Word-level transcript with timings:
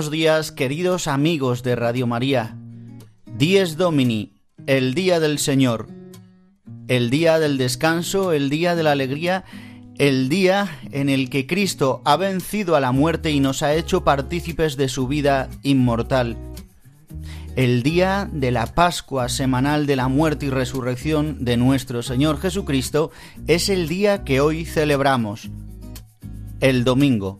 Buenos 0.00 0.12
días, 0.12 0.50
queridos 0.50 1.08
amigos 1.08 1.62
de 1.62 1.76
Radio 1.76 2.06
María. 2.06 2.56
Dies 3.36 3.76
Domini, 3.76 4.32
el 4.66 4.94
día 4.94 5.20
del 5.20 5.38
Señor, 5.38 5.88
el 6.88 7.10
día 7.10 7.38
del 7.38 7.58
descanso, 7.58 8.32
el 8.32 8.48
día 8.48 8.74
de 8.74 8.82
la 8.82 8.92
alegría, 8.92 9.44
el 9.98 10.30
día 10.30 10.80
en 10.90 11.10
el 11.10 11.28
que 11.28 11.46
Cristo 11.46 12.00
ha 12.06 12.16
vencido 12.16 12.76
a 12.76 12.80
la 12.80 12.92
muerte 12.92 13.30
y 13.30 13.40
nos 13.40 13.62
ha 13.62 13.74
hecho 13.74 14.02
partícipes 14.02 14.78
de 14.78 14.88
su 14.88 15.06
vida 15.06 15.50
inmortal. 15.62 16.38
El 17.54 17.82
día 17.82 18.26
de 18.32 18.52
la 18.52 18.74
Pascua 18.74 19.28
semanal 19.28 19.84
de 19.84 19.96
la 19.96 20.08
muerte 20.08 20.46
y 20.46 20.48
resurrección 20.48 21.44
de 21.44 21.58
nuestro 21.58 22.02
Señor 22.02 22.40
Jesucristo 22.40 23.10
es 23.46 23.68
el 23.68 23.86
día 23.86 24.24
que 24.24 24.40
hoy 24.40 24.64
celebramos, 24.64 25.50
el 26.60 26.84
domingo. 26.84 27.38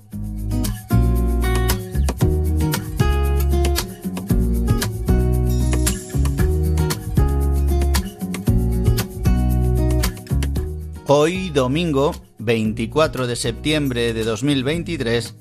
Hoy, 11.12 11.50
domingo 11.50 12.14
24 12.38 13.26
de 13.26 13.34
septiembre 13.34 14.12
de 14.12 14.22
2023, 14.22 15.34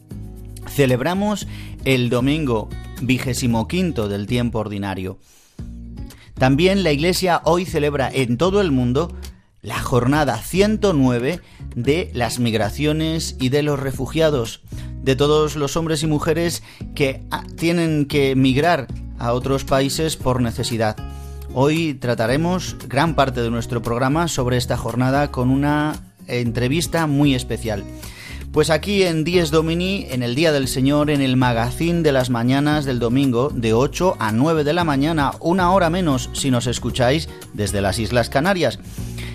celebramos 0.67 1.45
el 1.85 2.09
domingo 2.09 2.69
vigésimo 3.03 3.67
quinto 3.67 4.09
del 4.09 4.25
tiempo 4.25 4.57
ordinario. 4.57 5.19
También 6.33 6.81
la 6.81 6.91
Iglesia 6.91 7.43
hoy 7.43 7.65
celebra 7.65 8.09
en 8.11 8.37
todo 8.39 8.61
el 8.61 8.71
mundo 8.71 9.15
la 9.61 9.77
jornada 9.79 10.41
109 10.41 11.39
de 11.75 12.09
las 12.15 12.39
migraciones 12.39 13.35
y 13.39 13.49
de 13.49 13.61
los 13.61 13.79
refugiados, 13.79 14.63
de 15.03 15.15
todos 15.15 15.55
los 15.55 15.77
hombres 15.77 16.01
y 16.01 16.07
mujeres 16.07 16.63
que 16.95 17.21
ah, 17.29 17.43
tienen 17.57 18.07
que 18.07 18.35
migrar 18.35 18.87
a 19.19 19.33
otros 19.33 19.65
países 19.65 20.15
por 20.15 20.41
necesidad. 20.41 20.97
Hoy 21.53 21.95
trataremos 21.95 22.77
gran 22.87 23.15
parte 23.15 23.41
de 23.41 23.49
nuestro 23.49 23.81
programa 23.81 24.27
sobre 24.27 24.57
esta 24.57 24.77
jornada 24.77 25.31
con 25.31 25.49
una 25.49 25.95
entrevista 26.27 27.07
muy 27.07 27.33
especial. 27.33 27.83
Pues 28.51 28.69
aquí 28.69 29.03
en 29.03 29.23
Dies 29.23 29.49
Domini, 29.49 30.05
en 30.11 30.21
el 30.21 30.35
Día 30.35 30.51
del 30.51 30.67
Señor, 30.67 31.09
en 31.09 31.21
el 31.21 31.37
magazín 31.37 32.03
de 32.03 32.11
las 32.11 32.29
mañanas 32.29 32.85
del 32.85 32.99
domingo, 32.99 33.49
de 33.49 33.73
8 33.73 34.17
a 34.19 34.31
9 34.31 34.63
de 34.63 34.73
la 34.73 34.83
mañana, 34.83 35.31
una 35.39 35.71
hora 35.71 35.89
menos 35.89 36.29
si 36.33 36.51
nos 36.51 36.67
escucháis 36.67 37.29
desde 37.53 37.81
las 37.81 37.97
Islas 37.97 38.29
Canarias. 38.29 38.79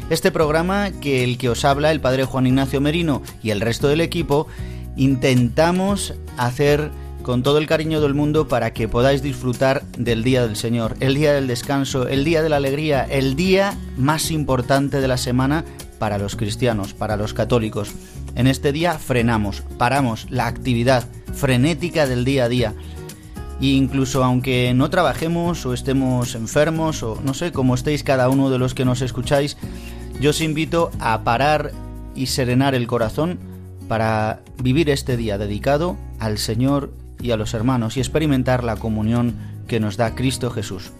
Este 0.08 0.30
programa 0.30 0.92
que 0.92 1.24
el 1.24 1.36
que 1.36 1.48
os 1.48 1.64
habla, 1.64 1.90
el 1.90 2.00
Padre 2.00 2.24
Juan 2.24 2.46
Ignacio 2.46 2.80
Merino 2.80 3.22
y 3.42 3.50
el 3.50 3.60
resto 3.60 3.88
del 3.88 4.00
equipo, 4.00 4.46
intentamos 4.96 6.14
hacer 6.36 6.90
con 7.24 7.42
todo 7.42 7.58
el 7.58 7.66
cariño 7.66 8.00
del 8.00 8.14
mundo 8.14 8.46
para 8.46 8.72
que 8.72 8.86
podáis 8.86 9.22
disfrutar 9.22 9.82
del 9.98 10.22
Día 10.22 10.46
del 10.46 10.54
Señor, 10.54 10.94
el 11.00 11.16
día 11.16 11.32
del 11.32 11.48
descanso, 11.48 12.06
el 12.06 12.22
día 12.22 12.42
de 12.42 12.48
la 12.48 12.56
alegría, 12.56 13.02
el 13.02 13.34
día 13.34 13.76
más 13.96 14.30
importante 14.30 15.00
de 15.00 15.08
la 15.08 15.16
semana 15.16 15.64
para 15.98 16.18
los 16.18 16.36
cristianos, 16.36 16.94
para 16.94 17.16
los 17.16 17.34
católicos. 17.34 17.92
En 18.36 18.46
este 18.46 18.70
día 18.70 18.98
frenamos, 18.98 19.62
paramos 19.78 20.26
la 20.30 20.46
actividad 20.46 21.08
frenética 21.32 22.06
del 22.06 22.24
día 22.24 22.44
a 22.44 22.48
día. 22.48 22.74
E 23.60 23.66
incluso 23.66 24.22
aunque 24.22 24.72
no 24.74 24.90
trabajemos 24.90 25.64
o 25.64 25.72
estemos 25.72 26.34
enfermos 26.34 27.02
o 27.02 27.20
no 27.24 27.34
sé 27.34 27.52
cómo 27.52 27.74
estéis 27.74 28.04
cada 28.04 28.28
uno 28.28 28.50
de 28.50 28.58
los 28.58 28.74
que 28.74 28.84
nos 28.84 29.00
escucháis, 29.00 29.56
yo 30.20 30.30
os 30.30 30.40
invito 30.40 30.90
a 31.00 31.24
parar 31.24 31.72
y 32.14 32.26
serenar 32.26 32.74
el 32.74 32.86
corazón 32.86 33.38
para 33.88 34.42
vivir 34.62 34.90
este 34.90 35.16
día 35.16 35.38
dedicado 35.38 35.96
al 36.18 36.38
Señor 36.38 36.92
y 37.20 37.30
a 37.30 37.36
los 37.36 37.54
hermanos 37.54 37.96
y 37.96 38.00
experimentar 38.00 38.64
la 38.64 38.76
comunión 38.76 39.34
que 39.66 39.80
nos 39.80 39.96
da 39.96 40.14
Cristo 40.14 40.50
Jesús. 40.50 40.92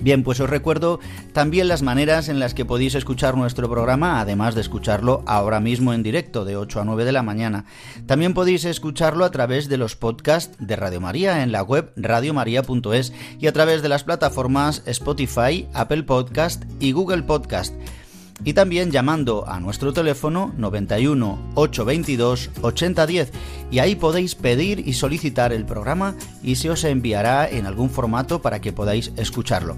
Bien, 0.00 0.22
pues 0.22 0.38
os 0.38 0.48
recuerdo 0.48 1.00
también 1.32 1.66
las 1.66 1.82
maneras 1.82 2.28
en 2.28 2.38
las 2.38 2.54
que 2.54 2.64
podéis 2.64 2.94
escuchar 2.94 3.36
nuestro 3.36 3.68
programa, 3.68 4.20
además 4.20 4.54
de 4.54 4.60
escucharlo 4.60 5.24
ahora 5.26 5.58
mismo 5.58 5.92
en 5.92 6.04
directo 6.04 6.44
de 6.44 6.56
8 6.56 6.80
a 6.80 6.84
9 6.84 7.04
de 7.04 7.12
la 7.12 7.24
mañana. 7.24 7.64
También 8.06 8.32
podéis 8.32 8.64
escucharlo 8.64 9.24
a 9.24 9.32
través 9.32 9.68
de 9.68 9.76
los 9.76 9.96
podcasts 9.96 10.56
de 10.60 10.76
Radio 10.76 11.00
María 11.00 11.42
en 11.42 11.50
la 11.50 11.62
web 11.62 11.92
radiomaria.es 11.96 13.12
y 13.40 13.48
a 13.48 13.52
través 13.52 13.82
de 13.82 13.88
las 13.88 14.04
plataformas 14.04 14.82
Spotify, 14.86 15.66
Apple 15.74 16.04
Podcast 16.04 16.62
y 16.78 16.92
Google 16.92 17.24
Podcast 17.24 17.74
y 18.44 18.52
también 18.52 18.90
llamando 18.90 19.48
a 19.48 19.60
nuestro 19.60 19.92
teléfono 19.92 20.52
91 20.56 21.52
822 21.54 22.50
8010 22.62 23.32
y 23.70 23.78
ahí 23.80 23.94
podéis 23.94 24.34
pedir 24.34 24.86
y 24.86 24.92
solicitar 24.94 25.52
el 25.52 25.64
programa 25.64 26.14
y 26.42 26.56
se 26.56 26.70
os 26.70 26.84
enviará 26.84 27.48
en 27.48 27.66
algún 27.66 27.90
formato 27.90 28.40
para 28.40 28.60
que 28.60 28.72
podáis 28.72 29.12
escucharlo. 29.16 29.76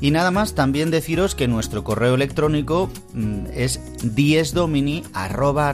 Y 0.00 0.10
nada 0.10 0.32
más, 0.32 0.54
también 0.54 0.90
deciros 0.90 1.36
que 1.36 1.46
nuestro 1.46 1.84
correo 1.84 2.16
electrónico 2.16 2.90
mm, 3.14 3.46
es 3.54 3.80
diesdomini 4.02 5.04
arroba 5.12 5.72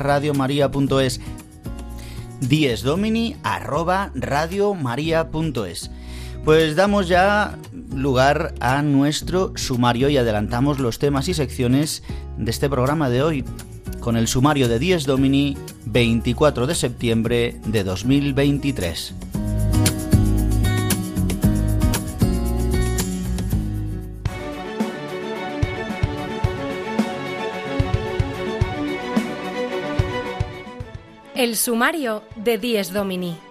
pues 6.44 6.76
damos 6.76 7.08
ya 7.08 7.58
lugar 7.94 8.54
a 8.60 8.82
nuestro 8.82 9.52
sumario 9.56 10.08
y 10.08 10.16
adelantamos 10.16 10.78
los 10.78 10.98
temas 10.98 11.28
y 11.28 11.34
secciones 11.34 12.02
de 12.36 12.50
este 12.50 12.68
programa 12.68 13.10
de 13.10 13.22
hoy 13.22 13.44
con 14.00 14.16
el 14.16 14.28
sumario 14.28 14.68
de 14.68 14.78
10 14.78 15.04
Domini 15.06 15.56
24 15.86 16.66
de 16.66 16.74
septiembre 16.74 17.60
de 17.66 17.84
2023. 17.84 19.14
El 31.34 31.54
sumario 31.54 32.24
de 32.34 32.58
10 32.58 32.92
Domini. 32.92 33.47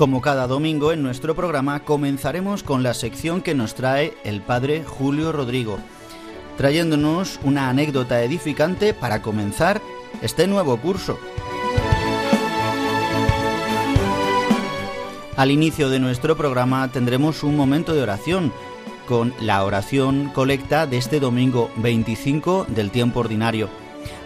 Como 0.00 0.22
cada 0.22 0.46
domingo 0.46 0.92
en 0.92 1.02
nuestro 1.02 1.34
programa 1.34 1.80
comenzaremos 1.80 2.62
con 2.62 2.82
la 2.82 2.94
sección 2.94 3.42
que 3.42 3.54
nos 3.54 3.74
trae 3.74 4.14
el 4.24 4.40
padre 4.40 4.82
Julio 4.82 5.30
Rodrigo, 5.30 5.78
trayéndonos 6.56 7.38
una 7.44 7.68
anécdota 7.68 8.24
edificante 8.24 8.94
para 8.94 9.20
comenzar 9.20 9.82
este 10.22 10.46
nuevo 10.46 10.78
curso. 10.78 11.18
Al 15.36 15.50
inicio 15.50 15.90
de 15.90 15.98
nuestro 15.98 16.34
programa 16.34 16.90
tendremos 16.90 17.42
un 17.42 17.54
momento 17.54 17.92
de 17.92 18.00
oración 18.00 18.54
con 19.06 19.34
la 19.38 19.62
oración 19.64 20.30
colecta 20.32 20.86
de 20.86 20.96
este 20.96 21.20
domingo 21.20 21.70
25 21.76 22.64
del 22.68 22.90
tiempo 22.90 23.20
ordinario. 23.20 23.68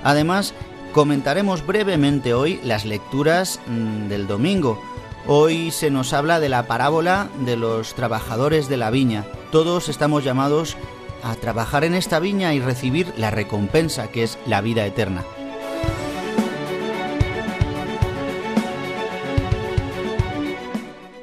Además, 0.04 0.54
comentaremos 0.92 1.66
brevemente 1.66 2.32
hoy 2.32 2.60
las 2.62 2.84
lecturas 2.84 3.58
mm, 3.66 4.06
del 4.06 4.28
domingo 4.28 4.80
Hoy 5.26 5.70
se 5.70 5.90
nos 5.90 6.12
habla 6.12 6.38
de 6.38 6.50
la 6.50 6.66
parábola 6.66 7.30
de 7.46 7.56
los 7.56 7.94
trabajadores 7.94 8.68
de 8.68 8.76
la 8.76 8.90
viña. 8.90 9.24
Todos 9.50 9.88
estamos 9.88 10.22
llamados 10.22 10.76
a 11.22 11.34
trabajar 11.36 11.84
en 11.84 11.94
esta 11.94 12.20
viña 12.20 12.52
y 12.52 12.60
recibir 12.60 13.10
la 13.16 13.30
recompensa 13.30 14.08
que 14.08 14.22
es 14.22 14.38
la 14.44 14.60
vida 14.60 14.84
eterna. 14.84 15.24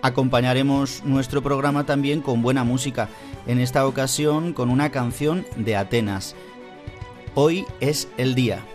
Acompañaremos 0.01 1.03
nuestro 1.05 1.43
programa 1.43 1.85
también 1.85 2.21
con 2.21 2.41
buena 2.41 2.63
música, 2.63 3.07
en 3.45 3.59
esta 3.59 3.85
ocasión 3.85 4.53
con 4.53 4.71
una 4.71 4.89
canción 4.89 5.45
de 5.57 5.75
Atenas. 5.75 6.35
Hoy 7.35 7.67
es 7.79 8.07
el 8.17 8.33
día. 8.33 8.65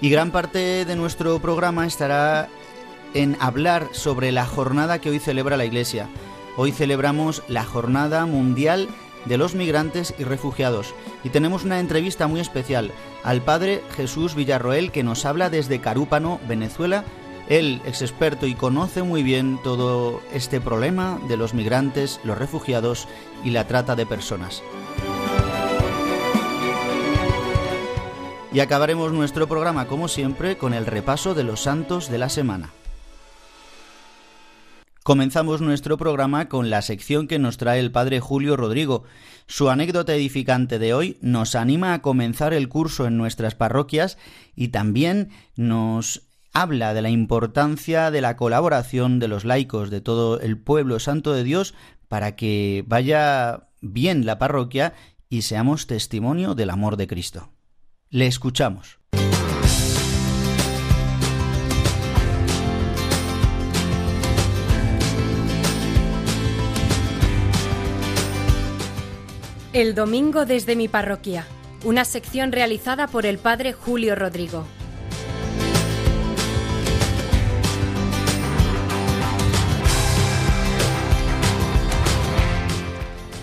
Y 0.00 0.10
gran 0.10 0.30
parte 0.30 0.84
de 0.84 0.96
nuestro 0.96 1.40
programa 1.40 1.86
estará 1.86 2.48
en 3.14 3.36
hablar 3.40 3.88
sobre 3.92 4.30
la 4.30 4.46
jornada 4.46 5.00
que 5.00 5.10
hoy 5.10 5.18
celebra 5.18 5.56
la 5.56 5.64
Iglesia. 5.64 6.08
Hoy 6.56 6.70
celebramos 6.70 7.42
la 7.48 7.64
Jornada 7.64 8.24
Mundial 8.24 8.88
de 9.24 9.38
los 9.38 9.54
Migrantes 9.54 10.14
y 10.16 10.24
Refugiados 10.24 10.94
y 11.24 11.30
tenemos 11.30 11.64
una 11.64 11.80
entrevista 11.80 12.28
muy 12.28 12.40
especial 12.40 12.92
al 13.24 13.42
Padre 13.42 13.82
Jesús 13.96 14.36
Villarroel 14.36 14.92
que 14.92 15.02
nos 15.02 15.24
habla 15.24 15.50
desde 15.50 15.80
Carúpano, 15.80 16.40
Venezuela. 16.46 17.04
Él 17.48 17.82
es 17.84 18.00
experto 18.00 18.46
y 18.46 18.54
conoce 18.54 19.02
muy 19.02 19.24
bien 19.24 19.58
todo 19.64 20.20
este 20.32 20.60
problema 20.60 21.18
de 21.28 21.36
los 21.36 21.54
migrantes, 21.54 22.20
los 22.22 22.38
refugiados 22.38 23.08
y 23.42 23.50
la 23.50 23.66
trata 23.66 23.96
de 23.96 24.06
personas. 24.06 24.62
Y 28.58 28.60
acabaremos 28.60 29.12
nuestro 29.12 29.46
programa, 29.46 29.86
como 29.86 30.08
siempre, 30.08 30.58
con 30.58 30.74
el 30.74 30.84
repaso 30.84 31.32
de 31.32 31.44
los 31.44 31.60
santos 31.60 32.10
de 32.10 32.18
la 32.18 32.28
semana. 32.28 32.72
Comenzamos 35.04 35.60
nuestro 35.60 35.96
programa 35.96 36.48
con 36.48 36.68
la 36.68 36.82
sección 36.82 37.28
que 37.28 37.38
nos 37.38 37.56
trae 37.56 37.78
el 37.78 37.92
padre 37.92 38.18
Julio 38.18 38.56
Rodrigo. 38.56 39.04
Su 39.46 39.70
anécdota 39.70 40.12
edificante 40.12 40.80
de 40.80 40.92
hoy 40.92 41.18
nos 41.20 41.54
anima 41.54 41.94
a 41.94 42.02
comenzar 42.02 42.52
el 42.52 42.68
curso 42.68 43.06
en 43.06 43.16
nuestras 43.16 43.54
parroquias 43.54 44.18
y 44.56 44.68
también 44.68 45.30
nos 45.54 46.22
habla 46.52 46.94
de 46.94 47.02
la 47.02 47.10
importancia 47.10 48.10
de 48.10 48.20
la 48.22 48.34
colaboración 48.34 49.20
de 49.20 49.28
los 49.28 49.44
laicos 49.44 49.88
de 49.88 50.00
todo 50.00 50.40
el 50.40 50.58
pueblo 50.58 50.98
santo 50.98 51.32
de 51.32 51.44
Dios 51.44 51.74
para 52.08 52.34
que 52.34 52.84
vaya 52.88 53.68
bien 53.80 54.26
la 54.26 54.40
parroquia 54.40 54.94
y 55.28 55.42
seamos 55.42 55.86
testimonio 55.86 56.56
del 56.56 56.70
amor 56.70 56.96
de 56.96 57.06
Cristo. 57.06 57.52
Le 58.10 58.26
escuchamos. 58.26 58.98
El 69.74 69.94
domingo 69.94 70.46
desde 70.46 70.74
mi 70.74 70.88
parroquia, 70.88 71.46
una 71.84 72.06
sección 72.06 72.50
realizada 72.50 73.08
por 73.08 73.26
el 73.26 73.36
padre 73.36 73.74
Julio 73.74 74.14
Rodrigo. 74.14 74.66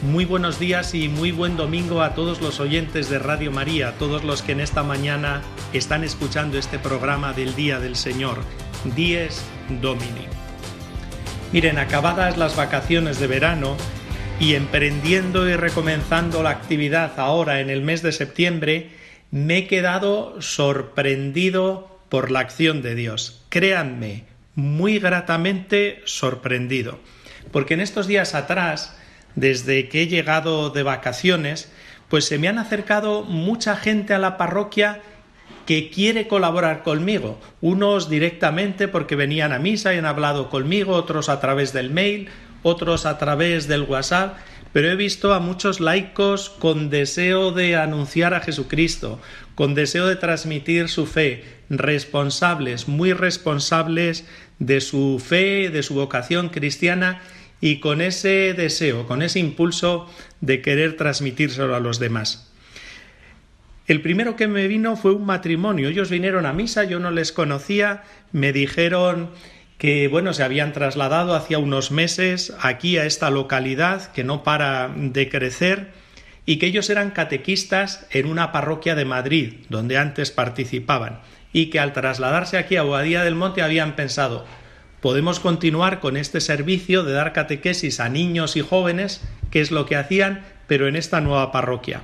Muy 0.05 0.23
buenos 0.23 0.59
días 0.59 0.93
y 0.93 1.09
muy 1.09 1.31
buen 1.31 1.57
domingo 1.57 2.03
a 2.03 2.13
todos 2.13 2.39
los 2.39 2.59
oyentes 2.59 3.09
de 3.09 3.17
Radio 3.17 3.51
María, 3.51 3.89
a 3.89 3.91
todos 3.93 4.23
los 4.23 4.43
que 4.43 4.51
en 4.51 4.59
esta 4.59 4.83
mañana 4.83 5.41
están 5.73 6.03
escuchando 6.03 6.59
este 6.59 6.77
programa 6.77 7.33
del 7.33 7.55
Día 7.55 7.79
del 7.79 7.95
Señor, 7.95 8.37
Dies 8.95 9.43
Domini. 9.81 10.27
Miren, 11.51 11.79
acabadas 11.79 12.37
las 12.37 12.55
vacaciones 12.55 13.19
de 13.19 13.25
verano 13.25 13.77
y 14.39 14.53
emprendiendo 14.53 15.49
y 15.49 15.55
recomenzando 15.55 16.43
la 16.43 16.51
actividad 16.51 17.19
ahora 17.19 17.59
en 17.59 17.71
el 17.71 17.81
mes 17.81 18.03
de 18.03 18.11
septiembre, 18.11 18.91
me 19.31 19.57
he 19.57 19.67
quedado 19.67 20.39
sorprendido 20.39 21.99
por 22.09 22.29
la 22.29 22.41
acción 22.41 22.83
de 22.83 22.93
Dios. 22.93 23.43
Créanme, 23.49 24.25
muy 24.53 24.99
gratamente 24.99 26.03
sorprendido. 26.05 26.99
Porque 27.51 27.73
en 27.73 27.81
estos 27.81 28.05
días 28.05 28.35
atrás, 28.35 28.95
desde 29.35 29.89
que 29.89 30.03
he 30.03 30.07
llegado 30.07 30.69
de 30.69 30.83
vacaciones, 30.83 31.71
pues 32.09 32.25
se 32.25 32.37
me 32.37 32.47
han 32.47 32.59
acercado 32.59 33.23
mucha 33.23 33.75
gente 33.75 34.13
a 34.13 34.19
la 34.19 34.37
parroquia 34.37 35.01
que 35.65 35.89
quiere 35.89 36.27
colaborar 36.27 36.83
conmigo, 36.83 37.39
unos 37.61 38.09
directamente 38.09 38.87
porque 38.87 39.15
venían 39.15 39.51
a 39.51 39.59
misa 39.59 39.93
y 39.93 39.97
han 39.97 40.05
hablado 40.05 40.49
conmigo, 40.49 40.93
otros 40.93 41.27
a 41.29 41.39
través 41.39 41.73
del 41.73 41.89
mail, 41.89 42.29
otros 42.61 43.05
a 43.05 43.17
través 43.17 43.67
del 43.67 43.83
WhatsApp, 43.83 44.37
pero 44.73 44.91
he 44.91 44.95
visto 44.95 45.33
a 45.33 45.39
muchos 45.39 45.79
laicos 45.79 46.49
con 46.49 46.89
deseo 46.89 47.51
de 47.51 47.75
anunciar 47.77 48.33
a 48.33 48.41
Jesucristo, 48.41 49.19
con 49.55 49.73
deseo 49.73 50.07
de 50.07 50.17
transmitir 50.17 50.89
su 50.89 51.05
fe, 51.05 51.43
responsables, 51.69 52.87
muy 52.87 53.13
responsables 53.13 54.25
de 54.59 54.81
su 54.81 55.23
fe, 55.25 55.69
de 55.69 55.81
su 55.81 55.95
vocación 55.95 56.49
cristiana 56.49 57.21
y 57.61 57.79
con 57.79 58.01
ese 58.01 58.53
deseo, 58.53 59.07
con 59.07 59.21
ese 59.21 59.39
impulso 59.39 60.09
de 60.41 60.61
querer 60.61 60.97
transmitírselo 60.97 61.75
a 61.75 61.79
los 61.79 61.99
demás. 61.99 62.51
El 63.87 64.01
primero 64.01 64.35
que 64.35 64.47
me 64.47 64.67
vino 64.67 64.95
fue 64.95 65.13
un 65.13 65.25
matrimonio. 65.25 65.89
Ellos 65.89 66.09
vinieron 66.09 66.45
a 66.45 66.53
misa, 66.53 66.85
yo 66.85 66.99
no 66.99 67.11
les 67.11 67.31
conocía, 67.31 68.03
me 68.31 68.51
dijeron 68.51 69.29
que 69.77 70.07
bueno, 70.07 70.33
se 70.33 70.43
habían 70.43 70.73
trasladado 70.73 71.35
hacía 71.35 71.59
unos 71.59 71.91
meses 71.91 72.53
aquí 72.61 72.97
a 72.97 73.05
esta 73.05 73.29
localidad 73.29 74.11
que 74.13 74.23
no 74.23 74.43
para 74.43 74.91
de 74.95 75.29
crecer 75.29 75.91
y 76.45 76.57
que 76.57 76.67
ellos 76.67 76.89
eran 76.89 77.11
catequistas 77.11 78.07
en 78.11 78.27
una 78.27 78.51
parroquia 78.51 78.95
de 78.95 79.05
Madrid, 79.05 79.53
donde 79.69 79.97
antes 79.97 80.31
participaban, 80.31 81.21
y 81.51 81.67
que 81.67 81.79
al 81.79 81.93
trasladarse 81.93 82.57
aquí 82.57 82.75
a 82.75 82.83
Boadía 82.83 83.23
del 83.23 83.35
Monte 83.35 83.63
habían 83.63 83.95
pensado 83.95 84.45
podemos 85.05 85.39
continuar 85.39 85.99
con 85.99 86.17
este 86.17 86.41
servicio 86.41 87.03
de 87.03 87.13
dar 87.13 87.31
catequesis 87.31 87.99
a 87.99 88.09
niños 88.09 88.55
y 88.55 88.61
jóvenes, 88.61 89.21
que 89.51 89.61
es 89.61 89.69
lo 89.69 89.85
que 89.85 89.95
hacían, 89.95 90.43
pero 90.65 90.87
en 90.87 90.95
esta 90.95 91.21
nueva 91.21 91.51
parroquia. 91.51 92.01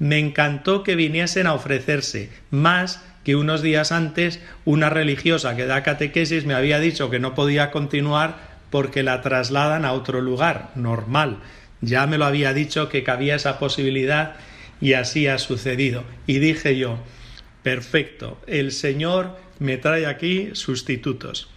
Me 0.00 0.18
encantó 0.18 0.82
que 0.82 0.96
viniesen 0.96 1.46
a 1.46 1.54
ofrecerse, 1.54 2.30
más 2.50 3.00
que 3.22 3.36
unos 3.36 3.62
días 3.62 3.92
antes 3.92 4.40
una 4.64 4.90
religiosa 4.90 5.54
que 5.54 5.66
da 5.66 5.84
catequesis 5.84 6.44
me 6.44 6.54
había 6.54 6.80
dicho 6.80 7.10
que 7.10 7.20
no 7.20 7.36
podía 7.36 7.70
continuar 7.70 8.38
porque 8.70 9.04
la 9.04 9.20
trasladan 9.20 9.84
a 9.84 9.92
otro 9.92 10.20
lugar, 10.20 10.72
normal. 10.74 11.38
Ya 11.80 12.08
me 12.08 12.18
lo 12.18 12.24
había 12.24 12.52
dicho 12.52 12.88
que 12.88 13.04
cabía 13.04 13.36
esa 13.36 13.60
posibilidad 13.60 14.34
y 14.80 14.94
así 14.94 15.28
ha 15.28 15.38
sucedido. 15.38 16.02
Y 16.26 16.40
dije 16.40 16.76
yo, 16.76 16.98
perfecto, 17.62 18.40
el 18.48 18.72
Señor 18.72 19.38
me 19.60 19.76
trae 19.76 20.06
aquí 20.06 20.50
sustitutos. 20.54 21.51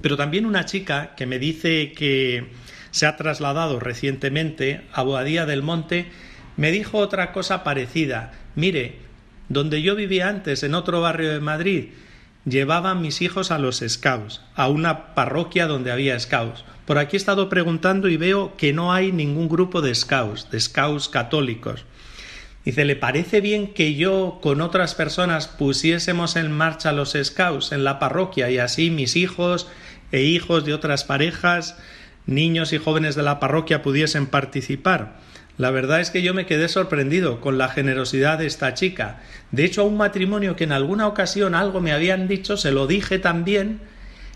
Pero 0.00 0.16
también 0.16 0.46
una 0.46 0.64
chica 0.64 1.14
que 1.16 1.26
me 1.26 1.38
dice 1.38 1.92
que 1.92 2.48
se 2.90 3.06
ha 3.06 3.16
trasladado 3.16 3.80
recientemente 3.80 4.82
a 4.92 5.02
Boadía 5.02 5.46
del 5.46 5.62
Monte, 5.62 6.06
me 6.56 6.70
dijo 6.70 6.98
otra 6.98 7.32
cosa 7.32 7.64
parecida. 7.64 8.32
Mire, 8.54 8.98
donde 9.48 9.82
yo 9.82 9.94
vivía 9.94 10.28
antes, 10.28 10.62
en 10.62 10.74
otro 10.74 11.00
barrio 11.00 11.32
de 11.32 11.40
Madrid, 11.40 11.88
llevaban 12.44 13.02
mis 13.02 13.22
hijos 13.22 13.50
a 13.50 13.58
los 13.58 13.82
scouts, 13.86 14.40
a 14.54 14.68
una 14.68 15.14
parroquia 15.14 15.66
donde 15.66 15.92
había 15.92 16.18
scouts. 16.18 16.64
Por 16.86 16.98
aquí 16.98 17.16
he 17.16 17.18
estado 17.18 17.48
preguntando 17.48 18.08
y 18.08 18.16
veo 18.16 18.56
que 18.56 18.72
no 18.72 18.92
hay 18.92 19.12
ningún 19.12 19.48
grupo 19.48 19.82
de 19.82 19.94
scouts, 19.94 20.50
de 20.50 20.60
scouts 20.60 21.08
católicos. 21.08 21.84
Dice, 22.64 22.84
¿le 22.84 22.96
parece 22.96 23.40
bien 23.40 23.72
que 23.72 23.94
yo 23.94 24.40
con 24.42 24.60
otras 24.60 24.94
personas 24.94 25.48
pusiésemos 25.48 26.36
en 26.36 26.52
marcha 26.52 26.92
los 26.92 27.16
scouts 27.22 27.72
en 27.72 27.84
la 27.84 27.98
parroquia 27.98 28.50
y 28.50 28.58
así 28.58 28.90
mis 28.90 29.16
hijos 29.16 29.68
e 30.12 30.22
hijos 30.22 30.64
de 30.64 30.74
otras 30.74 31.04
parejas, 31.04 31.76
niños 32.26 32.72
y 32.72 32.78
jóvenes 32.78 33.14
de 33.14 33.22
la 33.22 33.40
parroquia 33.40 33.82
pudiesen 33.82 34.26
participar? 34.26 35.16
La 35.58 35.72
verdad 35.72 36.00
es 36.00 36.10
que 36.10 36.22
yo 36.22 36.34
me 36.34 36.46
quedé 36.46 36.68
sorprendido 36.68 37.40
con 37.40 37.58
la 37.58 37.68
generosidad 37.68 38.38
de 38.38 38.46
esta 38.46 38.74
chica. 38.74 39.20
De 39.50 39.64
hecho, 39.64 39.82
a 39.82 39.84
un 39.84 39.96
matrimonio 39.96 40.54
que 40.54 40.64
en 40.64 40.72
alguna 40.72 41.08
ocasión 41.08 41.56
algo 41.56 41.80
me 41.80 41.92
habían 41.92 42.28
dicho, 42.28 42.56
se 42.56 42.70
lo 42.70 42.86
dije 42.86 43.18
también 43.18 43.80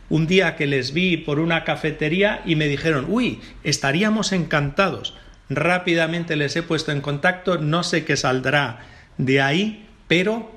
un 0.08 0.26
día 0.26 0.56
que 0.56 0.66
les 0.66 0.92
vi 0.92 1.16
por 1.16 1.38
una 1.38 1.62
cafetería 1.62 2.42
y 2.44 2.56
me 2.56 2.66
dijeron, 2.66 3.06
uy, 3.08 3.40
estaríamos 3.62 4.32
encantados. 4.32 5.14
Rápidamente 5.48 6.34
les 6.34 6.56
he 6.56 6.62
puesto 6.62 6.90
en 6.90 7.00
contacto, 7.00 7.58
no 7.58 7.84
sé 7.84 8.04
qué 8.04 8.16
saldrá 8.16 8.80
de 9.16 9.40
ahí, 9.40 9.86
pero 10.08 10.50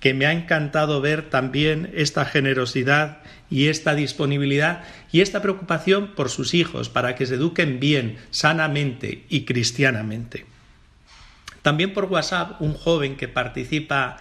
que 0.00 0.12
me 0.12 0.26
ha 0.26 0.32
encantado 0.32 1.00
ver 1.00 1.30
también 1.30 1.90
esta 1.94 2.24
generosidad 2.24 3.18
y 3.50 3.68
esta 3.68 3.94
disponibilidad 3.94 4.84
y 5.12 5.20
esta 5.20 5.42
preocupación 5.42 6.14
por 6.14 6.30
sus 6.30 6.54
hijos 6.54 6.88
para 6.88 7.14
que 7.14 7.26
se 7.26 7.34
eduquen 7.34 7.80
bien, 7.80 8.18
sanamente 8.30 9.24
y 9.28 9.44
cristianamente. 9.44 10.46
También 11.62 11.92
por 11.92 12.06
WhatsApp, 12.06 12.60
un 12.62 12.74
joven 12.74 13.16
que 13.16 13.28
participa 13.28 14.16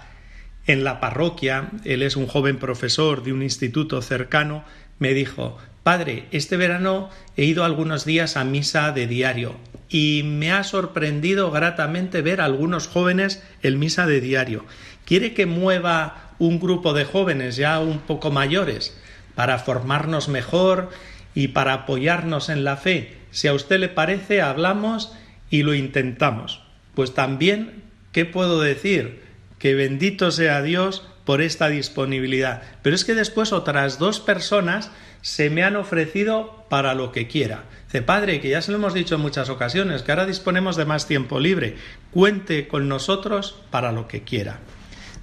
en 0.67 0.83
la 0.83 0.99
parroquia, 0.99 1.69
él 1.85 2.01
es 2.01 2.15
un 2.15 2.27
joven 2.27 2.57
profesor 2.57 3.23
de 3.23 3.31
un 3.31 3.41
instituto 3.41 4.01
cercano, 4.01 4.63
me 4.97 5.13
dijo, 5.13 5.57
Padre, 5.83 6.25
este 6.31 6.57
verano 6.57 7.09
he 7.37 7.45
ido 7.45 7.63
algunos 7.63 8.03
días 8.03 8.35
a 8.35 8.43
misa 8.43 8.91
de 8.91 9.07
diario 9.07 9.55
y 9.87 10.23
me 10.25 10.51
ha 10.51 10.63
sorprendido 10.63 11.49
gratamente 11.51 12.21
ver 12.21 12.41
a 12.41 12.45
algunos 12.45 12.87
jóvenes 12.87 13.41
en 13.63 13.79
misa 13.79 14.05
de 14.05 14.21
diario 14.21 14.65
quiere 15.09 15.33
que 15.33 15.47
mueva 15.47 16.35
un 16.37 16.59
grupo 16.59 16.93
de 16.93 17.03
jóvenes 17.03 17.55
ya 17.55 17.79
un 17.79 17.97
poco 17.97 18.29
mayores 18.29 18.95
para 19.39 19.57
formarnos 19.57 20.27
mejor 20.27 20.89
y 21.33 21.47
para 21.47 21.71
apoyarnos 21.71 22.49
en 22.49 22.65
la 22.65 22.75
fe. 22.75 23.15
Si 23.31 23.47
a 23.47 23.53
usted 23.53 23.79
le 23.79 23.87
parece, 23.87 24.41
hablamos 24.41 25.13
y 25.49 25.63
lo 25.63 25.73
intentamos. 25.73 26.61
Pues 26.93 27.13
también, 27.13 27.83
¿qué 28.11 28.25
puedo 28.25 28.59
decir? 28.59 29.23
Que 29.57 29.75
bendito 29.75 30.31
sea 30.31 30.61
Dios 30.61 31.07
por 31.23 31.41
esta 31.41 31.69
disponibilidad. 31.69 32.63
Pero 32.81 32.93
es 32.93 33.05
que 33.05 33.15
después 33.15 33.53
otras 33.53 33.97
dos 33.97 34.19
personas 34.19 34.91
se 35.21 35.49
me 35.49 35.63
han 35.63 35.77
ofrecido 35.77 36.65
para 36.67 36.93
lo 36.93 37.13
que 37.13 37.29
quiera. 37.29 37.63
Dice, 37.85 38.01
padre, 38.01 38.41
que 38.41 38.49
ya 38.49 38.61
se 38.61 38.73
lo 38.73 38.77
hemos 38.77 38.93
dicho 38.93 39.15
en 39.15 39.21
muchas 39.21 39.47
ocasiones, 39.47 40.01
que 40.01 40.11
ahora 40.11 40.25
disponemos 40.25 40.75
de 40.75 40.83
más 40.83 41.07
tiempo 41.07 41.39
libre. 41.39 41.77
Cuente 42.11 42.67
con 42.67 42.89
nosotros 42.89 43.55
para 43.71 43.93
lo 43.93 44.05
que 44.05 44.23
quiera. 44.23 44.59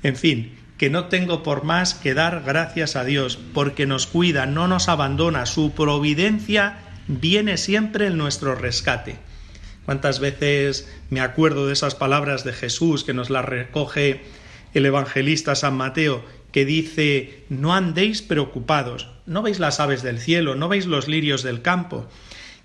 En 0.02 0.16
fin, 0.16 0.56
que 0.78 0.90
no 0.90 1.06
tengo 1.06 1.42
por 1.42 1.64
más 1.64 1.95
que 1.95 2.14
dar 2.14 2.42
gracias 2.45 2.97
a 2.97 3.04
Dios, 3.04 3.38
porque 3.54 3.87
nos 3.87 4.06
cuida, 4.06 4.47
no 4.47 4.68
nos 4.68 4.88
abandona, 4.88 5.47
su 5.47 5.73
providencia 5.73 6.78
viene 7.09 7.56
siempre 7.56 8.09
en 8.09 8.18
nuestro 8.18 8.54
rescate. 8.54 9.16
¿Cuántas 9.85 10.18
veces 10.21 10.88
me 11.11 11.21
acuerdo 11.21 11.66
de 11.66 11.73
esas 11.73 11.95
palabras 11.95 12.45
de 12.45 12.52
Jesús 12.52 13.04
que 13.04 13.14
nos 13.14 13.30
las 13.30 13.45
recoge 13.45 14.23
el 14.75 14.85
evangelista 14.85 15.54
San 15.54 15.76
Mateo, 15.76 16.25
que 16.52 16.64
dice, 16.64 17.45
no 17.49 17.75
andéis 17.75 18.21
preocupados, 18.21 19.09
no 19.25 19.42
veis 19.42 19.59
las 19.59 19.80
aves 19.80 20.02
del 20.02 20.18
cielo, 20.18 20.54
no 20.54 20.68
veis 20.68 20.87
los 20.87 21.09
lirios 21.09 21.42
del 21.42 21.62
campo, 21.62 22.09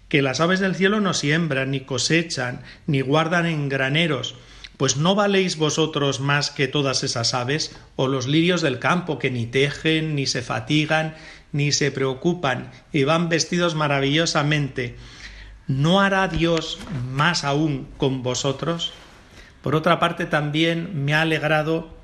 que 0.10 0.22
las 0.22 0.40
aves 0.42 0.60
del 0.60 0.76
cielo 0.76 1.00
no 1.00 1.14
siembran, 1.14 1.72
ni 1.72 1.82
cosechan, 1.82 2.64
ni 2.88 3.02
guardan 3.02 3.46
en 3.46 3.70
graneros, 3.70 4.36
pues 4.82 4.98
no 4.98 5.14
valéis 5.14 5.58
vosotros 5.58 6.22
más 6.22 6.50
que 6.50 6.68
todas 6.68 7.04
esas 7.04 7.36
aves, 7.36 7.78
o 7.98 8.08
los 8.08 8.26
lirios 8.26 8.64
del 8.64 8.80
campo, 8.80 9.20
que 9.20 9.30
ni 9.30 9.46
tejen, 9.46 10.16
ni 10.16 10.26
se 10.26 10.42
fatigan, 10.42 11.14
ni 11.52 11.72
se 11.72 11.92
preocupan, 11.92 12.72
y 12.92 13.04
van 13.04 13.30
vestidos 13.30 13.76
maravillosamente. 13.76 14.96
¿No 15.68 16.02
hará 16.02 16.28
Dios 16.28 16.80
más 17.12 17.44
aún 17.44 17.90
con 17.98 18.24
vosotros? 18.24 18.92
Por 19.62 19.76
otra 19.76 20.00
parte, 20.00 20.26
también 20.26 21.06
me 21.06 21.14
ha 21.14 21.22
alegrado 21.22 21.96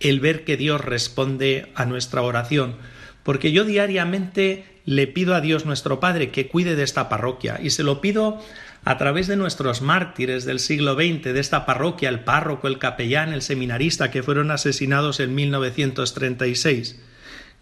el 0.00 0.18
ver 0.18 0.46
que 0.46 0.56
Dios 0.56 0.80
responde 0.80 1.70
a 1.74 1.84
nuestra 1.84 2.22
oración, 2.22 2.76
porque 3.22 3.52
yo 3.52 3.64
diariamente 3.64 4.64
le 4.86 5.08
pido 5.08 5.34
a 5.34 5.42
Dios 5.42 5.66
nuestro 5.66 6.00
Padre 6.00 6.30
que 6.30 6.48
cuide 6.48 6.74
de 6.74 6.84
esta 6.84 7.10
parroquia, 7.10 7.60
y 7.62 7.68
se 7.68 7.82
lo 7.82 8.00
pido 8.00 8.40
a 8.84 8.98
través 8.98 9.28
de 9.28 9.36
nuestros 9.36 9.80
mártires 9.80 10.44
del 10.44 10.58
siglo 10.58 10.94
XX, 10.94 11.32
de 11.32 11.40
esta 11.40 11.66
parroquia, 11.66 12.08
el 12.08 12.20
párroco, 12.20 12.66
el 12.66 12.78
capellán, 12.78 13.32
el 13.32 13.42
seminarista, 13.42 14.10
que 14.10 14.22
fueron 14.22 14.50
asesinados 14.50 15.20
en 15.20 15.34
1936. 15.34 17.00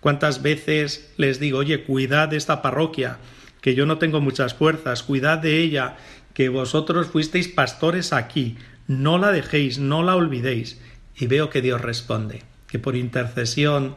¿Cuántas 0.00 0.40
veces 0.40 1.12
les 1.18 1.38
digo, 1.38 1.58
oye, 1.58 1.84
cuidad 1.84 2.28
de 2.28 2.38
esta 2.38 2.62
parroquia, 2.62 3.18
que 3.60 3.74
yo 3.74 3.84
no 3.84 3.98
tengo 3.98 4.22
muchas 4.22 4.54
fuerzas, 4.54 5.02
cuidad 5.02 5.38
de 5.38 5.58
ella, 5.58 5.96
que 6.32 6.48
vosotros 6.48 7.08
fuisteis 7.08 7.48
pastores 7.48 8.14
aquí, 8.14 8.56
no 8.86 9.18
la 9.18 9.30
dejéis, 9.30 9.78
no 9.78 10.02
la 10.02 10.16
olvidéis. 10.16 10.80
Y 11.16 11.26
veo 11.26 11.50
que 11.50 11.60
Dios 11.60 11.82
responde, 11.82 12.44
que 12.66 12.78
por 12.78 12.96
intercesión 12.96 13.96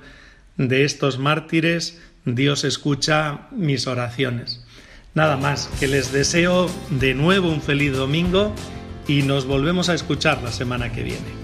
de 0.57 0.83
estos 0.83 1.19
mártires 1.19 2.01
Dios 2.25 2.65
escucha 2.65 3.47
mis 3.51 3.87
oraciones. 3.87 4.62
Nada 5.15 5.37
más, 5.37 5.69
que 5.79 5.87
les 5.87 6.11
deseo 6.11 6.67
de 6.89 7.13
nuevo 7.13 7.49
un 7.49 7.61
feliz 7.61 7.95
domingo 7.95 8.53
y 9.07 9.21
nos 9.21 9.45
volvemos 9.45 9.89
a 9.89 9.93
escuchar 9.93 10.41
la 10.41 10.51
semana 10.51 10.91
que 10.91 11.03
viene. 11.03 11.43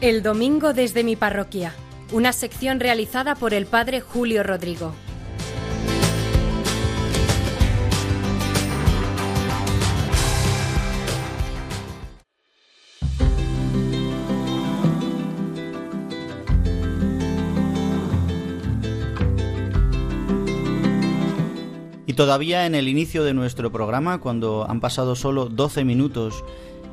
El 0.00 0.22
domingo 0.22 0.72
desde 0.72 1.04
mi 1.04 1.16
parroquia 1.16 1.74
una 2.12 2.32
sección 2.32 2.78
realizada 2.78 3.34
por 3.34 3.54
el 3.54 3.66
padre 3.66 4.00
Julio 4.00 4.42
Rodrigo. 4.42 4.94
Y 22.12 22.14
todavía 22.14 22.66
en 22.66 22.74
el 22.74 22.88
inicio 22.88 23.24
de 23.24 23.32
nuestro 23.32 23.72
programa, 23.72 24.20
cuando 24.20 24.66
han 24.68 24.80
pasado 24.80 25.16
solo 25.16 25.46
12 25.46 25.82
minutos 25.82 26.44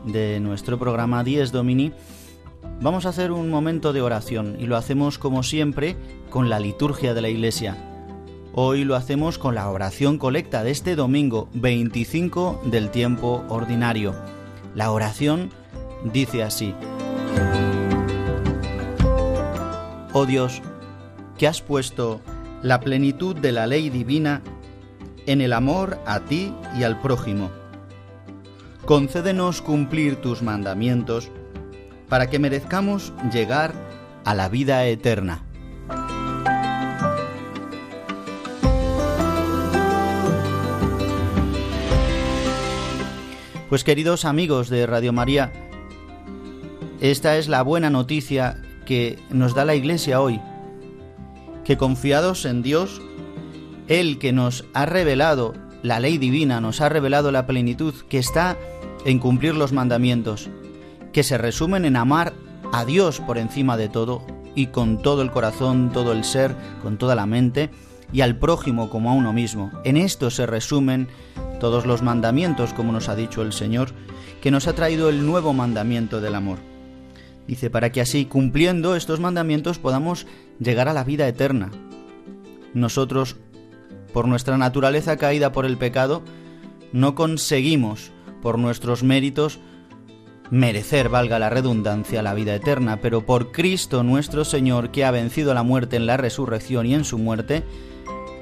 de 0.05 0.39
nuestro 0.39 0.79
programa 0.79 1.25
10 1.25 1.51
Domini, 1.51 1.91
Vamos 2.79 3.05
a 3.05 3.09
hacer 3.09 3.33
un 3.33 3.49
momento 3.49 3.91
de 3.91 4.01
oración 4.01 4.55
y 4.61 4.65
lo 4.65 4.77
hacemos 4.77 5.17
como 5.17 5.43
siempre 5.43 5.97
con 6.29 6.49
la 6.49 6.61
liturgia 6.61 7.13
de 7.13 7.21
la 7.21 7.27
Iglesia. 7.27 7.75
Hoy 8.53 8.85
lo 8.85 8.95
hacemos 8.95 9.37
con 9.37 9.55
la 9.55 9.69
oración 9.69 10.17
colecta 10.17 10.63
de 10.63 10.71
este 10.71 10.95
domingo 10.95 11.49
25 11.53 12.61
del 12.67 12.89
tiempo 12.89 13.43
ordinario. 13.49 14.15
La 14.73 14.89
oración 14.89 15.49
dice 16.13 16.43
así. 16.43 16.73
Oh 20.13 20.25
Dios, 20.25 20.61
que 21.37 21.45
has 21.45 21.61
puesto 21.61 22.21
la 22.63 22.79
plenitud 22.79 23.35
de 23.35 23.51
la 23.51 23.67
ley 23.67 23.89
divina 23.89 24.41
en 25.29 25.41
el 25.41 25.53
amor 25.53 25.99
a 26.07 26.21
ti 26.21 26.51
y 26.75 26.81
al 26.81 26.99
prójimo. 27.01 27.51
Concédenos 28.85 29.61
cumplir 29.61 30.15
tus 30.15 30.41
mandamientos 30.41 31.29
para 32.07 32.31
que 32.31 32.39
merezcamos 32.39 33.13
llegar 33.31 33.75
a 34.25 34.33
la 34.33 34.49
vida 34.49 34.87
eterna. 34.87 35.43
Pues 43.69 43.83
queridos 43.83 44.25
amigos 44.25 44.67
de 44.69 44.87
Radio 44.87 45.13
María, 45.13 45.53
esta 47.01 47.37
es 47.37 47.47
la 47.47 47.61
buena 47.61 47.91
noticia 47.91 48.63
que 48.87 49.19
nos 49.29 49.53
da 49.53 49.63
la 49.63 49.75
Iglesia 49.75 50.21
hoy, 50.21 50.41
que 51.65 51.77
confiados 51.77 52.45
en 52.45 52.63
Dios, 52.63 52.99
Él 53.89 54.19
que 54.19 54.31
nos 54.31 54.65
ha 54.73 54.85
revelado 54.85 55.53
la 55.83 55.99
ley 55.99 56.17
divina, 56.17 56.61
nos 56.61 56.79
ha 56.79 56.89
revelado 56.89 57.31
la 57.31 57.45
plenitud 57.45 57.93
que 58.07 58.19
está 58.19 58.57
en 59.03 59.19
cumplir 59.19 59.55
los 59.55 59.73
mandamientos, 59.73 60.49
que 61.11 61.23
se 61.23 61.37
resumen 61.37 61.85
en 61.85 61.95
amar 61.95 62.33
a 62.71 62.85
Dios 62.85 63.19
por 63.19 63.37
encima 63.37 63.77
de 63.77 63.89
todo 63.89 64.21
y 64.55 64.67
con 64.67 65.01
todo 65.01 65.21
el 65.21 65.31
corazón, 65.31 65.91
todo 65.91 66.11
el 66.11 66.23
ser, 66.23 66.55
con 66.83 66.97
toda 66.97 67.15
la 67.15 67.25
mente, 67.25 67.69
y 68.11 68.21
al 68.21 68.37
prójimo 68.37 68.89
como 68.89 69.09
a 69.09 69.13
uno 69.13 69.33
mismo. 69.33 69.71
En 69.83 69.97
esto 69.97 70.29
se 70.29 70.45
resumen 70.45 71.07
todos 71.59 71.85
los 71.85 72.01
mandamientos, 72.01 72.73
como 72.73 72.91
nos 72.91 73.09
ha 73.09 73.15
dicho 73.15 73.41
el 73.41 73.53
Señor, 73.53 73.89
que 74.41 74.51
nos 74.51 74.67
ha 74.67 74.73
traído 74.73 75.09
el 75.09 75.25
nuevo 75.25 75.53
mandamiento 75.53 76.21
del 76.21 76.35
amor. 76.35 76.59
Dice, 77.47 77.69
para 77.69 77.91
que 77.91 78.01
así, 78.01 78.25
cumpliendo 78.25 78.95
estos 78.95 79.19
mandamientos, 79.19 79.79
podamos 79.79 80.27
llegar 80.59 80.87
a 80.87 80.93
la 80.93 81.03
vida 81.03 81.27
eterna. 81.27 81.71
Nosotros, 82.73 83.37
por 84.13 84.27
nuestra 84.27 84.57
naturaleza 84.57 85.17
caída 85.17 85.51
por 85.51 85.65
el 85.65 85.77
pecado, 85.77 86.23
no 86.91 87.15
conseguimos, 87.15 88.11
por 88.41 88.57
nuestros 88.57 89.03
méritos, 89.03 89.59
merecer, 90.49 91.09
valga 91.09 91.39
la 91.39 91.49
redundancia, 91.49 92.23
la 92.23 92.33
vida 92.33 92.55
eterna, 92.55 92.97
pero 93.01 93.25
por 93.25 93.51
Cristo 93.51 94.03
nuestro 94.03 94.45
Señor, 94.45 94.91
que 94.91 95.05
ha 95.05 95.11
vencido 95.11 95.53
la 95.53 95.63
muerte 95.63 95.95
en 95.95 96.05
la 96.05 96.17
resurrección 96.17 96.85
y 96.85 96.95
en 96.95 97.05
su 97.05 97.17
muerte, 97.17 97.63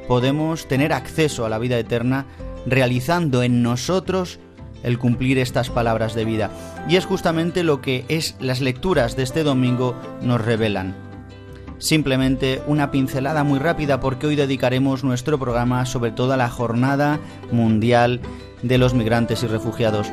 podemos 0.07 0.67
tener 0.67 0.93
acceso 0.93 1.45
a 1.45 1.49
la 1.49 1.59
vida 1.59 1.77
eterna 1.77 2.25
realizando 2.65 3.43
en 3.43 3.61
nosotros 3.61 4.39
el 4.83 4.99
cumplir 4.99 5.37
estas 5.37 5.69
palabras 5.69 6.15
de 6.15 6.25
vida. 6.25 6.51
Y 6.87 6.95
es 6.95 7.05
justamente 7.05 7.63
lo 7.63 7.81
que 7.81 8.05
es 8.07 8.35
las 8.39 8.61
lecturas 8.61 9.15
de 9.15 9.23
este 9.23 9.43
domingo 9.43 9.95
nos 10.21 10.39
revelan. 10.39 11.06
Simplemente 11.79 12.61
una 12.67 12.91
pincelada 12.91 13.43
muy 13.43 13.59
rápida 13.59 13.99
porque 13.99 14.27
hoy 14.27 14.35
dedicaremos 14.35 15.03
nuestro 15.03 15.37
programa 15.37 15.85
sobre 15.85 16.11
toda 16.11 16.37
la 16.37 16.49
jornada 16.49 17.19
mundial 17.51 18.21
de 18.63 18.77
los 18.77 18.93
migrantes 18.93 19.43
y 19.43 19.47
refugiados 19.47 20.11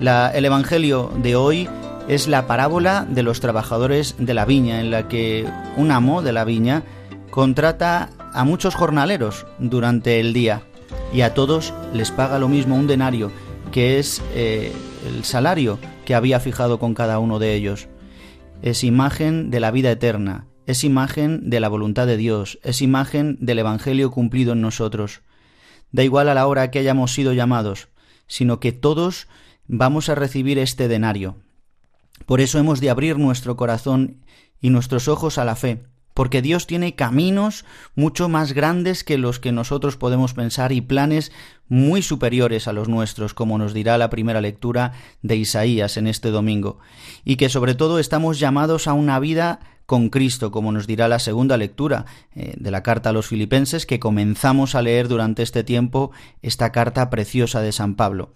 el 0.00 0.44
Evangelio 0.44 1.10
de 1.22 1.36
hoy 1.36 1.68
es 2.08 2.28
la 2.28 2.46
parábola 2.46 3.06
de 3.08 3.22
los 3.22 3.40
trabajadores 3.40 4.14
de 4.18 4.34
la 4.34 4.44
viña, 4.44 4.80
en 4.80 4.90
la 4.90 5.08
que 5.08 5.46
un 5.76 5.90
amo 5.90 6.22
de 6.22 6.32
la 6.32 6.44
viña 6.44 6.82
contrata 7.30 8.10
a 8.32 8.44
muchos 8.44 8.74
jornaleros 8.74 9.46
durante 9.58 10.20
el 10.20 10.32
día 10.32 10.62
y 11.12 11.22
a 11.22 11.32
todos 11.32 11.72
les 11.94 12.10
paga 12.10 12.38
lo 12.38 12.48
mismo 12.48 12.76
un 12.76 12.86
denario, 12.86 13.30
que 13.72 13.98
es 13.98 14.22
eh, 14.34 14.72
el 15.06 15.24
salario 15.24 15.78
que 16.04 16.14
había 16.14 16.40
fijado 16.40 16.78
con 16.78 16.94
cada 16.94 17.18
uno 17.18 17.38
de 17.38 17.54
ellos. 17.54 17.88
Es 18.62 18.84
imagen 18.84 19.50
de 19.50 19.60
la 19.60 19.70
vida 19.70 19.90
eterna, 19.90 20.46
es 20.66 20.84
imagen 20.84 21.50
de 21.50 21.60
la 21.60 21.68
voluntad 21.68 22.06
de 22.06 22.16
Dios, 22.16 22.58
es 22.62 22.82
imagen 22.82 23.36
del 23.40 23.58
Evangelio 23.58 24.10
cumplido 24.10 24.52
en 24.52 24.60
nosotros. 24.60 25.22
Da 25.92 26.02
igual 26.02 26.28
a 26.28 26.34
la 26.34 26.46
hora 26.46 26.70
que 26.70 26.78
hayamos 26.78 27.12
sido 27.12 27.32
llamados, 27.32 27.88
sino 28.26 28.60
que 28.60 28.72
todos 28.72 29.28
vamos 29.66 30.08
a 30.08 30.14
recibir 30.14 30.58
este 30.58 30.88
denario. 30.88 31.36
Por 32.26 32.40
eso 32.40 32.58
hemos 32.58 32.80
de 32.80 32.90
abrir 32.90 33.18
nuestro 33.18 33.56
corazón 33.56 34.24
y 34.60 34.70
nuestros 34.70 35.08
ojos 35.08 35.38
a 35.38 35.44
la 35.44 35.56
fe, 35.56 35.84
porque 36.14 36.42
Dios 36.42 36.66
tiene 36.66 36.94
caminos 36.94 37.64
mucho 37.96 38.28
más 38.28 38.52
grandes 38.52 39.04
que 39.04 39.18
los 39.18 39.40
que 39.40 39.52
nosotros 39.52 39.96
podemos 39.96 40.32
pensar 40.32 40.72
y 40.72 40.80
planes 40.80 41.32
muy 41.68 42.02
superiores 42.02 42.68
a 42.68 42.72
los 42.72 42.88
nuestros, 42.88 43.34
como 43.34 43.58
nos 43.58 43.74
dirá 43.74 43.98
la 43.98 44.10
primera 44.10 44.40
lectura 44.40 44.92
de 45.22 45.36
Isaías 45.36 45.96
en 45.96 46.06
este 46.06 46.30
domingo, 46.30 46.78
y 47.24 47.36
que 47.36 47.48
sobre 47.48 47.74
todo 47.74 47.98
estamos 47.98 48.38
llamados 48.38 48.86
a 48.86 48.92
una 48.92 49.18
vida 49.18 49.60
con 49.86 50.08
Cristo, 50.08 50.50
como 50.50 50.72
nos 50.72 50.86
dirá 50.86 51.08
la 51.08 51.18
segunda 51.18 51.56
lectura 51.56 52.06
eh, 52.34 52.54
de 52.56 52.70
la 52.70 52.82
carta 52.82 53.10
a 53.10 53.12
los 53.12 53.26
filipenses 53.26 53.84
que 53.84 54.00
comenzamos 54.00 54.74
a 54.74 54.82
leer 54.82 55.08
durante 55.08 55.42
este 55.42 55.62
tiempo 55.62 56.10
esta 56.40 56.72
carta 56.72 57.10
preciosa 57.10 57.60
de 57.60 57.72
San 57.72 57.94
Pablo 57.94 58.32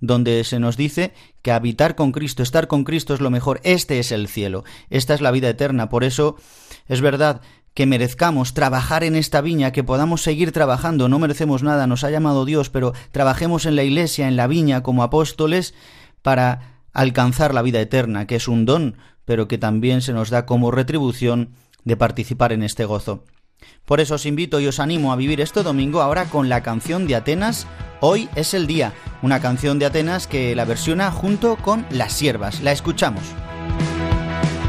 donde 0.00 0.44
se 0.44 0.58
nos 0.58 0.76
dice 0.76 1.12
que 1.42 1.52
habitar 1.52 1.94
con 1.94 2.12
Cristo, 2.12 2.42
estar 2.42 2.66
con 2.68 2.84
Cristo 2.84 3.14
es 3.14 3.20
lo 3.20 3.30
mejor, 3.30 3.60
este 3.64 3.98
es 3.98 4.12
el 4.12 4.28
cielo, 4.28 4.64
esta 4.88 5.14
es 5.14 5.20
la 5.20 5.30
vida 5.30 5.48
eterna. 5.48 5.88
Por 5.88 6.04
eso 6.04 6.36
es 6.88 7.00
verdad 7.00 7.40
que 7.74 7.86
merezcamos 7.86 8.52
trabajar 8.54 9.04
en 9.04 9.14
esta 9.16 9.40
viña, 9.40 9.72
que 9.72 9.84
podamos 9.84 10.22
seguir 10.22 10.52
trabajando, 10.52 11.08
no 11.08 11.18
merecemos 11.18 11.62
nada, 11.62 11.86
nos 11.86 12.04
ha 12.04 12.10
llamado 12.10 12.44
Dios, 12.44 12.68
pero 12.68 12.92
trabajemos 13.12 13.64
en 13.66 13.76
la 13.76 13.84
iglesia, 13.84 14.28
en 14.28 14.36
la 14.36 14.46
viña, 14.46 14.82
como 14.82 15.02
apóstoles, 15.02 15.74
para 16.22 16.80
alcanzar 16.92 17.54
la 17.54 17.62
vida 17.62 17.80
eterna, 17.80 18.26
que 18.26 18.36
es 18.36 18.48
un 18.48 18.66
don, 18.66 18.96
pero 19.24 19.46
que 19.46 19.58
también 19.58 20.02
se 20.02 20.12
nos 20.12 20.30
da 20.30 20.46
como 20.46 20.70
retribución 20.70 21.50
de 21.84 21.96
participar 21.96 22.52
en 22.52 22.62
este 22.62 22.84
gozo. 22.84 23.24
Por 23.84 24.00
eso 24.00 24.14
os 24.16 24.26
invito 24.26 24.58
y 24.60 24.66
os 24.66 24.80
animo 24.80 25.12
a 25.12 25.16
vivir 25.16 25.40
este 25.40 25.62
domingo 25.62 26.00
ahora 26.02 26.24
con 26.24 26.48
la 26.48 26.62
canción 26.62 27.06
de 27.06 27.16
Atenas, 27.16 27.66
Hoy 28.02 28.30
es 28.34 28.54
el 28.54 28.66
día, 28.66 28.94
una 29.20 29.40
canción 29.40 29.78
de 29.78 29.84
Atenas 29.84 30.26
que 30.26 30.56
la 30.56 30.64
versiona 30.64 31.10
junto 31.10 31.56
con 31.56 31.84
Las 31.90 32.14
Siervas. 32.14 32.62
La 32.62 32.72
escuchamos. 32.72 33.22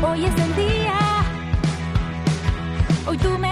Hoy 0.06 0.26
es 0.26 0.36
el 0.36 0.56
día, 0.58 0.81
hoy 3.06 3.18
tú 3.18 3.38
me 3.38 3.52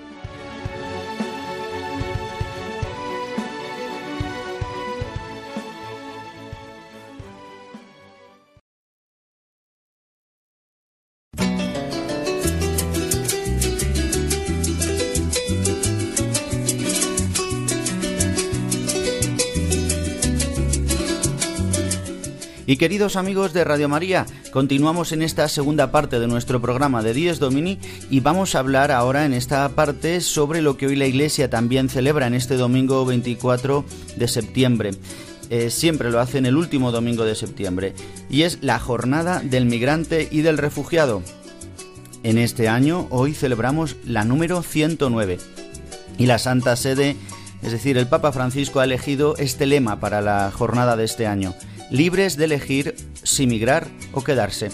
Y 22.71 22.77
queridos 22.77 23.17
amigos 23.17 23.51
de 23.51 23.65
Radio 23.65 23.89
María, 23.89 24.25
continuamos 24.53 25.11
en 25.11 25.23
esta 25.23 25.49
segunda 25.49 25.91
parte 25.91 26.21
de 26.21 26.27
nuestro 26.29 26.61
programa 26.61 27.03
de 27.03 27.13
Dies 27.13 27.37
Domini 27.37 27.77
y 28.09 28.21
vamos 28.21 28.55
a 28.55 28.59
hablar 28.59 28.93
ahora 28.93 29.25
en 29.25 29.33
esta 29.33 29.67
parte 29.67 30.21
sobre 30.21 30.61
lo 30.61 30.77
que 30.77 30.87
hoy 30.87 30.95
la 30.95 31.05
Iglesia 31.05 31.49
también 31.49 31.89
celebra 31.89 32.27
en 32.27 32.33
este 32.33 32.55
domingo 32.55 33.05
24 33.05 33.83
de 34.15 34.27
septiembre. 34.29 34.91
Eh, 35.49 35.69
siempre 35.69 36.11
lo 36.11 36.21
hace 36.21 36.37
en 36.37 36.45
el 36.45 36.55
último 36.55 36.93
domingo 36.93 37.25
de 37.25 37.35
septiembre 37.35 37.93
y 38.29 38.43
es 38.43 38.59
la 38.61 38.79
jornada 38.79 39.41
del 39.41 39.65
migrante 39.65 40.29
y 40.31 40.39
del 40.39 40.57
refugiado. 40.57 41.23
En 42.23 42.37
este 42.37 42.69
año, 42.69 43.05
hoy 43.09 43.33
celebramos 43.33 43.97
la 44.05 44.23
número 44.23 44.63
109 44.63 45.39
y 46.17 46.25
la 46.25 46.39
Santa 46.39 46.77
Sede, 46.77 47.17
es 47.63 47.73
decir, 47.73 47.97
el 47.97 48.07
Papa 48.07 48.31
Francisco 48.31 48.79
ha 48.79 48.85
elegido 48.85 49.35
este 49.35 49.65
lema 49.65 49.99
para 49.99 50.21
la 50.21 50.49
jornada 50.51 50.95
de 50.95 51.03
este 51.03 51.27
año 51.27 51.53
libres 51.91 52.37
de 52.37 52.45
elegir 52.45 52.95
si 53.21 53.45
migrar 53.45 53.87
o 54.13 54.23
quedarse. 54.23 54.69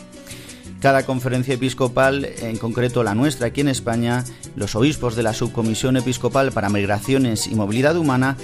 Cada 0.80 1.08
conferencia 1.08 1.56
episcopal, 1.56 2.30
en 2.39 2.58
concreto 2.58 3.03
la 3.03 3.15
nuestra 3.15 3.47
aquí 3.47 3.62
en 3.62 3.67
España, 3.67 4.23
los 4.56 4.75
obispos 4.75 5.15
de 5.15 5.23
la 5.23 5.34
Subcomisión 5.34 5.97
Episcopal 5.97 6.51
para 6.51 6.69
Migraciones 6.69 7.47
y 7.47 7.56
Movilidad 7.56 7.97
Humana, 7.97 8.38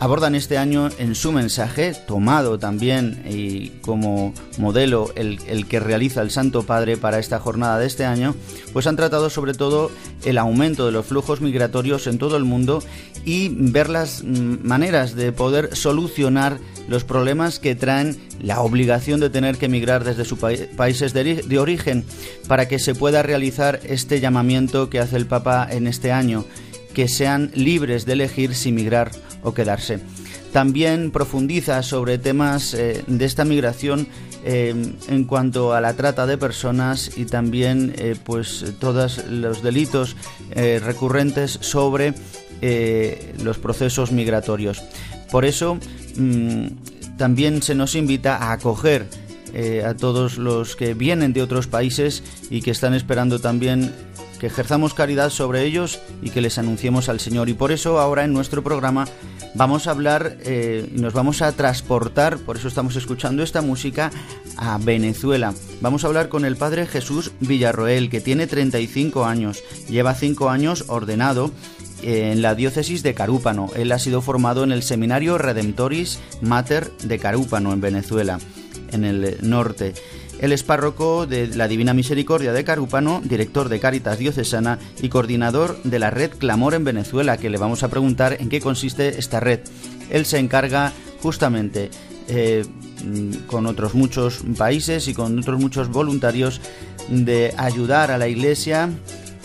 abordan 0.00 0.34
este 0.34 0.58
año 0.58 0.88
en 0.98 1.14
su 1.14 1.32
mensaje, 1.32 1.94
tomado 2.06 2.58
también 2.58 3.22
y 3.28 3.70
como 3.80 4.32
modelo 4.56 5.10
el, 5.16 5.38
el, 5.48 5.66
que 5.66 5.80
realiza 5.80 6.22
el 6.22 6.30
Santo 6.30 6.62
Padre 6.62 6.96
para 6.96 7.18
esta 7.18 7.40
jornada 7.40 7.78
de 7.78 7.86
este 7.86 8.04
año, 8.04 8.34
pues 8.72 8.86
han 8.86 8.96
tratado 8.96 9.28
sobre 9.28 9.54
todo 9.54 9.90
el 10.24 10.38
aumento 10.38 10.86
de 10.86 10.92
los 10.92 11.06
flujos 11.06 11.40
migratorios 11.40 12.06
en 12.06 12.18
todo 12.18 12.36
el 12.36 12.44
mundo 12.44 12.82
y 13.24 13.48
ver 13.48 13.88
las 13.88 14.22
maneras 14.24 15.14
de 15.16 15.32
poder 15.32 15.74
solucionar 15.74 16.58
los 16.88 17.04
problemas 17.04 17.58
que 17.58 17.74
traen 17.74 18.16
la 18.40 18.60
obligación 18.60 19.20
de 19.20 19.30
tener 19.30 19.58
que 19.58 19.66
emigrar 19.66 20.04
desde 20.04 20.24
sus 20.24 20.38
países 20.38 21.12
de, 21.12 21.42
de 21.42 21.58
origen 21.58 22.04
para 22.46 22.68
que 22.68 22.78
se 22.78 22.94
pueda 22.94 23.22
realizar 23.22 23.80
este 23.82 24.20
llamamiento 24.20 24.88
que 24.88 25.00
hace 25.00 25.16
el 25.16 25.26
Papa 25.26 25.66
en 25.68 25.86
este 25.86 26.12
año 26.12 26.44
que 26.94 27.08
sean 27.08 27.50
libres 27.54 28.06
de 28.06 28.14
elegir 28.14 28.54
si 28.54 28.72
migrar 28.72 29.10
quedarse. 29.54 30.00
También 30.52 31.10
profundiza 31.10 31.82
sobre 31.82 32.18
temas 32.18 32.72
eh, 32.74 33.04
de 33.06 33.24
esta 33.24 33.44
migración 33.44 34.08
eh, 34.44 34.74
en 35.08 35.24
cuanto 35.24 35.74
a 35.74 35.80
la 35.80 35.94
trata 35.94 36.26
de 36.26 36.38
personas 36.38 37.10
y 37.16 37.26
también 37.26 37.94
eh, 37.98 38.16
pues 38.24 38.64
todos 38.78 39.26
los 39.28 39.62
delitos 39.62 40.16
recurrentes 40.54 41.58
sobre 41.60 42.14
los 43.42 43.58
procesos 43.58 44.10
migratorios. 44.10 44.82
Por 45.30 45.44
eso 45.44 45.78
mm, 46.16 46.66
también 47.18 47.62
se 47.62 47.74
nos 47.74 47.94
invita 47.94 48.36
a 48.36 48.52
acoger 48.52 49.06
a 49.84 49.94
todos 49.94 50.36
los 50.38 50.76
que 50.76 50.94
vienen 50.94 51.32
de 51.32 51.42
otros 51.42 51.66
países 51.66 52.22
y 52.50 52.60
que 52.60 52.70
están 52.70 52.94
esperando 52.94 53.38
también 53.38 53.92
que 54.38 54.46
ejerzamos 54.46 54.94
caridad 54.94 55.30
sobre 55.30 55.64
ellos 55.64 56.00
y 56.22 56.30
que 56.30 56.40
les 56.40 56.58
anunciemos 56.58 57.08
al 57.08 57.20
Señor. 57.20 57.48
Y 57.48 57.54
por 57.54 57.72
eso 57.72 57.98
ahora 57.98 58.24
en 58.24 58.32
nuestro 58.32 58.62
programa 58.62 59.06
vamos 59.54 59.86
a 59.86 59.90
hablar 59.90 60.36
eh, 60.40 60.88
nos 60.92 61.12
vamos 61.12 61.42
a 61.42 61.52
transportar, 61.52 62.38
por 62.38 62.56
eso 62.56 62.68
estamos 62.68 62.96
escuchando 62.96 63.42
esta 63.42 63.62
música, 63.62 64.10
a 64.56 64.78
Venezuela. 64.78 65.54
Vamos 65.80 66.04
a 66.04 66.08
hablar 66.08 66.28
con 66.28 66.44
el 66.44 66.56
Padre 66.56 66.86
Jesús 66.86 67.32
Villarroel, 67.40 68.10
que 68.10 68.20
tiene 68.20 68.46
35 68.46 69.24
años, 69.24 69.62
lleva 69.88 70.14
5 70.14 70.48
años 70.50 70.84
ordenado 70.88 71.50
en 72.02 72.42
la 72.42 72.54
diócesis 72.54 73.02
de 73.02 73.14
Carúpano. 73.14 73.70
Él 73.74 73.92
ha 73.92 73.98
sido 73.98 74.22
formado 74.22 74.64
en 74.64 74.72
el 74.72 74.82
seminario 74.82 75.38
Redemptoris 75.38 76.20
Mater 76.40 76.90
de 77.02 77.18
Carúpano, 77.18 77.72
en 77.72 77.80
Venezuela, 77.80 78.38
en 78.92 79.04
el 79.04 79.38
norte. 79.42 79.94
Él 80.40 80.52
es 80.52 80.62
párroco 80.62 81.26
de 81.26 81.48
la 81.48 81.68
Divina 81.68 81.94
Misericordia 81.94 82.52
de 82.52 82.64
Carúpano, 82.64 83.20
director 83.24 83.68
de 83.68 83.80
Cáritas 83.80 84.18
Diocesana 84.18 84.78
y 85.02 85.08
coordinador 85.08 85.82
de 85.82 85.98
la 85.98 86.10
red 86.10 86.30
Clamor 86.30 86.74
en 86.74 86.84
Venezuela, 86.84 87.36
que 87.36 87.50
le 87.50 87.58
vamos 87.58 87.82
a 87.82 87.88
preguntar 87.88 88.36
en 88.40 88.48
qué 88.48 88.60
consiste 88.60 89.18
esta 89.18 89.40
red. 89.40 89.60
Él 90.10 90.26
se 90.26 90.38
encarga 90.38 90.92
justamente 91.20 91.90
eh, 92.28 92.64
con 93.46 93.66
otros 93.66 93.94
muchos 93.94 94.42
países 94.56 95.08
y 95.08 95.14
con 95.14 95.38
otros 95.38 95.60
muchos 95.60 95.88
voluntarios 95.88 96.60
de 97.08 97.54
ayudar 97.56 98.10
a 98.10 98.18
la 98.18 98.28
Iglesia 98.28 98.90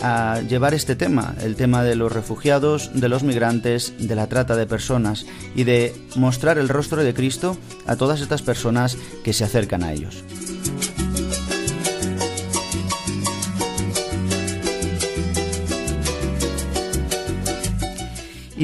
a 0.00 0.40
llevar 0.40 0.74
este 0.74 0.96
tema, 0.96 1.34
el 1.42 1.56
tema 1.56 1.82
de 1.82 1.94
los 1.94 2.12
refugiados, 2.12 2.90
de 2.94 3.08
los 3.08 3.22
migrantes, 3.22 3.94
de 3.98 4.14
la 4.14 4.26
trata 4.26 4.54
de 4.54 4.66
personas 4.66 5.24
y 5.54 5.64
de 5.64 5.94
mostrar 6.16 6.58
el 6.58 6.68
rostro 6.68 7.02
de 7.02 7.14
Cristo 7.14 7.56
a 7.86 7.96
todas 7.96 8.20
estas 8.20 8.42
personas 8.42 8.98
que 9.22 9.32
se 9.32 9.44
acercan 9.44 9.82
a 9.82 9.92
ellos. 9.92 10.22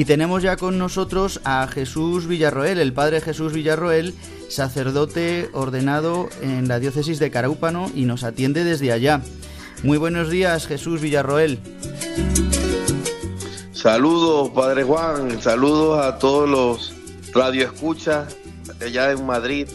Y 0.01 0.05
tenemos 0.05 0.41
ya 0.41 0.57
con 0.57 0.79
nosotros 0.79 1.41
a 1.43 1.67
Jesús 1.67 2.25
Villarroel, 2.25 2.79
el 2.79 2.91
padre 2.91 3.21
Jesús 3.21 3.53
Villarroel, 3.53 4.15
sacerdote 4.49 5.51
ordenado 5.53 6.27
en 6.41 6.67
la 6.67 6.79
diócesis 6.79 7.19
de 7.19 7.29
Carúpano 7.29 7.91
y 7.93 8.05
nos 8.05 8.23
atiende 8.23 8.63
desde 8.63 8.91
allá. 8.91 9.21
Muy 9.83 9.99
buenos 9.99 10.31
días, 10.31 10.65
Jesús 10.65 11.01
Villarroel. 11.01 11.59
Saludos, 13.73 14.49
Padre 14.55 14.85
Juan, 14.85 15.39
saludos 15.39 16.03
a 16.03 16.17
todos 16.17 16.49
los 16.49 16.93
radioescuchas 17.31 18.35
allá 18.83 19.11
en 19.11 19.23
Madrid, 19.23 19.67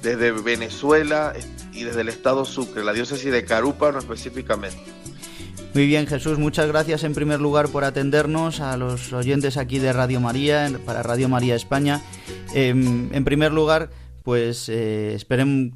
desde 0.00 0.30
Venezuela 0.30 1.32
y 1.72 1.82
desde 1.82 2.02
el 2.02 2.08
estado 2.08 2.44
Sucre, 2.44 2.84
la 2.84 2.92
diócesis 2.92 3.32
de 3.32 3.44
Carúpano 3.44 3.98
específicamente. 3.98 4.78
Muy 5.76 5.86
bien, 5.86 6.06
Jesús, 6.06 6.38
muchas 6.38 6.68
gracias 6.68 7.04
en 7.04 7.12
primer 7.12 7.38
lugar 7.38 7.68
por 7.68 7.84
atendernos 7.84 8.60
a 8.60 8.78
los 8.78 9.12
oyentes 9.12 9.58
aquí 9.58 9.78
de 9.78 9.92
Radio 9.92 10.20
María, 10.20 10.72
para 10.86 11.02
Radio 11.02 11.28
María 11.28 11.54
España. 11.54 12.00
Em, 12.54 13.12
en 13.12 13.24
primer 13.26 13.52
lugar, 13.52 13.90
pues 14.26 14.68
eh, 14.68 15.16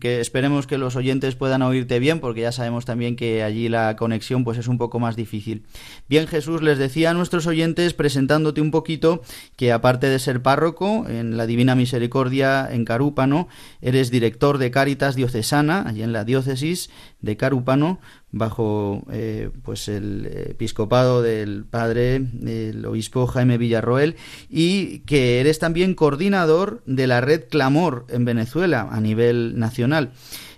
que, 0.00 0.20
esperemos 0.20 0.66
que 0.66 0.76
los 0.76 0.96
oyentes 0.96 1.36
puedan 1.36 1.62
oírte 1.62 2.00
bien, 2.00 2.18
porque 2.18 2.40
ya 2.40 2.50
sabemos 2.50 2.84
también 2.84 3.14
que 3.14 3.44
allí 3.44 3.68
la 3.68 3.94
conexión 3.94 4.42
pues 4.42 4.58
es 4.58 4.66
un 4.66 4.76
poco 4.76 4.98
más 4.98 5.14
difícil. 5.14 5.66
Bien, 6.08 6.26
Jesús, 6.26 6.60
les 6.60 6.76
decía 6.76 7.10
a 7.10 7.14
nuestros 7.14 7.46
oyentes, 7.46 7.94
presentándote 7.94 8.60
un 8.60 8.72
poquito, 8.72 9.22
que 9.54 9.70
aparte 9.70 10.08
de 10.08 10.18
ser 10.18 10.42
párroco 10.42 11.06
en 11.08 11.36
la 11.36 11.46
Divina 11.46 11.76
Misericordia 11.76 12.68
en 12.68 12.84
Carúpano, 12.84 13.46
eres 13.82 14.10
director 14.10 14.58
de 14.58 14.72
Cáritas 14.72 15.14
Diocesana, 15.14 15.84
allí 15.86 16.02
en 16.02 16.12
la 16.12 16.24
diócesis 16.24 16.90
de 17.20 17.36
Carúpano, 17.36 18.00
bajo 18.32 19.02
eh, 19.10 19.50
pues 19.64 19.88
el 19.88 20.26
episcopado 20.50 21.22
del 21.22 21.64
padre 21.64 22.16
el 22.16 22.84
obispo 22.86 23.26
Jaime 23.26 23.58
Villarroel 23.58 24.16
y 24.48 25.00
que 25.00 25.40
eres 25.40 25.58
también 25.58 25.94
coordinador 25.94 26.82
de 26.86 27.06
la 27.06 27.20
red 27.20 27.48
Clamor 27.48 28.06
en 28.08 28.24
Venezuela 28.24 28.88
a 28.90 29.00
nivel 29.00 29.58
nacional. 29.58 30.12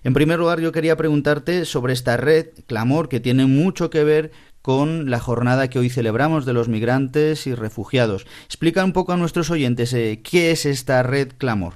En 0.04 0.14
primer 0.14 0.38
lugar, 0.38 0.60
yo 0.60 0.72
quería 0.72 0.96
preguntarte 0.96 1.64
sobre 1.64 1.92
esta 1.92 2.16
red 2.16 2.48
Clamor 2.66 3.08
que 3.08 3.20
tiene 3.20 3.46
mucho 3.46 3.88
que 3.88 4.02
ver 4.04 4.32
con 4.60 5.10
la 5.10 5.20
jornada 5.20 5.68
que 5.68 5.78
hoy 5.78 5.90
celebramos 5.90 6.44
de 6.44 6.52
los 6.52 6.68
migrantes 6.68 7.46
y 7.46 7.54
refugiados. 7.54 8.26
Explica 8.46 8.84
un 8.84 8.92
poco 8.92 9.12
a 9.12 9.16
nuestros 9.16 9.50
oyentes 9.50 9.92
eh, 9.92 10.20
qué 10.22 10.52
es 10.52 10.66
esta 10.66 11.02
red 11.02 11.32
Clamor. 11.36 11.74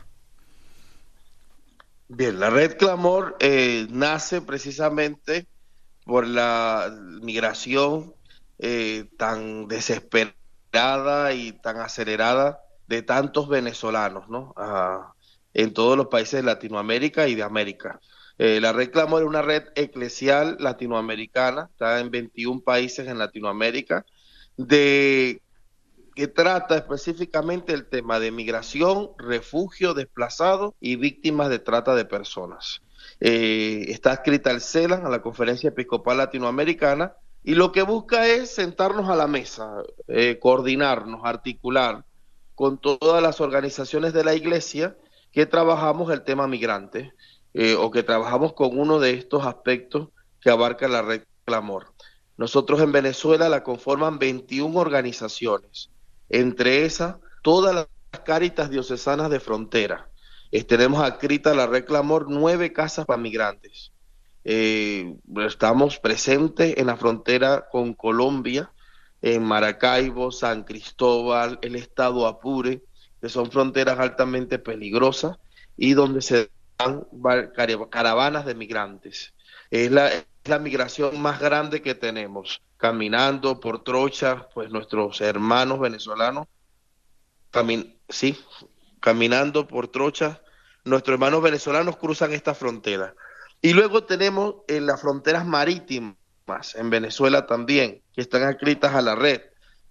Bien, 2.08 2.38
la 2.38 2.50
red 2.50 2.76
Clamor 2.76 3.36
eh, 3.40 3.86
nace 3.90 4.40
precisamente 4.40 5.46
por 6.06 6.26
la 6.26 6.96
migración 7.20 8.14
eh, 8.58 9.10
tan 9.18 9.68
desesperada 9.68 11.34
y 11.34 11.52
tan 11.52 11.78
acelerada 11.78 12.60
de 12.86 13.02
tantos 13.02 13.48
venezolanos, 13.48 14.28
¿no? 14.28 14.54
en 15.52 15.72
todos 15.74 15.96
los 15.96 16.06
países 16.06 16.40
de 16.40 16.46
Latinoamérica 16.46 17.28
y 17.28 17.34
de 17.34 17.42
América. 17.42 18.00
Eh, 18.38 18.60
la 18.60 18.72
Red 18.72 18.90
Clamor 18.90 19.22
es 19.22 19.28
una 19.28 19.42
red 19.42 19.64
eclesial 19.74 20.56
latinoamericana, 20.60 21.70
está 21.72 21.98
en 22.00 22.10
21 22.10 22.60
países 22.60 23.08
en 23.08 23.18
Latinoamérica, 23.18 24.04
de 24.56 25.42
que 26.14 26.28
trata 26.28 26.76
específicamente 26.76 27.72
el 27.72 27.88
tema 27.88 28.20
de 28.20 28.30
migración, 28.30 29.10
refugio, 29.18 29.92
desplazados 29.94 30.74
y 30.80 30.96
víctimas 30.96 31.48
de 31.48 31.58
trata 31.58 31.94
de 31.94 32.04
personas. 32.04 32.80
Eh, 33.20 33.86
está 33.88 34.12
escrita 34.12 34.50
al 34.50 34.60
CELAN, 34.60 35.06
a 35.06 35.08
la 35.08 35.22
Conferencia 35.22 35.68
Episcopal 35.68 36.18
Latinoamericana, 36.18 37.14
y 37.42 37.54
lo 37.54 37.72
que 37.72 37.82
busca 37.82 38.26
es 38.26 38.54
sentarnos 38.54 39.08
a 39.08 39.16
la 39.16 39.26
mesa, 39.26 39.82
eh, 40.08 40.38
coordinarnos, 40.40 41.20
articular 41.24 42.04
con 42.54 42.78
todas 42.78 43.22
las 43.22 43.40
organizaciones 43.40 44.12
de 44.12 44.24
la 44.24 44.34
Iglesia 44.34 44.96
que 45.30 45.46
trabajamos 45.46 46.10
el 46.12 46.22
tema 46.22 46.48
migrante 46.48 47.12
eh, 47.54 47.74
o 47.74 47.90
que 47.90 48.02
trabajamos 48.02 48.54
con 48.54 48.78
uno 48.78 48.98
de 48.98 49.12
estos 49.12 49.46
aspectos 49.46 50.08
que 50.40 50.50
abarca 50.50 50.88
la 50.88 51.02
red 51.02 51.22
Clamor. 51.44 51.92
Nosotros 52.36 52.80
en 52.80 52.92
Venezuela 52.92 53.48
la 53.48 53.62
conforman 53.62 54.18
21 54.18 54.78
organizaciones, 54.78 55.90
entre 56.28 56.84
esas 56.84 57.16
todas 57.42 57.74
las 57.74 57.86
cáritas 58.24 58.70
diocesanas 58.70 59.30
de 59.30 59.40
frontera, 59.40 60.10
tenemos 60.66 61.02
adscrita 61.02 61.54
la 61.54 61.66
reclamor 61.66 62.26
nueve 62.30 62.72
casas 62.72 63.06
para 63.06 63.20
migrantes. 63.20 63.92
Eh, 64.44 65.16
estamos 65.46 65.98
presentes 65.98 66.76
en 66.76 66.86
la 66.86 66.96
frontera 66.96 67.66
con 67.70 67.94
Colombia, 67.94 68.70
en 69.20 69.42
Maracaibo, 69.42 70.30
San 70.30 70.62
Cristóbal, 70.62 71.58
el 71.62 71.74
estado 71.74 72.26
Apure, 72.26 72.82
que 73.20 73.28
son 73.28 73.50
fronteras 73.50 73.98
altamente 73.98 74.58
peligrosas 74.58 75.38
y 75.76 75.94
donde 75.94 76.22
se 76.22 76.50
dan 76.78 77.06
caravanas 77.90 78.46
de 78.46 78.54
migrantes. 78.54 79.34
Es 79.70 79.90
la, 79.90 80.10
la 80.44 80.58
migración 80.60 81.20
más 81.20 81.40
grande 81.40 81.82
que 81.82 81.94
tenemos, 81.96 82.62
caminando 82.76 83.58
por 83.58 83.82
trochas, 83.82 84.44
pues 84.54 84.70
nuestros 84.70 85.20
hermanos 85.20 85.80
venezolanos, 85.80 86.46
sí, 88.08 88.38
caminando 89.00 89.66
por 89.66 89.88
trochas, 89.88 90.40
nuestros 90.84 91.14
hermanos 91.14 91.42
venezolanos 91.42 91.96
cruzan 91.96 92.32
esta 92.32 92.54
frontera. 92.54 93.14
Y 93.62 93.72
luego 93.72 94.04
tenemos 94.04 94.56
en 94.68 94.86
las 94.86 95.00
fronteras 95.00 95.46
marítimas, 95.46 96.16
en 96.74 96.90
Venezuela 96.90 97.46
también, 97.46 98.02
que 98.14 98.20
están 98.20 98.42
adscritas 98.42 98.94
a 98.94 99.02
la 99.02 99.14
red, 99.14 99.40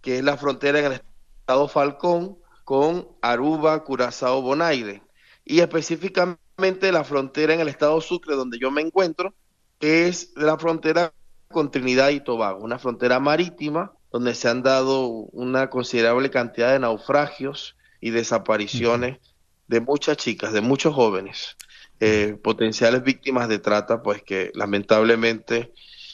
que 0.02 0.18
es 0.18 0.24
la 0.24 0.38
frontera 0.38 0.80
en 0.80 0.86
el 0.86 0.94
estado 0.94 1.68
Falcón 1.68 2.38
con 2.64 3.08
Aruba, 3.22 3.84
Curazao, 3.84 4.42
Bonaire 4.42 5.04
y 5.46 5.60
específicamente 5.60 6.92
la 6.92 7.04
frontera 7.04 7.54
en 7.54 7.60
el 7.60 7.68
estado 7.68 8.02
Sucre 8.02 8.36
donde 8.36 8.58
yo 8.58 8.72
me 8.72 8.82
encuentro, 8.82 9.34
es 9.80 10.34
la 10.36 10.58
frontera 10.58 11.14
con 11.50 11.70
Trinidad 11.70 12.10
y 12.10 12.22
Tobago, 12.22 12.64
una 12.64 12.80
frontera 12.80 13.20
marítima 13.20 13.94
donde 14.12 14.34
se 14.34 14.50
han 14.50 14.64
dado 14.64 15.08
una 15.08 15.70
considerable 15.70 16.32
cantidad 16.32 16.72
de 16.72 16.80
naufragios 16.80 17.76
y 18.02 18.12
desapariciones 18.12 19.20
de 19.68 19.82
muchas 19.82 20.18
chicas, 20.18 20.54
de 20.54 20.62
muchos 20.62 20.94
jóvenes, 20.94 21.58
eh, 22.00 22.38
potenciales 22.44 23.04
víctimas 23.04 23.48
de 23.50 23.60
trata, 23.60 24.02
pues 24.04 24.22
que 24.22 24.52
lamentablemente 24.54 25.72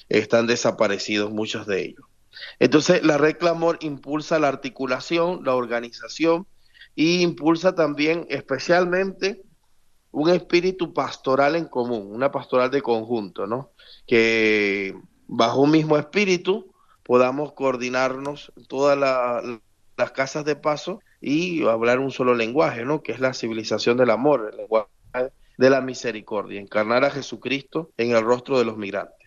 están 0.09 0.47
desaparecidos 0.47 1.31
muchos 1.31 1.65
de 1.65 1.81
ellos. 1.83 2.05
Entonces, 2.59 3.03
la 3.03 3.17
Red 3.17 3.37
Clamor 3.37 3.77
impulsa 3.81 4.39
la 4.39 4.47
articulación, 4.47 5.41
la 5.43 5.55
organización 5.55 6.47
y 6.95 7.21
impulsa 7.21 7.75
también 7.75 8.25
especialmente 8.29 9.41
un 10.11 10.29
espíritu 10.29 10.93
pastoral 10.93 11.55
en 11.55 11.65
común, 11.65 12.13
una 12.13 12.31
pastoral 12.31 12.69
de 12.69 12.81
conjunto, 12.81 13.47
¿no? 13.47 13.71
Que 14.05 14.95
bajo 15.27 15.61
un 15.61 15.71
mismo 15.71 15.97
espíritu 15.97 16.73
podamos 17.03 17.53
coordinarnos 17.53 18.51
todas 18.67 18.97
las 19.97 20.11
casas 20.11 20.45
de 20.45 20.55
paso 20.55 20.99
y 21.21 21.63
hablar 21.63 21.99
un 21.99 22.11
solo 22.11 22.33
lenguaje, 22.33 22.83
¿no? 22.83 23.03
Que 23.03 23.11
es 23.11 23.19
la 23.19 23.33
civilización 23.33 23.97
del 23.97 24.09
amor, 24.09 24.49
el 24.51 24.57
lenguaje 24.57 24.89
de 25.57 25.69
la 25.69 25.81
misericordia, 25.81 26.59
encarnar 26.59 27.05
a 27.05 27.11
Jesucristo 27.11 27.91
en 27.97 28.15
el 28.15 28.23
rostro 28.23 28.57
de 28.57 28.65
los 28.65 28.77
migrantes. 28.77 29.21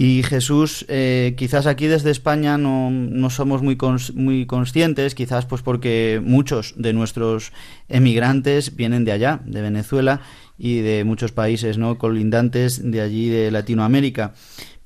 Y 0.00 0.22
Jesús, 0.22 0.86
eh, 0.88 1.34
quizás 1.36 1.66
aquí 1.66 1.88
desde 1.88 2.12
España 2.12 2.56
no, 2.56 2.88
no 2.88 3.30
somos 3.30 3.62
muy, 3.62 3.76
muy 4.14 4.46
conscientes, 4.46 5.16
quizás 5.16 5.44
pues 5.44 5.62
porque 5.62 6.22
muchos 6.24 6.74
de 6.76 6.92
nuestros 6.92 7.52
emigrantes 7.88 8.76
vienen 8.76 9.04
de 9.04 9.10
allá, 9.10 9.40
de 9.44 9.60
Venezuela 9.60 10.20
y 10.56 10.82
de 10.82 11.02
muchos 11.02 11.32
países 11.32 11.78
no 11.78 11.98
colindantes 11.98 12.88
de 12.88 13.00
allí 13.00 13.28
de 13.28 13.50
Latinoamérica 13.50 14.34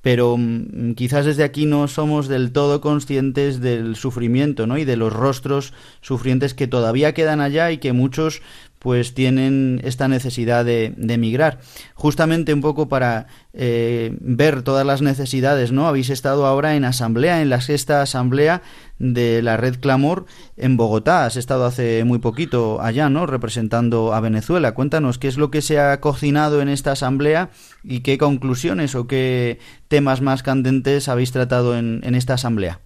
pero 0.03 0.37
mm, 0.37 0.93
quizás 0.95 1.25
desde 1.25 1.45
aquí 1.45 1.65
no 1.65 1.89
somos 1.89 2.29
del 2.29 2.53
todo 2.53 2.81
conscientes 2.81 3.61
del 3.61 3.97
sufrimiento, 3.97 4.67
¿no? 4.67 4.77
Y 4.77 4.85
de 4.85 4.97
los 4.97 5.13
rostros 5.13 5.73
sufrientes 6.03 6.55
que 6.55 6.67
todavía 6.67 7.15
quedan 7.15 7.41
allá 7.41 7.71
y 7.71 7.79
que 7.79 7.93
muchos 7.93 8.43
pues 8.83 9.15
tienen 9.15 9.81
esta 9.85 10.09
necesidad 10.09 10.65
de, 10.65 10.93
emigrar. 11.09 11.61
Justamente 11.95 12.53
un 12.53 12.61
poco 12.61 12.89
para 12.89 13.29
eh, 13.53 14.17
ver 14.21 14.63
todas 14.63 14.85
las 14.85 15.03
necesidades, 15.03 15.71
¿no? 15.71 15.87
Habéis 15.87 16.11
estado 16.11 16.47
ahora 16.47 16.75
en 16.75 16.85
asamblea, 16.85 17.43
en 17.43 17.49
la 17.49 17.61
sexta 17.61 18.03
asamblea 18.03 18.63
de 18.99 19.41
la 19.41 19.57
Red 19.57 19.79
Clamor 19.79 20.27
en 20.57 20.77
Bogotá. 20.77 21.27
Has 21.27 21.37
estado 21.37 21.65
hace 21.65 22.03
muy 22.03 22.19
poquito 22.19 22.83
allá, 22.83 23.09
¿no? 23.09 23.25
Representando 23.27 24.15
a 24.15 24.21
Venezuela. 24.21 24.75
Cuéntanos 24.75 25.19
qué 25.19 25.29
es 25.29 25.37
lo 25.37 25.53
que 25.53 25.63
se 25.63 25.79
ha 25.79 26.01
cocinado 26.01 26.61
en 26.61 26.69
esta 26.69 26.91
asamblea 26.91 27.51
y 27.85 28.01
qué 28.01 28.19
conclusiones 28.19 28.97
o 28.97 29.07
qué 29.07 29.61
temas 29.87 30.23
más 30.23 30.43
candentes 30.43 31.09
habéis 31.09 31.31
tratado 31.31 31.77
en, 31.77 32.01
en 32.03 32.17
esta 32.17 32.35
asamblea. 32.35 32.81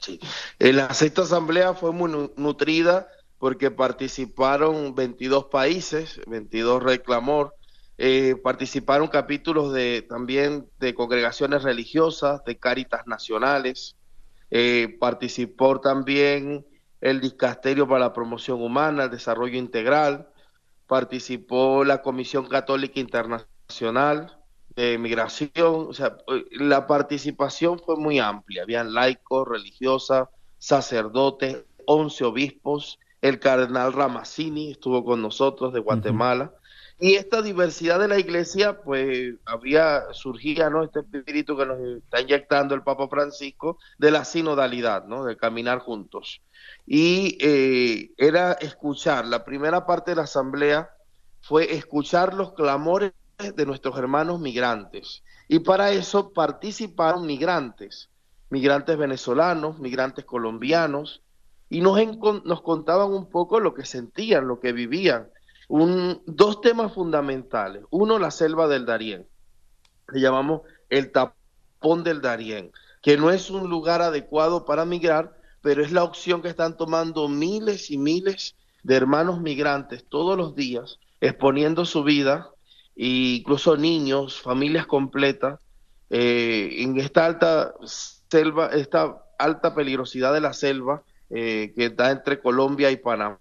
Sí, 0.00 0.20
en 0.58 0.76
la 0.76 0.92
sexta 0.92 1.22
asamblea 1.22 1.72
fue 1.72 1.92
muy 1.92 2.12
nutrida 2.36 3.08
porque 3.38 3.70
participaron 3.70 4.94
22 4.94 5.46
países, 5.46 6.20
22 6.26 6.82
reclamor, 6.82 7.54
eh, 7.96 8.34
participaron 8.42 9.06
capítulos 9.08 9.72
de 9.72 10.02
también 10.02 10.68
de 10.80 10.94
congregaciones 10.94 11.62
religiosas, 11.62 12.44
de 12.44 12.56
cáritas 12.58 13.06
nacionales, 13.06 13.96
eh, 14.50 14.96
participó 14.98 15.80
también 15.80 16.66
el 17.00 17.20
Discasterio 17.20 17.86
para 17.86 18.00
la 18.00 18.12
Promoción 18.12 18.62
Humana, 18.62 19.04
el 19.04 19.10
Desarrollo 19.10 19.58
Integral, 19.58 20.28
participó 20.86 21.84
la 21.84 22.02
Comisión 22.02 22.46
Católica 22.48 22.98
Internacional 22.98 24.38
de 24.74 24.98
Migración, 24.98 25.86
o 25.88 25.92
sea, 25.92 26.16
eh, 26.28 26.44
la 26.52 26.86
participación 26.86 27.78
fue 27.78 27.96
muy 27.96 28.18
amplia, 28.18 28.62
habían 28.62 28.92
laicos, 28.92 29.46
religiosas, 29.46 30.28
sacerdotes, 30.58 31.64
11 31.86 32.24
obispos, 32.24 32.98
el 33.24 33.40
cardenal 33.40 33.94
Ramazzini 33.94 34.72
estuvo 34.72 35.02
con 35.02 35.22
nosotros 35.22 35.72
de 35.72 35.80
Guatemala. 35.80 36.52
Y 37.00 37.14
esta 37.14 37.40
diversidad 37.40 37.98
de 37.98 38.06
la 38.06 38.18
iglesia, 38.18 38.82
pues 38.82 39.36
había, 39.46 40.02
surgía, 40.12 40.68
¿no? 40.68 40.84
Este 40.84 41.00
espíritu 41.00 41.56
que 41.56 41.64
nos 41.64 41.80
está 41.80 42.20
inyectando 42.20 42.74
el 42.74 42.82
Papa 42.82 43.08
Francisco 43.08 43.78
de 43.96 44.10
la 44.10 44.26
sinodalidad, 44.26 45.06
¿no? 45.06 45.24
De 45.24 45.38
caminar 45.38 45.78
juntos. 45.78 46.42
Y 46.86 47.38
eh, 47.40 48.10
era 48.18 48.52
escuchar, 48.52 49.24
la 49.24 49.42
primera 49.42 49.86
parte 49.86 50.10
de 50.10 50.16
la 50.16 50.24
asamblea 50.24 50.90
fue 51.40 51.74
escuchar 51.74 52.34
los 52.34 52.52
clamores 52.52 53.12
de 53.38 53.64
nuestros 53.64 53.96
hermanos 53.96 54.38
migrantes. 54.38 55.22
Y 55.48 55.60
para 55.60 55.92
eso 55.92 56.34
participaron 56.34 57.26
migrantes, 57.26 58.10
migrantes 58.50 58.98
venezolanos, 58.98 59.78
migrantes 59.78 60.26
colombianos, 60.26 61.23
y 61.68 61.80
nos, 61.80 61.98
nos 62.44 62.62
contaban 62.62 63.12
un 63.12 63.28
poco 63.28 63.60
lo 63.60 63.74
que 63.74 63.84
sentían, 63.84 64.46
lo 64.46 64.60
que 64.60 64.72
vivían. 64.72 65.28
Un, 65.68 66.22
dos 66.26 66.60
temas 66.60 66.92
fundamentales. 66.92 67.82
Uno, 67.90 68.18
la 68.18 68.30
selva 68.30 68.68
del 68.68 68.86
Darién. 68.86 69.26
Le 70.12 70.20
llamamos 70.20 70.62
el 70.90 71.10
tapón 71.10 72.04
del 72.04 72.20
Darién, 72.20 72.70
que 73.02 73.16
no 73.16 73.30
es 73.30 73.50
un 73.50 73.68
lugar 73.70 74.02
adecuado 74.02 74.64
para 74.64 74.84
migrar, 74.84 75.36
pero 75.62 75.82
es 75.82 75.92
la 75.92 76.04
opción 76.04 76.42
que 76.42 76.48
están 76.48 76.76
tomando 76.76 77.28
miles 77.28 77.90
y 77.90 77.96
miles 77.98 78.54
de 78.82 78.96
hermanos 78.96 79.40
migrantes 79.40 80.04
todos 80.08 80.36
los 80.36 80.54
días, 80.54 80.98
exponiendo 81.20 81.86
su 81.86 82.04
vida, 82.04 82.50
e 82.94 83.38
incluso 83.38 83.76
niños, 83.76 84.40
familias 84.40 84.86
completas, 84.86 85.58
eh, 86.10 86.76
en 86.78 87.00
esta 87.00 87.24
alta 87.24 87.74
selva, 88.28 88.66
esta 88.68 89.24
alta 89.38 89.74
peligrosidad 89.74 90.32
de 90.34 90.42
la 90.42 90.52
selva, 90.52 91.02
eh, 91.36 91.72
que 91.74 91.86
está 91.86 92.12
entre 92.12 92.40
Colombia 92.40 92.92
y 92.92 92.96
Panamá. 92.96 93.40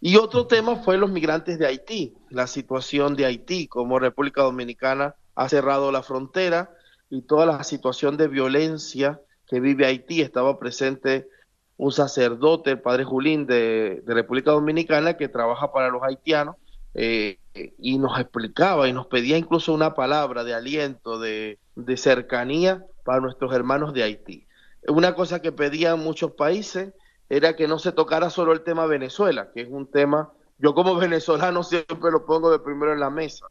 Y 0.00 0.16
otro 0.16 0.46
tema 0.46 0.76
fue 0.76 0.96
los 0.96 1.10
migrantes 1.10 1.58
de 1.58 1.66
Haití, 1.66 2.14
la 2.30 2.46
situación 2.46 3.14
de 3.14 3.26
Haití, 3.26 3.68
como 3.68 3.98
República 3.98 4.40
Dominicana 4.40 5.14
ha 5.34 5.50
cerrado 5.50 5.92
la 5.92 6.02
frontera 6.02 6.70
y 7.10 7.20
toda 7.22 7.44
la 7.44 7.62
situación 7.62 8.16
de 8.16 8.28
violencia 8.28 9.20
que 9.46 9.60
vive 9.60 9.84
Haití. 9.84 10.22
Estaba 10.22 10.58
presente 10.58 11.28
un 11.76 11.92
sacerdote, 11.92 12.70
el 12.70 12.80
padre 12.80 13.04
Julín 13.04 13.44
de, 13.44 14.02
República 14.06 14.52
Dominicana, 14.52 15.18
que 15.18 15.28
trabaja 15.28 15.70
para 15.70 15.90
los 15.90 16.02
haitianos, 16.02 16.56
eh, 16.94 17.38
y 17.76 17.98
nos 17.98 18.18
explicaba 18.18 18.88
y 18.88 18.94
nos 18.94 19.08
pedía 19.08 19.36
incluso 19.36 19.74
una 19.74 19.94
palabra 19.94 20.42
de 20.42 20.54
aliento, 20.54 21.20
de 21.20 21.58
cercanía 21.96 22.82
para 23.04 23.20
nuestros 23.20 23.52
hermanos 23.52 23.92
de 23.92 24.04
Haití 24.04 24.47
una 24.88 25.14
cosa 25.14 25.40
que 25.40 25.52
pedían 25.52 26.00
muchos 26.00 26.32
países 26.32 26.92
era 27.28 27.56
que 27.56 27.68
no 27.68 27.78
se 27.78 27.92
tocara 27.92 28.30
solo 28.30 28.52
el 28.52 28.62
tema 28.62 28.86
Venezuela, 28.86 29.50
que 29.52 29.62
es 29.62 29.68
un 29.68 29.90
tema, 29.90 30.32
yo 30.58 30.74
como 30.74 30.94
venezolano 30.96 31.62
siempre 31.62 32.10
lo 32.10 32.24
pongo 32.26 32.50
de 32.50 32.58
primero 32.58 32.92
en 32.92 33.00
la 33.00 33.10
mesa, 33.10 33.46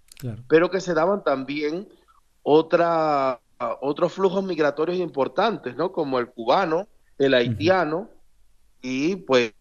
pero 0.47 0.69
que 0.69 0.81
se 0.81 0.93
daban 0.93 1.23
también 1.23 1.87
otra, 2.43 3.39
otros 3.81 4.13
flujos 4.13 4.43
migratorios 4.43 4.97
importantes, 4.97 5.75
¿no? 5.75 5.91
Como 5.91 6.19
el 6.19 6.27
cubano, 6.27 6.87
el 7.17 7.33
haitiano, 7.33 8.09
y 8.81 9.17
pues 9.17 9.53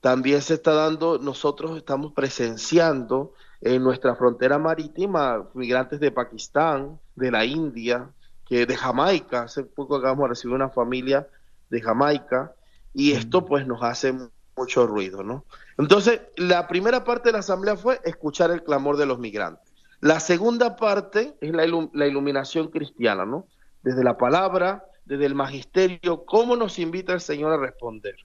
también 0.00 0.42
se 0.42 0.54
está 0.54 0.72
dando, 0.72 1.18
nosotros 1.18 1.76
estamos 1.76 2.12
presenciando 2.12 3.34
en 3.60 3.82
nuestra 3.82 4.14
frontera 4.14 4.58
marítima 4.58 5.48
migrantes 5.54 6.00
de 6.00 6.12
Pakistán, 6.12 7.00
de 7.16 7.30
la 7.30 7.44
India, 7.44 8.10
que 8.48 8.64
de 8.64 8.76
Jamaica, 8.76 9.42
hace 9.42 9.62
poco 9.62 9.96
acabamos 9.96 10.24
de 10.24 10.28
recibir 10.30 10.54
una 10.54 10.70
familia 10.70 11.28
de 11.68 11.80
Jamaica 11.82 12.54
y 12.94 13.12
esto 13.12 13.44
pues 13.44 13.66
nos 13.66 13.82
hace 13.82 14.14
mucho 14.56 14.86
ruido, 14.86 15.22
¿no? 15.22 15.44
Entonces, 15.76 16.22
la 16.36 16.66
primera 16.66 17.04
parte 17.04 17.28
de 17.28 17.34
la 17.34 17.40
asamblea 17.40 17.76
fue 17.76 18.00
escuchar 18.04 18.50
el 18.50 18.64
clamor 18.64 18.96
de 18.96 19.06
los 19.06 19.18
migrantes. 19.18 19.70
La 20.00 20.18
segunda 20.18 20.76
parte 20.76 21.34
es 21.40 21.52
la, 21.52 21.66
la 21.92 22.06
iluminación 22.06 22.68
cristiana, 22.68 23.26
¿no? 23.26 23.46
Desde 23.82 24.02
la 24.02 24.16
palabra, 24.16 24.84
desde 25.04 25.26
el 25.26 25.34
magisterio, 25.34 26.24
cómo 26.24 26.56
nos 26.56 26.78
invita 26.78 27.12
el 27.12 27.20
Señor 27.20 27.52
a 27.52 27.58
responder. 27.58 28.16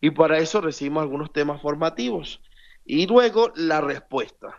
Y 0.00 0.10
para 0.10 0.38
eso 0.38 0.60
recibimos 0.60 1.02
algunos 1.02 1.32
temas 1.32 1.62
formativos. 1.62 2.42
Y 2.84 3.06
luego 3.06 3.52
la 3.54 3.80
respuesta. 3.80 4.58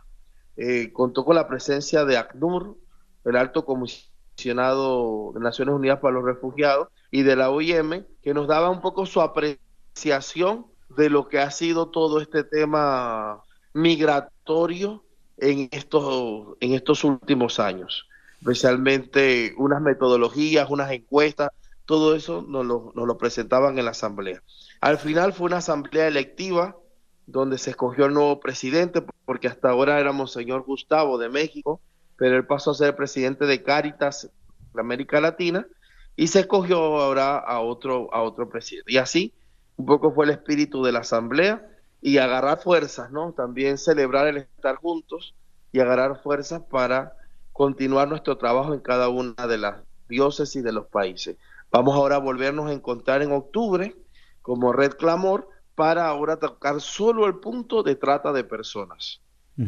Eh, 0.55 0.91
contó 0.93 1.25
con 1.25 1.35
la 1.35 1.47
presencia 1.47 2.05
de 2.05 2.17
ACNUR, 2.17 2.77
el 3.25 3.35
alto 3.35 3.65
comisionado 3.65 4.12
de 4.35 5.39
Naciones 5.39 5.75
Unidas 5.75 5.99
para 5.99 6.15
los 6.15 6.25
Refugiados 6.25 6.89
y 7.11 7.23
de 7.23 7.35
la 7.35 7.49
OIM, 7.49 8.05
que 8.21 8.33
nos 8.33 8.47
daba 8.47 8.69
un 8.69 8.81
poco 8.81 9.05
su 9.05 9.21
apreciación 9.21 10.65
de 10.89 11.09
lo 11.09 11.27
que 11.27 11.39
ha 11.39 11.51
sido 11.51 11.89
todo 11.89 12.19
este 12.19 12.43
tema 12.43 13.41
migratorio 13.73 15.03
en 15.37 15.69
estos, 15.71 16.57
en 16.59 16.73
estos 16.73 17.03
últimos 17.03 17.59
años, 17.59 18.07
especialmente 18.39 19.53
unas 19.57 19.81
metodologías, 19.81 20.69
unas 20.69 20.91
encuestas, 20.91 21.49
todo 21.85 22.15
eso 22.15 22.41
nos 22.47 22.65
lo, 22.65 22.91
nos 22.95 23.07
lo 23.07 23.17
presentaban 23.17 23.77
en 23.77 23.85
la 23.85 23.91
asamblea. 23.91 24.41
Al 24.81 24.97
final 24.97 25.33
fue 25.33 25.47
una 25.47 25.57
asamblea 25.57 26.07
electiva 26.07 26.77
donde 27.25 27.57
se 27.57 27.71
escogió 27.71 28.05
el 28.05 28.13
nuevo 28.13 28.39
presidente, 28.39 29.03
porque 29.25 29.47
hasta 29.47 29.69
ahora 29.69 29.99
éramos 29.99 30.33
señor 30.33 30.63
Gustavo 30.63 31.17
de 31.17 31.29
México, 31.29 31.79
pero 32.17 32.35
él 32.35 32.45
pasó 32.45 32.71
a 32.71 32.75
ser 32.75 32.95
presidente 32.95 33.45
de 33.45 33.63
Cáritas 33.63 34.29
de 34.73 34.81
América 34.81 35.19
Latina 35.21 35.67
y 36.15 36.27
se 36.27 36.41
escogió 36.41 36.77
ahora 36.77 37.37
a 37.37 37.59
otro, 37.59 38.13
a 38.13 38.21
otro 38.21 38.49
presidente. 38.49 38.91
Y 38.91 38.97
así 38.97 39.33
un 39.77 39.85
poco 39.85 40.13
fue 40.13 40.25
el 40.25 40.31
espíritu 40.31 40.83
de 40.83 40.91
la 40.91 40.99
asamblea 40.99 41.67
y 42.01 42.17
agarrar 42.17 42.61
fuerzas, 42.61 43.11
¿no? 43.11 43.33
También 43.33 43.77
celebrar 43.77 44.27
el 44.27 44.37
estar 44.37 44.75
juntos 44.75 45.35
y 45.71 45.79
agarrar 45.79 46.21
fuerzas 46.21 46.61
para 46.69 47.13
continuar 47.51 48.07
nuestro 48.07 48.37
trabajo 48.37 48.73
en 48.73 48.81
cada 48.81 49.09
una 49.09 49.47
de 49.47 49.57
las 49.57 49.77
diócesis 50.09 50.63
de 50.63 50.71
los 50.71 50.87
países. 50.87 51.37
Vamos 51.71 51.95
ahora 51.95 52.17
a 52.17 52.19
volvernos 52.19 52.69
a 52.69 52.73
encontrar 52.73 53.21
en 53.21 53.31
octubre 53.31 53.95
como 54.41 54.73
Red 54.73 54.93
Clamor 54.93 55.49
para 55.75 56.07
ahora 56.07 56.37
tocar 56.37 56.81
solo 56.81 57.25
el 57.25 57.35
punto 57.35 57.81
de 57.81 57.95
trata 57.95 58.31
de 58.31 58.43
personas. 58.43 59.21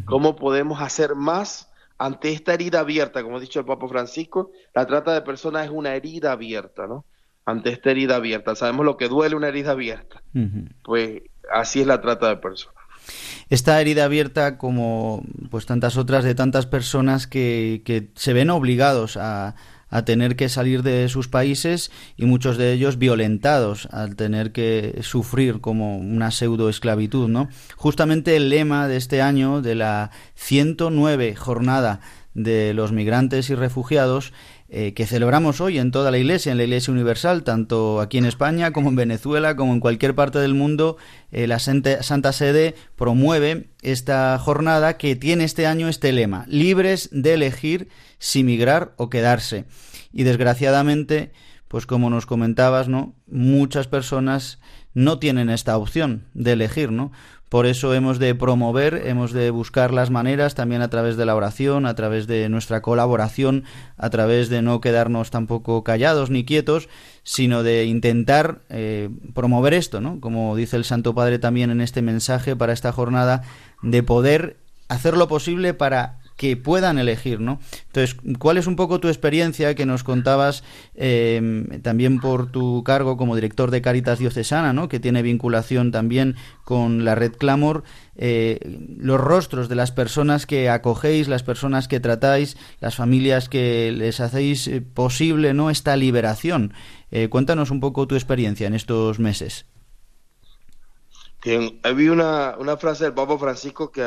¿Cómo 0.04 0.34
podemos 0.34 0.80
hacer 0.80 1.14
más 1.14 1.70
ante 1.98 2.32
esta 2.32 2.54
herida 2.54 2.80
abierta? 2.80 3.22
Como 3.22 3.36
ha 3.36 3.40
dicho 3.40 3.60
el 3.60 3.66
Papa 3.66 3.88
Francisco, 3.88 4.50
la 4.74 4.86
trata 4.86 5.14
de 5.14 5.22
personas 5.22 5.66
es 5.66 5.70
una 5.70 5.94
herida 5.94 6.32
abierta, 6.32 6.86
¿no? 6.86 7.04
Ante 7.44 7.70
esta 7.70 7.90
herida 7.90 8.16
abierta. 8.16 8.54
Sabemos 8.54 8.84
lo 8.84 8.96
que 8.96 9.08
duele 9.08 9.36
una 9.36 9.48
herida 9.48 9.72
abierta. 9.72 10.22
Pues 10.82 11.22
así 11.52 11.80
es 11.80 11.86
la 11.86 12.00
trata 12.00 12.28
de 12.28 12.36
personas. 12.36 12.76
Esta 13.48 13.80
herida 13.80 14.04
abierta, 14.04 14.58
como 14.58 15.22
pues 15.50 15.64
tantas 15.66 15.96
otras 15.96 16.24
de 16.24 16.34
tantas 16.34 16.66
personas 16.66 17.28
que, 17.28 17.82
que 17.84 18.10
se 18.16 18.32
ven 18.32 18.50
obligados 18.50 19.16
a, 19.16 19.54
a 19.88 20.04
tener 20.04 20.36
que 20.36 20.48
salir 20.48 20.82
de 20.82 21.08
sus 21.08 21.28
países 21.28 21.90
y 22.16 22.24
muchos 22.26 22.56
de 22.56 22.72
ellos 22.72 22.98
violentados 22.98 23.86
al 23.92 24.16
tener 24.16 24.52
que 24.52 24.98
sufrir 25.02 25.60
como 25.60 25.98
una 25.98 26.30
pseudo 26.30 26.68
esclavitud, 26.68 27.28
¿no? 27.28 27.48
Justamente 27.76 28.36
el 28.36 28.48
lema 28.48 28.88
de 28.88 28.96
este 28.96 29.22
año 29.22 29.62
de 29.62 29.74
la 29.74 30.10
109 30.34 31.34
jornada 31.36 32.00
de 32.34 32.74
los 32.74 32.92
migrantes 32.92 33.48
y 33.48 33.54
refugiados 33.54 34.32
eh, 34.68 34.94
que 34.94 35.06
celebramos 35.06 35.60
hoy 35.60 35.78
en 35.78 35.92
toda 35.92 36.10
la 36.10 36.18
Iglesia, 36.18 36.50
en 36.50 36.58
la 36.58 36.64
Iglesia 36.64 36.92
Universal, 36.92 37.44
tanto 37.44 38.00
aquí 38.00 38.18
en 38.18 38.24
España 38.24 38.72
como 38.72 38.88
en 38.88 38.96
Venezuela, 38.96 39.54
como 39.54 39.72
en 39.72 39.80
cualquier 39.80 40.16
parte 40.16 40.40
del 40.40 40.54
mundo, 40.54 40.96
eh, 41.30 41.46
la 41.46 41.60
Santa 41.60 42.32
Sede 42.32 42.74
promueve 42.96 43.70
esta 43.82 44.36
jornada 44.38 44.96
que 44.96 45.14
tiene 45.14 45.44
este 45.44 45.68
año 45.68 45.88
este 45.88 46.10
lema, 46.12 46.44
libres 46.48 47.08
de 47.12 47.34
elegir 47.34 47.88
si 48.18 48.42
migrar 48.42 48.92
o 48.96 49.08
quedarse. 49.08 49.66
Y 50.12 50.24
desgraciadamente, 50.24 51.32
pues 51.68 51.86
como 51.86 52.10
nos 52.10 52.26
comentabas, 52.26 52.88
¿no? 52.88 53.14
Muchas 53.28 53.86
personas 53.86 54.58
no 54.94 55.18
tienen 55.18 55.50
esta 55.50 55.76
opción 55.76 56.24
de 56.32 56.52
elegir, 56.52 56.90
¿no? 56.90 57.12
Por 57.48 57.66
eso 57.66 57.94
hemos 57.94 58.18
de 58.18 58.34
promover, 58.34 59.02
hemos 59.06 59.32
de 59.32 59.50
buscar 59.50 59.94
las 59.94 60.10
maneras 60.10 60.56
también 60.56 60.82
a 60.82 60.88
través 60.88 61.16
de 61.16 61.24
la 61.24 61.36
oración, 61.36 61.86
a 61.86 61.94
través 61.94 62.26
de 62.26 62.48
nuestra 62.48 62.82
colaboración, 62.82 63.64
a 63.96 64.10
través 64.10 64.48
de 64.48 64.62
no 64.62 64.80
quedarnos 64.80 65.30
tampoco 65.30 65.84
callados 65.84 66.28
ni 66.28 66.44
quietos, 66.44 66.88
sino 67.22 67.62
de 67.62 67.84
intentar 67.84 68.62
eh, 68.68 69.10
promover 69.32 69.74
esto, 69.74 70.00
¿no? 70.00 70.20
Como 70.20 70.56
dice 70.56 70.76
el 70.76 70.84
Santo 70.84 71.14
Padre 71.14 71.38
también 71.38 71.70
en 71.70 71.80
este 71.80 72.02
mensaje 72.02 72.56
para 72.56 72.72
esta 72.72 72.90
jornada, 72.90 73.42
de 73.80 74.02
poder 74.02 74.56
hacer 74.88 75.16
lo 75.16 75.28
posible 75.28 75.72
para 75.72 76.18
que 76.36 76.56
puedan 76.56 76.98
elegir, 76.98 77.40
¿no? 77.40 77.58
Entonces, 77.86 78.16
¿cuál 78.38 78.58
es 78.58 78.66
un 78.66 78.76
poco 78.76 79.00
tu 79.00 79.08
experiencia 79.08 79.74
que 79.74 79.86
nos 79.86 80.04
contabas 80.04 80.62
eh, 80.94 81.80
también 81.82 82.20
por 82.20 82.50
tu 82.50 82.84
cargo 82.84 83.16
como 83.16 83.34
director 83.34 83.70
de 83.70 83.80
Caritas 83.80 84.18
Diocesana, 84.18 84.72
¿no? 84.72 84.88
Que 84.88 85.00
tiene 85.00 85.22
vinculación 85.22 85.92
también 85.92 86.36
con 86.64 87.04
la 87.04 87.14
red 87.14 87.32
Clamor, 87.32 87.84
eh, 88.16 88.58
los 88.98 89.20
rostros 89.20 89.68
de 89.68 89.76
las 89.76 89.92
personas 89.92 90.46
que 90.46 90.68
acogéis, 90.68 91.26
las 91.28 91.42
personas 91.42 91.88
que 91.88 92.00
tratáis, 92.00 92.56
las 92.80 92.96
familias 92.96 93.48
que 93.48 93.90
les 93.92 94.20
hacéis 94.20 94.68
eh, 94.68 94.82
posible, 94.82 95.54
¿no? 95.54 95.70
Esta 95.70 95.96
liberación. 95.96 96.72
cuéntanos 97.30 97.70
un 97.70 97.80
poco 97.80 98.06
tu 98.06 98.14
experiencia 98.14 98.66
en 98.66 98.74
estos 98.74 99.18
meses. 99.18 99.64
Bien, 101.42 101.78
había 101.82 102.12
una, 102.12 102.56
una 102.58 102.76
frase 102.76 103.04
del 103.04 103.14
Papa 103.14 103.38
Francisco 103.38 103.90
que 103.90 104.02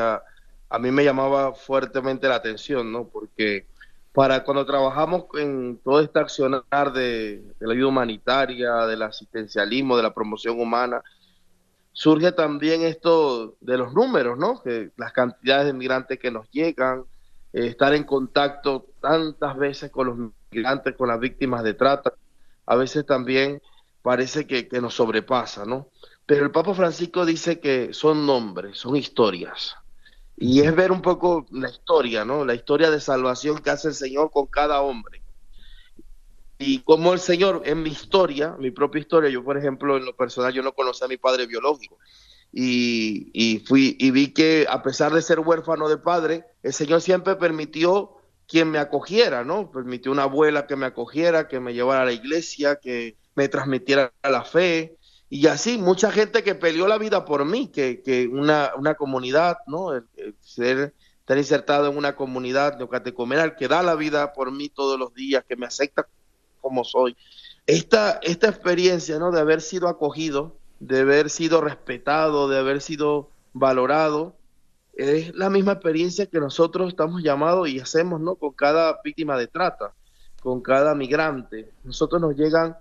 mí 0.78 0.92
me 0.92 1.04
llamaba 1.04 1.54
fuertemente 1.54 2.28
la 2.28 2.36
atención, 2.36 2.92
¿no? 2.92 3.08
Porque 3.08 3.66
para 4.14 4.44
cuando 4.44 4.66
trabajamos 4.66 5.26
en 5.36 5.80
todo 5.84 6.00
este 6.00 6.20
accionar 6.20 6.94
de, 6.94 7.44
la 7.60 7.74
ayuda 7.74 7.88
humanitaria, 7.88 8.86
del 8.86 9.02
asistencialismo, 9.02 9.98
de 9.98 10.04
la 10.04 10.14
promoción 10.14 10.60
humana, 10.60 11.02
surge 11.92 12.32
también 12.32 12.84
esto 12.84 13.56
de 13.62 13.78
los 13.78 13.94
números, 13.94 14.38
¿no? 14.38 14.62
Que 14.62 14.92
las 14.96 15.12
cantidades 15.12 15.66
de 15.68 15.74
migrantes 15.74 16.20
que 16.20 16.30
nos 16.30 16.50
llegan, 16.52 17.04
eh, 17.52 17.68
estar 17.68 17.94
en 17.96 18.04
contacto 18.04 18.86
tantas 19.02 19.58
veces 19.58 19.90
con 19.90 20.08
los 20.08 20.32
migrantes, 20.52 20.96
con 20.96 21.08
las 21.08 21.20
víctimas 21.20 21.64
de 21.64 21.74
trata, 21.74 22.14
a 22.68 22.76
veces 22.76 23.06
también 23.08 23.62
parece 24.04 24.46
que, 24.46 24.68
que 24.68 24.82
nos 24.82 24.94
sobrepasa, 24.94 25.66
¿no? 25.66 25.88
Pero 26.28 26.46
el 26.46 26.52
Papa 26.52 26.76
Francisco 26.76 27.26
dice 27.26 27.60
que 27.60 27.92
son 27.92 28.28
nombres, 28.28 28.78
son 28.78 28.96
historias 28.96 29.76
y 30.42 30.62
es 30.62 30.74
ver 30.74 30.92
un 30.92 31.02
poco 31.02 31.46
la 31.52 31.70
historia, 31.70 32.24
¿no? 32.24 32.46
La 32.46 32.56
historia 32.56 32.90
de 32.90 33.02
salvación 33.02 33.60
que 33.60 33.72
hace 33.72 33.90
el 33.90 33.94
Señor 33.94 34.32
con 34.32 34.48
cada 34.48 34.82
hombre. 34.82 35.22
Y 36.58 36.80
como 36.80 37.12
el 37.12 37.20
Señor, 37.20 37.64
en 37.66 37.84
mi 37.84 37.90
historia, 37.90 38.56
mi 38.58 38.72
propia 38.72 39.02
historia, 39.02 39.30
yo 39.30 39.44
por 39.44 39.58
ejemplo, 39.58 39.98
en 39.98 40.06
lo 40.06 40.16
personal, 40.16 40.54
yo 40.54 40.64
no 40.64 40.72
conocía 40.72 41.06
a 41.06 41.10
mi 41.10 41.18
padre 41.18 41.46
biológico. 41.46 41.98
Y, 42.54 43.30
y, 43.34 43.60
fui 43.60 43.98
y 44.00 44.12
vi 44.12 44.34
que 44.34 44.66
a 44.70 44.82
pesar 44.82 45.14
de 45.14 45.22
ser 45.22 45.42
huérfano 45.42 45.90
de 45.90 45.98
padre, 45.98 46.46
el 46.64 46.74
Señor 46.74 47.02
siempre 47.02 47.36
permitió 47.36 48.16
quien 48.48 48.72
me 48.72 48.80
acogiera, 48.80 49.44
¿no? 49.44 49.70
Permitió 49.72 50.12
una 50.12 50.24
abuela 50.24 50.68
que 50.68 50.78
me 50.78 50.86
acogiera, 50.86 51.50
que 51.50 51.60
me 51.60 51.74
llevara 51.74 52.04
a 52.04 52.06
la 52.06 52.14
iglesia, 52.14 52.78
que 52.78 53.18
me 53.36 53.50
transmitiera 53.50 54.14
la 54.24 54.44
fe, 54.44 54.98
y 55.30 55.48
así 55.48 55.78
mucha 55.78 56.12
gente 56.12 56.44
que 56.44 56.56
peleó 56.56 56.88
la 56.88 56.98
vida 56.98 57.26
por 57.26 57.46
mí, 57.46 57.68
que, 57.68 58.02
que 58.02 58.28
una, 58.28 58.72
una 58.78 58.96
comunidad, 58.96 59.58
¿no? 59.68 59.90
Ser, 60.40 60.94
estar 61.20 61.38
insertado 61.38 61.92
en 61.92 61.98
una 61.98 62.16
comunidad 62.16 62.78
neocatecumenal 62.78 63.56
que 63.56 63.68
da 63.68 63.84
la 63.84 63.96
vida 63.96 64.34
por 64.34 64.52
mí 64.52 64.70
todos 64.70 64.98
los 64.98 65.14
días, 65.14 65.44
que 65.48 65.56
me 65.56 65.68
acepta 65.68 66.08
como 66.62 66.84
soy. 66.84 67.16
Esta, 67.68 68.20
esta 68.24 68.50
experiencia, 68.50 69.20
¿no? 69.20 69.32
De 69.32 69.40
haber 69.40 69.62
sido 69.62 69.88
acogido, 69.88 70.58
de 70.80 71.02
haber 71.02 71.30
sido 71.30 71.62
respetado, 71.62 72.50
de 72.50 72.58
haber 72.58 72.82
sido 72.82 73.30
valorado, 73.54 74.36
es 75.00 75.34
la 75.36 75.50
misma 75.50 75.74
experiencia 75.74 76.26
que 76.26 76.40
nosotros 76.40 76.90
estamos 76.90 77.22
llamados 77.24 77.70
y 77.70 77.80
hacemos, 77.80 78.20
¿no? 78.20 78.36
Con 78.36 78.52
cada 78.52 79.00
víctima 79.04 79.38
de 79.38 79.48
trata, 79.48 79.94
con 80.42 80.62
cada 80.62 80.94
migrante. 80.94 81.72
Nosotros 81.84 82.20
nos 82.20 82.36
llegan 82.36 82.76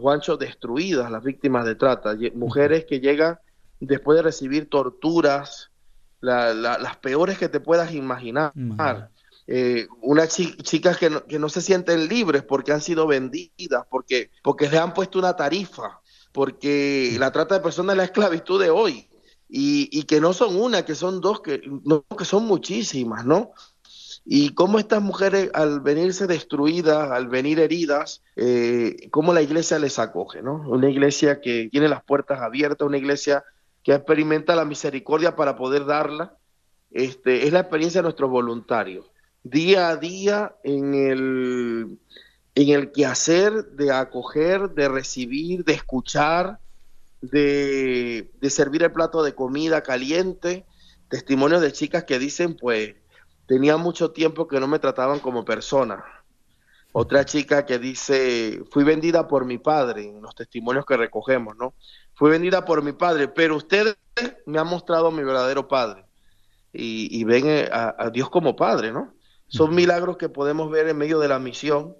Juancho, 0.00 0.36
destruidas 0.36 1.10
las 1.10 1.22
víctimas 1.22 1.64
de 1.64 1.74
trata, 1.74 2.16
mujeres 2.34 2.84
que 2.84 3.00
llegan 3.00 3.38
después 3.80 4.16
de 4.16 4.22
recibir 4.22 4.68
torturas, 4.68 5.70
las 6.20 6.96
peores 6.98 7.38
que 7.38 7.48
te 7.48 7.60
puedas 7.60 7.92
imaginar. 7.94 8.52
Eh, 9.50 9.86
unas 10.02 10.28
chicas 10.28 10.98
que 10.98 11.08
no, 11.08 11.24
que 11.24 11.38
no 11.38 11.48
se 11.48 11.62
sienten 11.62 12.06
libres 12.06 12.42
porque 12.42 12.72
han 12.72 12.82
sido 12.82 13.06
vendidas, 13.06 13.86
porque, 13.88 14.30
porque 14.42 14.68
les 14.68 14.78
han 14.78 14.92
puesto 14.92 15.18
una 15.18 15.36
tarifa, 15.36 16.00
porque 16.32 17.16
la 17.18 17.32
trata 17.32 17.54
de 17.54 17.62
personas 17.62 17.94
es 17.94 17.98
la 17.98 18.04
esclavitud 18.04 18.60
de 18.60 18.70
hoy. 18.70 19.08
Y, 19.48 19.88
y 19.90 20.02
que 20.02 20.20
no 20.20 20.34
son 20.34 20.56
una, 20.56 20.84
que 20.84 20.94
son 20.94 21.22
dos, 21.22 21.40
que, 21.40 21.62
no, 21.84 22.04
que 22.18 22.26
son 22.26 22.44
muchísimas, 22.44 23.24
¿no? 23.24 23.52
Y 24.30 24.50
cómo 24.50 24.78
estas 24.78 25.00
mujeres 25.00 25.50
al 25.54 25.80
venirse 25.80 26.26
destruidas, 26.26 27.10
al 27.12 27.28
venir 27.28 27.60
heridas, 27.60 28.22
eh, 28.36 29.08
cómo 29.10 29.32
la 29.32 29.40
iglesia 29.40 29.78
les 29.78 29.98
acoge, 29.98 30.42
¿no? 30.42 30.68
Una 30.68 30.90
iglesia 30.90 31.40
que 31.40 31.70
tiene 31.72 31.88
las 31.88 32.04
puertas 32.04 32.42
abiertas, 32.42 32.86
una 32.86 32.98
iglesia 32.98 33.42
que 33.82 33.94
experimenta 33.94 34.54
la 34.54 34.66
misericordia 34.66 35.34
para 35.34 35.56
poder 35.56 35.86
darla, 35.86 36.36
este, 36.90 37.46
es 37.46 37.54
la 37.54 37.60
experiencia 37.60 38.00
de 38.00 38.02
nuestros 38.02 38.28
voluntarios. 38.28 39.06
Día 39.44 39.88
a 39.88 39.96
día 39.96 40.56
en 40.62 40.92
el, 40.92 41.98
en 42.54 42.68
el 42.68 42.92
quehacer 42.92 43.64
de 43.64 43.92
acoger, 43.92 44.68
de 44.72 44.90
recibir, 44.90 45.64
de 45.64 45.72
escuchar, 45.72 46.58
de, 47.22 48.30
de 48.38 48.50
servir 48.50 48.82
el 48.82 48.92
plato 48.92 49.22
de 49.22 49.34
comida 49.34 49.82
caliente, 49.82 50.66
testimonios 51.08 51.62
de 51.62 51.72
chicas 51.72 52.04
que 52.04 52.18
dicen, 52.18 52.56
pues, 52.56 52.94
tenía 53.48 53.78
mucho 53.78 54.12
tiempo 54.12 54.46
que 54.46 54.60
no 54.60 54.68
me 54.68 54.78
trataban 54.78 55.18
como 55.18 55.44
persona. 55.44 56.04
Otra 56.92 57.24
chica 57.24 57.64
que 57.64 57.78
dice, 57.78 58.62
fui 58.70 58.84
vendida 58.84 59.26
por 59.26 59.46
mi 59.46 59.56
padre, 59.58 60.04
en 60.04 60.20
los 60.20 60.34
testimonios 60.34 60.84
que 60.84 60.96
recogemos, 60.96 61.56
¿no? 61.56 61.74
Fui 62.14 62.30
vendida 62.30 62.64
por 62.64 62.82
mi 62.82 62.92
padre, 62.92 63.26
pero 63.26 63.56
ustedes 63.56 63.96
me 64.46 64.58
han 64.58 64.66
mostrado 64.66 65.06
a 65.06 65.10
mi 65.10 65.24
verdadero 65.24 65.66
padre. 65.66 66.04
Y, 66.72 67.24
ven 67.24 67.46
eh, 67.48 67.68
a, 67.72 68.10
Dios 68.12 68.28
como 68.28 68.54
padre, 68.54 68.92
¿no? 68.92 69.14
Son 69.48 69.74
milagros 69.74 70.18
que 70.18 70.28
podemos 70.28 70.70
ver 70.70 70.86
en 70.86 70.98
medio 70.98 71.18
de 71.18 71.28
la 71.28 71.38
misión 71.38 71.96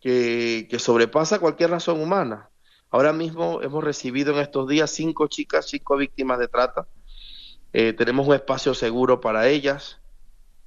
que, 0.00 0.68
que 0.70 0.78
sobrepasa 0.78 1.40
cualquier 1.40 1.70
razón 1.70 2.00
humana. 2.00 2.48
Ahora 2.90 3.12
mismo 3.12 3.60
hemos 3.62 3.82
recibido 3.82 4.32
en 4.32 4.38
estos 4.38 4.68
días 4.68 4.90
cinco 4.90 5.26
chicas, 5.26 5.66
cinco 5.68 5.96
víctimas 5.96 6.38
de 6.38 6.46
trata. 6.46 6.86
Eh, 7.72 7.92
tenemos 7.92 8.26
un 8.28 8.34
espacio 8.34 8.74
seguro 8.74 9.20
para 9.20 9.48
ellas. 9.48 10.01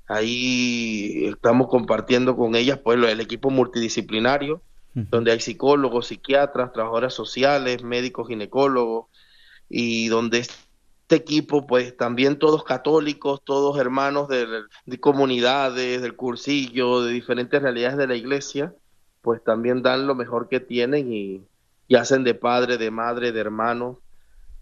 Ahí 0.08 1.26
estamos 1.26 1.68
compartiendo 1.68 2.36
con 2.36 2.56
ellas 2.56 2.80
pues 2.84 3.00
el 3.04 3.20
equipo 3.20 3.50
multidisciplinario, 3.50 4.62
donde 4.94 5.32
hay 5.32 5.42
psicólogos, 5.42 6.08
psiquiatras, 6.08 6.72
trabajadoras 6.72 7.14
sociales, 7.14 7.84
médicos, 7.84 8.28
ginecólogos, 8.28 9.08
y 9.68 10.08
donde 10.08 10.40
este 10.40 11.16
equipo, 11.16 11.68
pues 11.68 11.98
también 11.98 12.40
todos 12.40 12.64
católicos, 12.64 13.42
todos 13.44 13.78
hermanos 13.78 14.30
de, 14.30 14.48
de 14.86 15.00
comunidades, 15.00 16.02
del 16.02 16.16
cursillo, 16.16 17.02
de 17.02 17.12
diferentes 17.12 17.62
realidades 17.62 17.98
de 17.98 18.08
la 18.08 18.16
iglesia, 18.16 18.74
pues 19.22 19.44
también 19.44 19.82
dan 19.82 20.08
lo 20.08 20.16
mejor 20.16 20.48
que 20.48 20.60
tienen 20.60 21.12
y, 21.12 21.42
y 21.88 21.96
hacen 21.96 22.24
de 22.24 22.34
padre, 22.34 22.78
de 22.78 22.92
madre, 22.92 23.32
de 23.32 23.40
hermano, 23.40 24.00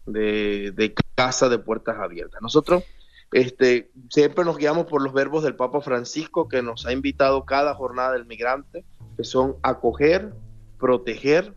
de, 0.05 0.71
de 0.71 0.93
casa 1.15 1.47
de 1.47 1.59
puertas 1.59 1.97
abiertas. 1.99 2.41
Nosotros 2.41 2.83
este, 3.33 3.91
siempre 4.09 4.45
nos 4.45 4.57
guiamos 4.57 4.85
por 4.85 5.01
los 5.01 5.13
verbos 5.13 5.43
del 5.43 5.55
Papa 5.55 5.81
Francisco 5.81 6.47
que 6.47 6.61
nos 6.61 6.85
ha 6.85 6.93
invitado 6.93 7.45
cada 7.45 7.73
jornada 7.73 8.13
del 8.13 8.25
migrante, 8.25 8.85
que 9.17 9.23
son 9.23 9.55
acoger, 9.63 10.33
proteger, 10.79 11.55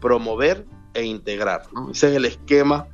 promover 0.00 0.66
e 0.94 1.04
integrar. 1.04 1.62
Ese 1.90 2.10
es 2.10 2.16
el 2.16 2.24
esquema 2.24 2.86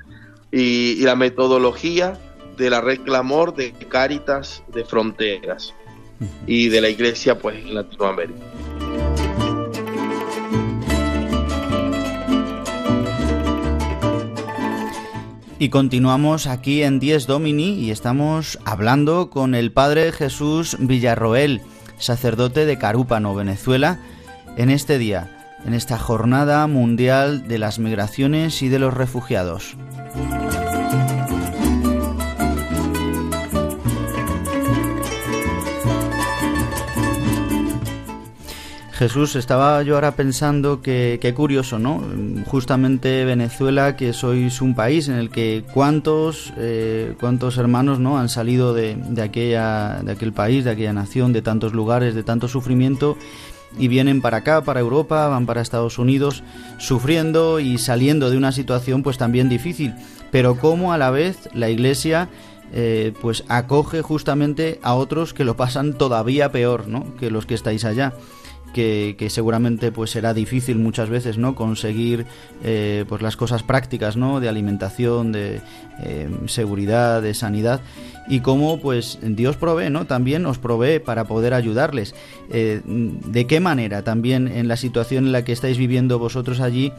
y, 0.50 1.02
la 1.02 1.16
metodología 1.16 2.18
de 2.56 2.70
la 2.70 2.80
red 2.80 3.00
Clamor 3.00 3.54
de 3.54 3.72
Cáritas 3.72 4.62
de 4.68 4.84
Fronteras 4.84 5.74
y 6.46 6.68
de 6.68 6.80
la 6.80 6.88
Iglesia 6.88 7.38
pues 7.38 7.56
en 7.56 7.74
Latinoamérica. 7.74 8.44
Y 15.60 15.68
continuamos 15.68 16.46
aquí 16.46 16.82
en 16.82 17.00
Dies 17.00 17.26
Domini 17.26 17.74
y 17.74 17.90
estamos 17.90 18.58
hablando 18.64 19.28
con 19.28 19.54
el 19.54 19.72
Padre 19.72 20.10
Jesús 20.10 20.74
Villarroel, 20.80 21.60
sacerdote 21.98 22.64
de 22.64 22.78
Carúpano, 22.78 23.34
Venezuela, 23.34 24.00
en 24.56 24.70
este 24.70 24.96
día, 24.96 25.58
en 25.66 25.74
esta 25.74 25.98
Jornada 25.98 26.66
Mundial 26.66 27.46
de 27.46 27.58
las 27.58 27.78
Migraciones 27.78 28.62
y 28.62 28.70
de 28.70 28.78
los 28.78 28.94
Refugiados. 28.94 29.76
Jesús, 39.00 39.34
estaba 39.34 39.82
yo 39.82 39.94
ahora 39.94 40.14
pensando 40.14 40.82
que 40.82 41.18
qué 41.22 41.32
curioso, 41.32 41.78
¿no? 41.78 42.02
Justamente 42.44 43.24
Venezuela, 43.24 43.96
que 43.96 44.12
sois 44.12 44.60
un 44.60 44.74
país 44.74 45.08
en 45.08 45.14
el 45.14 45.30
que 45.30 45.64
cuántos, 45.72 46.52
eh, 46.58 47.14
cuántos 47.18 47.56
hermanos, 47.56 47.98
¿no? 47.98 48.18
Han 48.18 48.28
salido 48.28 48.74
de, 48.74 48.96
de, 48.96 49.22
aquella, 49.22 50.02
de 50.04 50.12
aquel 50.12 50.34
país, 50.34 50.64
de 50.64 50.72
aquella 50.72 50.92
nación, 50.92 51.32
de 51.32 51.40
tantos 51.40 51.72
lugares, 51.72 52.14
de 52.14 52.22
tanto 52.22 52.46
sufrimiento 52.46 53.16
y 53.78 53.88
vienen 53.88 54.20
para 54.20 54.36
acá, 54.36 54.60
para 54.64 54.80
Europa, 54.80 55.28
van 55.28 55.46
para 55.46 55.62
Estados 55.62 55.98
Unidos, 55.98 56.42
sufriendo 56.76 57.58
y 57.58 57.78
saliendo 57.78 58.28
de 58.28 58.36
una 58.36 58.52
situación 58.52 59.02
pues 59.02 59.16
también 59.16 59.48
difícil, 59.48 59.94
pero 60.30 60.56
cómo 60.56 60.92
a 60.92 60.98
la 60.98 61.10
vez 61.10 61.48
la 61.54 61.70
Iglesia 61.70 62.28
eh, 62.74 63.14
pues 63.22 63.44
acoge 63.48 64.02
justamente 64.02 64.78
a 64.82 64.92
otros 64.92 65.32
que 65.32 65.44
lo 65.44 65.56
pasan 65.56 65.94
todavía 65.94 66.52
peor, 66.52 66.86
¿no? 66.86 67.16
Que 67.16 67.30
los 67.30 67.46
que 67.46 67.54
estáis 67.54 67.86
allá 67.86 68.12
que, 68.72 69.26
seguramente 69.30 69.92
pues 69.92 70.10
será 70.10 70.34
difícil 70.34 70.78
muchas 70.78 71.08
veces 71.08 71.38
no 71.38 71.54
conseguir 71.54 72.26
eh, 72.64 73.04
pues 73.08 73.22
las 73.22 73.36
cosas 73.36 73.62
prácticas 73.62 74.16
no 74.16 74.40
de 74.40 74.48
alimentación 74.48 75.32
de 75.32 75.60
eh, 76.02 76.28
seguridad 76.46 77.22
de 77.22 77.34
sanidad. 77.34 77.80
Y 78.28 78.40
cómo 78.40 78.80
pues 78.80 79.18
Dios 79.22 79.56
provee 79.56 79.90
no 79.90 80.06
también 80.06 80.46
os 80.46 80.58
provee 80.58 81.00
para 81.00 81.24
poder 81.24 81.54
ayudarles. 81.54 82.14
Eh, 82.50 82.80
de 82.84 83.46
qué 83.46 83.60
manera 83.60 84.02
también 84.02 84.48
en 84.48 84.68
la 84.68 84.76
situación 84.76 85.26
en 85.26 85.32
la 85.32 85.44
que 85.44 85.52
estáis 85.52 85.78
viviendo 85.78 86.18
vosotros 86.18 86.60
allí 86.60 86.92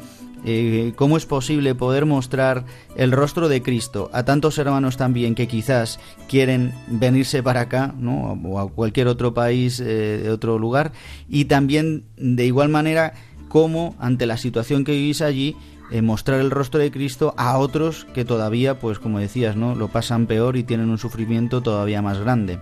eh, 0.43 0.93
cómo 0.95 1.17
es 1.17 1.25
posible 1.25 1.75
poder 1.75 2.05
mostrar 2.05 2.65
el 2.95 3.11
rostro 3.11 3.47
de 3.47 3.61
Cristo 3.61 4.09
a 4.11 4.23
tantos 4.23 4.57
hermanos 4.57 4.97
también 4.97 5.35
que 5.35 5.47
quizás 5.47 5.99
quieren 6.27 6.73
venirse 6.87 7.43
para 7.43 7.61
acá 7.61 7.93
¿no? 7.97 8.39
o 8.43 8.59
a 8.59 8.69
cualquier 8.69 9.07
otro 9.07 9.33
país 9.33 9.79
eh, 9.79 10.19
de 10.23 10.29
otro 10.31 10.57
lugar 10.57 10.93
y 11.29 11.45
también 11.45 12.05
de 12.17 12.45
igual 12.45 12.69
manera 12.69 13.13
cómo 13.49 13.95
ante 13.99 14.25
la 14.25 14.37
situación 14.37 14.83
que 14.83 14.93
vivís 14.93 15.21
allí 15.21 15.55
eh, 15.91 16.01
mostrar 16.01 16.39
el 16.39 16.49
rostro 16.49 16.79
de 16.79 16.89
Cristo 16.89 17.35
a 17.37 17.59
otros 17.59 18.07
que 18.13 18.25
todavía 18.25 18.79
pues 18.79 18.97
como 18.97 19.19
decías 19.19 19.55
no 19.55 19.75
lo 19.75 19.89
pasan 19.89 20.25
peor 20.25 20.57
y 20.57 20.63
tienen 20.63 20.89
un 20.89 20.97
sufrimiento 20.97 21.61
todavía 21.61 22.01
más 22.01 22.19
grande 22.19 22.59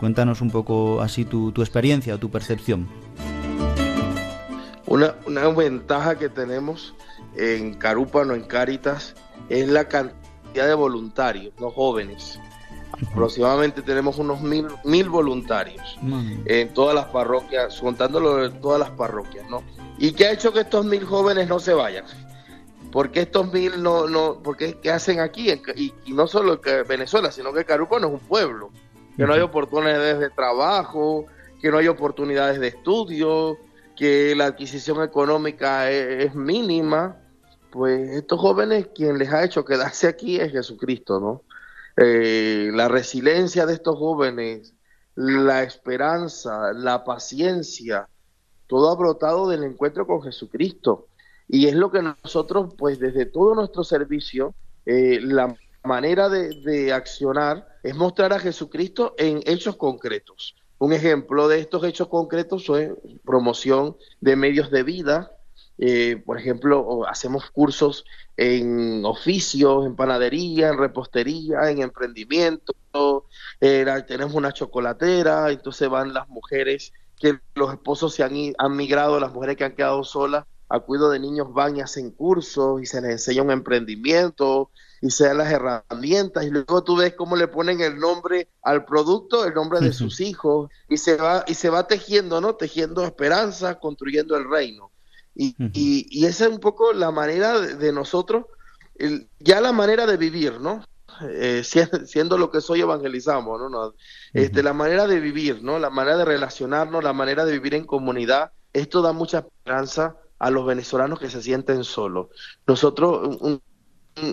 cuéntanos 0.00 0.42
un 0.42 0.50
poco 0.50 1.00
así 1.00 1.24
tu, 1.24 1.50
tu 1.52 1.62
experiencia 1.62 2.14
o 2.14 2.18
tu 2.18 2.30
percepción 2.30 2.88
una, 4.86 5.14
una 5.26 5.48
ventaja 5.48 6.18
que 6.18 6.28
tenemos 6.28 6.94
en 7.36 7.74
Carúpano, 7.74 8.34
en 8.34 8.44
Cáritas, 8.44 9.14
es 9.48 9.68
la 9.68 9.88
cantidad 9.88 10.66
de 10.66 10.74
voluntarios, 10.74 11.52
no 11.60 11.70
jóvenes. 11.70 12.38
Aproximadamente 13.10 13.82
tenemos 13.82 14.18
unos 14.18 14.40
mil, 14.40 14.66
mil 14.84 15.08
voluntarios 15.10 15.98
en 16.46 16.72
todas 16.72 16.94
las 16.94 17.06
parroquias, 17.06 17.78
contándolo 17.78 18.36
de 18.36 18.50
todas 18.58 18.80
las 18.80 18.90
parroquias, 18.90 19.48
¿no? 19.50 19.62
¿Y 19.98 20.12
qué 20.12 20.26
ha 20.28 20.32
hecho 20.32 20.52
que 20.52 20.60
estos 20.60 20.86
mil 20.86 21.04
jóvenes 21.04 21.48
no 21.48 21.58
se 21.58 21.74
vayan? 21.74 22.04
porque 22.96 23.20
estos 23.20 23.52
mil 23.52 23.82
no, 23.82 24.06
no, 24.06 24.40
porque 24.42 24.78
qué 24.80 24.90
hacen 24.90 25.20
aquí? 25.20 25.50
Y, 25.74 25.92
y, 26.06 26.12
no 26.14 26.26
solo 26.26 26.62
que 26.62 26.82
Venezuela, 26.82 27.30
sino 27.30 27.52
que 27.52 27.66
Carúpano 27.66 28.06
es 28.06 28.14
un 28.14 28.20
pueblo, 28.20 28.70
que 29.18 29.24
no 29.26 29.34
hay 29.34 29.40
oportunidades 29.40 30.18
de 30.18 30.30
trabajo, 30.30 31.26
que 31.60 31.70
no 31.70 31.76
hay 31.76 31.88
oportunidades 31.88 32.58
de 32.58 32.68
estudio, 32.68 33.58
que 33.96 34.34
la 34.36 34.46
adquisición 34.46 35.02
económica 35.02 35.90
es, 35.90 36.26
es 36.26 36.34
mínima, 36.34 37.20
pues 37.70 38.10
estos 38.10 38.40
jóvenes 38.40 38.88
quien 38.94 39.18
les 39.18 39.32
ha 39.32 39.44
hecho 39.44 39.64
quedarse 39.64 40.06
aquí 40.06 40.38
es 40.40 40.52
Jesucristo, 40.52 41.20
¿no? 41.20 41.42
Eh, 41.96 42.70
la 42.74 42.88
resiliencia 42.88 43.64
de 43.64 43.72
estos 43.72 43.96
jóvenes, 43.96 44.74
la 45.14 45.62
esperanza, 45.62 46.72
la 46.74 47.04
paciencia, 47.04 48.08
todo 48.66 48.90
ha 48.90 48.96
brotado 48.96 49.48
del 49.48 49.64
encuentro 49.64 50.06
con 50.06 50.22
Jesucristo. 50.22 51.08
Y 51.48 51.66
es 51.66 51.74
lo 51.74 51.90
que 51.90 52.02
nosotros, 52.02 52.74
pues 52.76 52.98
desde 52.98 53.24
todo 53.24 53.54
nuestro 53.54 53.84
servicio, 53.84 54.54
eh, 54.84 55.20
la 55.22 55.56
manera 55.84 56.28
de, 56.28 56.92
accionar 56.92 57.66
es 57.82 57.94
mostrar 57.94 58.32
a 58.32 58.40
Jesucristo 58.40 59.14
en 59.16 59.40
hechos 59.46 59.76
concretos. 59.76 60.56
Un 60.78 60.92
ejemplo 60.92 61.48
de 61.48 61.60
estos 61.60 61.84
hechos 61.84 62.08
concretos 62.08 62.68
es 62.70 62.90
promoción 63.24 63.96
de 64.20 64.36
medios 64.36 64.70
de 64.70 64.82
vida, 64.82 65.32
eh, 65.78 66.22
por 66.24 66.38
ejemplo, 66.38 67.06
hacemos 67.06 67.50
cursos 67.50 68.04
en 68.36 69.04
oficios, 69.04 69.84
en 69.86 69.94
panadería, 69.94 70.68
en 70.68 70.78
repostería, 70.78 71.70
en 71.70 71.82
emprendimiento. 71.82 72.74
Tenemos 73.60 74.34
una 74.34 74.52
chocolatera, 74.52 75.50
entonces 75.50 75.88
van 75.88 76.14
las 76.14 76.28
mujeres 76.28 76.92
que 77.18 77.38
los 77.54 77.72
esposos 77.72 78.14
se 78.14 78.22
han, 78.22 78.34
han 78.58 78.76
migrado, 78.76 79.20
las 79.20 79.32
mujeres 79.32 79.56
que 79.56 79.64
han 79.64 79.74
quedado 79.74 80.04
solas 80.04 80.44
a 80.68 80.80
cuidado 80.80 81.10
de 81.10 81.20
niños 81.20 81.52
van 81.52 81.76
y 81.76 81.80
hacen 81.80 82.10
cursos 82.10 82.82
y 82.82 82.86
se 82.86 83.00
les 83.00 83.12
enseña 83.12 83.42
un 83.42 83.50
emprendimiento 83.50 84.70
y 85.02 85.10
se 85.10 85.26
dan 85.26 85.38
las 85.38 85.52
herramientas 85.52 86.44
y 86.44 86.50
luego 86.50 86.82
tú 86.82 86.96
ves 86.96 87.14
cómo 87.14 87.36
le 87.36 87.48
ponen 87.48 87.80
el 87.80 87.98
nombre 87.98 88.48
al 88.62 88.84
producto, 88.84 89.44
el 89.44 89.54
nombre 89.54 89.80
de 89.80 89.92
sus 89.92 90.20
hijos 90.20 90.70
y 90.88 90.96
se 90.96 91.16
va 91.16 91.44
y 91.46 91.54
se 91.54 91.70
va 91.70 91.86
tejiendo, 91.86 92.40
¿no? 92.40 92.54
Tejiendo 92.54 93.04
esperanza, 93.04 93.78
construyendo 93.78 94.36
el 94.36 94.48
reino. 94.48 94.90
Y, 95.34 95.54
y, 95.74 96.06
y, 96.08 96.24
esa 96.24 96.46
es 96.46 96.50
un 96.50 96.60
poco 96.60 96.94
la 96.94 97.10
manera 97.10 97.60
de, 97.60 97.74
de 97.74 97.92
nosotros, 97.92 98.46
el, 98.94 99.28
ya 99.38 99.60
la 99.60 99.72
manera 99.72 100.06
de 100.06 100.16
vivir, 100.16 100.60
¿no? 100.60 100.82
Eh, 101.22 101.62
siendo, 101.64 102.06
siendo, 102.06 102.38
lo 102.38 102.50
que 102.50 102.60
soy 102.60 102.80
evangelizamos, 102.80 103.58
¿no? 103.58 103.68
no 103.68 103.94
este, 104.32 104.62
la 104.62 104.72
manera 104.72 105.06
de 105.06 105.20
vivir, 105.20 105.62
¿no? 105.62 105.78
La 105.78 105.90
manera 105.90 106.18
de 106.18 106.24
relacionarnos, 106.24 107.02
la 107.02 107.12
manera 107.12 107.44
de 107.44 107.52
vivir 107.52 107.74
en 107.74 107.86
comunidad, 107.86 108.52
esto 108.72 109.00
da 109.00 109.12
mucha 109.12 109.38
esperanza 109.38 110.16
a 110.38 110.50
los 110.50 110.66
venezolanos 110.66 111.18
que 111.18 111.30
se 111.30 111.42
sienten 111.42 111.84
solos. 111.84 112.28
Nosotros, 112.66 113.38
un, 113.40 113.62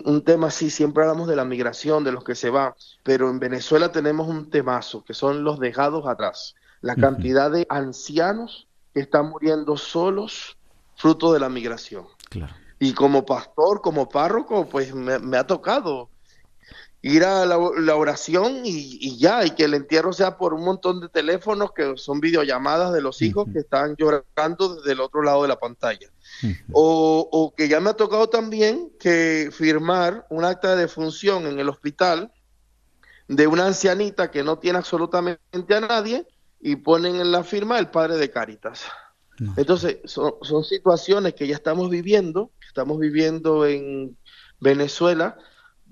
un 0.06 0.24
tema 0.24 0.48
así, 0.48 0.70
siempre 0.70 1.04
hablamos 1.04 1.28
de 1.28 1.36
la 1.36 1.46
migración, 1.46 2.04
de 2.04 2.12
los 2.12 2.24
que 2.24 2.36
se 2.36 2.50
van, 2.50 2.74
pero 3.04 3.30
en 3.30 3.40
Venezuela 3.40 3.92
tenemos 3.92 4.28
un 4.28 4.50
temazo, 4.50 5.04
que 5.04 5.14
son 5.14 5.44
los 5.44 5.60
dejados 5.60 6.08
atrás. 6.08 6.56
La 6.82 6.96
cantidad 6.96 7.52
de 7.52 7.66
ancianos 7.70 8.68
que 8.94 9.02
están 9.02 9.30
muriendo 9.30 9.78
solos, 9.78 10.58
fruto 10.96 11.34
de 11.34 11.40
la 11.40 11.50
migración. 11.50 12.06
Claro. 12.30 12.54
Y 12.80 12.94
como 12.94 13.26
pastor, 13.26 13.82
como 13.82 14.10
párroco, 14.10 14.68
pues 14.68 14.94
me, 14.94 15.20
me 15.20 15.38
ha 15.38 15.48
tocado 15.48 16.10
ir 17.06 17.26
a 17.26 17.46
la, 17.46 17.58
oración 17.58 18.62
y, 18.64 19.18
ya, 19.18 19.46
y 19.46 19.52
que 19.52 19.66
el 19.66 19.74
entierro 19.74 20.14
sea 20.14 20.38
por 20.38 20.54
un 20.54 20.64
montón 20.64 21.02
de 21.02 21.10
teléfonos 21.10 21.74
que 21.74 21.98
son 21.98 22.22
videollamadas 22.22 22.94
de 22.94 23.02
los 23.02 23.22
hijos 23.22 23.46
que 23.52 23.60
están 23.60 23.98
llorando 23.98 24.76
desde 24.76 24.94
el 24.94 25.02
otro 25.02 25.22
lado 25.22 25.42
de 25.42 25.50
la 25.50 25.60
pantalla. 25.60 26.10
o, 26.72 27.28
o, 27.30 27.54
que 27.54 27.68
ya 27.68 27.82
me 27.82 27.90
ha 27.90 27.94
tocado 27.94 28.30
también 28.30 28.90
que 29.00 29.50
firmar 29.52 30.26
un 30.30 30.46
acta 30.46 30.76
de 30.76 30.84
defunción 30.84 31.46
en 31.46 31.60
el 31.60 31.68
hospital 31.68 32.32
de 33.28 33.48
una 33.48 33.68
ancianita 33.68 34.32
que 34.32 34.44
no 34.44 34.60
tiene 34.60 34.78
absolutamente 34.78 35.76
a 35.76 35.82
nadie 35.82 36.26
y 36.62 36.78
ponen 36.78 37.18
en 37.18 37.34
la 37.34 37.44
firma 37.44 37.80
el 37.80 37.90
padre 37.90 38.16
de 38.16 38.32
Cáritas. 38.32 38.86
Entonces, 39.58 39.98
son, 40.06 40.36
son 40.42 40.64
situaciones 40.64 41.34
que 41.34 41.48
ya 41.48 41.56
estamos 41.56 41.90
viviendo, 41.90 42.52
estamos 42.66 42.98
viviendo 42.98 43.66
en 43.66 44.16
Venezuela, 44.62 45.38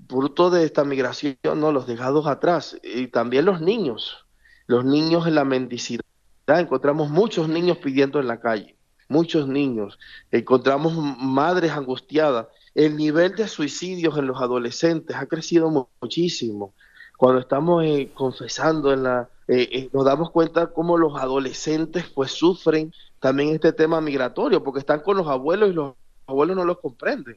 fruto 0.08 0.50
de 0.50 0.64
esta 0.64 0.84
migración, 0.84 1.36
¿no? 1.44 1.72
los 1.72 1.86
dejados 1.86 2.26
atrás, 2.26 2.78
y 2.82 3.08
también 3.08 3.44
los 3.44 3.60
niños, 3.60 4.26
los 4.66 4.84
niños 4.84 5.26
en 5.26 5.34
la 5.34 5.44
mendicidad, 5.44 6.02
encontramos 6.46 7.10
muchos 7.10 7.48
niños 7.48 7.78
pidiendo 7.78 8.20
en 8.20 8.26
la 8.26 8.40
calle, 8.40 8.76
muchos 9.08 9.48
niños, 9.48 9.98
encontramos 10.30 10.94
madres 11.18 11.72
angustiadas, 11.72 12.46
el 12.74 12.96
nivel 12.96 13.34
de 13.34 13.48
suicidios 13.48 14.16
en 14.16 14.26
los 14.26 14.40
adolescentes 14.40 15.16
ha 15.16 15.26
crecido 15.26 15.88
muchísimo. 16.00 16.74
Cuando 17.18 17.40
estamos 17.40 17.84
eh, 17.84 18.10
confesando 18.14 18.92
en 18.92 19.02
la, 19.02 19.28
eh, 19.46 19.68
eh, 19.70 19.90
nos 19.92 20.04
damos 20.04 20.30
cuenta 20.30 20.68
cómo 20.68 20.96
los 20.96 21.20
adolescentes 21.20 22.06
pues 22.14 22.32
sufren 22.32 22.92
también 23.20 23.50
este 23.50 23.72
tema 23.72 24.00
migratorio, 24.00 24.64
porque 24.64 24.80
están 24.80 25.00
con 25.00 25.16
los 25.16 25.28
abuelos 25.28 25.70
y 25.70 25.74
los 25.74 25.94
abuelos 26.26 26.56
no 26.56 26.64
los 26.64 26.80
comprenden. 26.80 27.36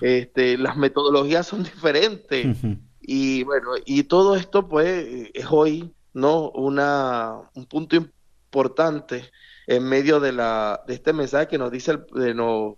Este, 0.00 0.58
las 0.58 0.76
metodologías 0.76 1.46
son 1.46 1.62
diferentes 1.64 2.56
y 3.00 3.42
bueno, 3.44 3.70
y 3.84 4.04
todo 4.04 4.36
esto 4.36 4.68
pues 4.68 5.30
es 5.32 5.46
hoy 5.50 5.92
no 6.12 6.50
una 6.50 7.50
un 7.54 7.66
punto 7.66 7.96
importante 7.96 9.30
en 9.66 9.84
medio 9.84 10.20
de 10.20 10.32
la 10.32 10.82
de 10.86 10.94
este 10.94 11.12
mensaje 11.12 11.48
que 11.48 11.58
nos 11.58 11.70
dice 11.70 11.92
el, 11.92 12.06
de, 12.14 12.34
nos 12.34 12.74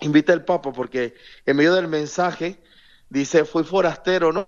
invita 0.00 0.32
el 0.32 0.44
Papa 0.44 0.72
porque 0.72 1.14
en 1.46 1.56
medio 1.56 1.74
del 1.74 1.88
mensaje 1.88 2.60
dice 3.10 3.44
fui 3.44 3.64
forastero, 3.64 4.32
¿no? 4.32 4.46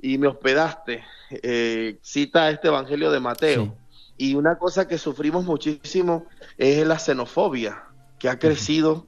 Y 0.00 0.18
me 0.18 0.26
hospedaste. 0.26 1.04
Eh, 1.30 1.98
cita 2.02 2.50
este 2.50 2.68
Evangelio 2.68 3.10
de 3.10 3.20
Mateo. 3.20 3.76
Y 4.16 4.34
una 4.34 4.58
cosa 4.58 4.86
que 4.86 4.98
sufrimos 4.98 5.44
muchísimo 5.44 6.26
es 6.58 6.86
la 6.86 6.98
xenofobia, 6.98 7.84
que 8.18 8.28
ha 8.28 8.38
crecido 8.38 9.06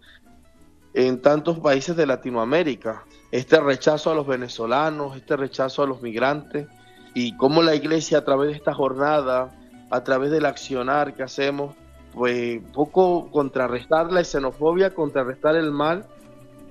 en 0.95 1.21
tantos 1.21 1.59
países 1.59 1.97
de 1.97 2.07
Latinoamérica. 2.07 3.05
Este 3.33 3.61
rechazo 3.61 4.13
a 4.13 4.15
los 4.15 4.27
venezolanos, 4.27 5.17
este 5.17 5.37
rechazo 5.37 5.83
a 5.83 5.87
los 5.87 6.01
migrantes 6.01 6.69
y 7.15 7.37
cómo 7.37 7.63
la 7.63 7.75
iglesia 7.75 8.19
a 8.19 8.25
través 8.25 8.51
de 8.51 8.57
esta 8.57 8.73
jornada, 8.73 9.51
a 9.91 10.05
través 10.05 10.31
del 10.31 10.47
accionar 10.47 11.15
que 11.15 11.25
hacemos, 11.25 11.75
pues 12.13 12.61
poco 12.73 13.31
contrarrestar 13.33 14.13
la 14.13 14.23
xenofobia, 14.23 14.95
contrarrestar 14.95 15.57
el 15.57 15.73
mal 15.73 16.07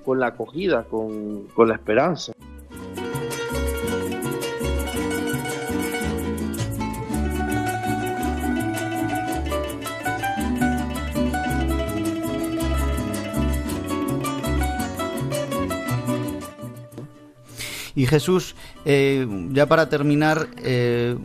con 0.06 0.20
la 0.20 0.28
acogida, 0.28 0.84
con, 0.86 1.48
con 1.48 1.68
la 1.68 1.76
esperanza. 1.76 2.32
Y 17.96 18.08
Jesús, 18.08 18.56
eh, 18.86 19.28
ya 19.52 19.68
para 19.68 19.90
terminar, 19.90 20.48
eh, 20.64 21.16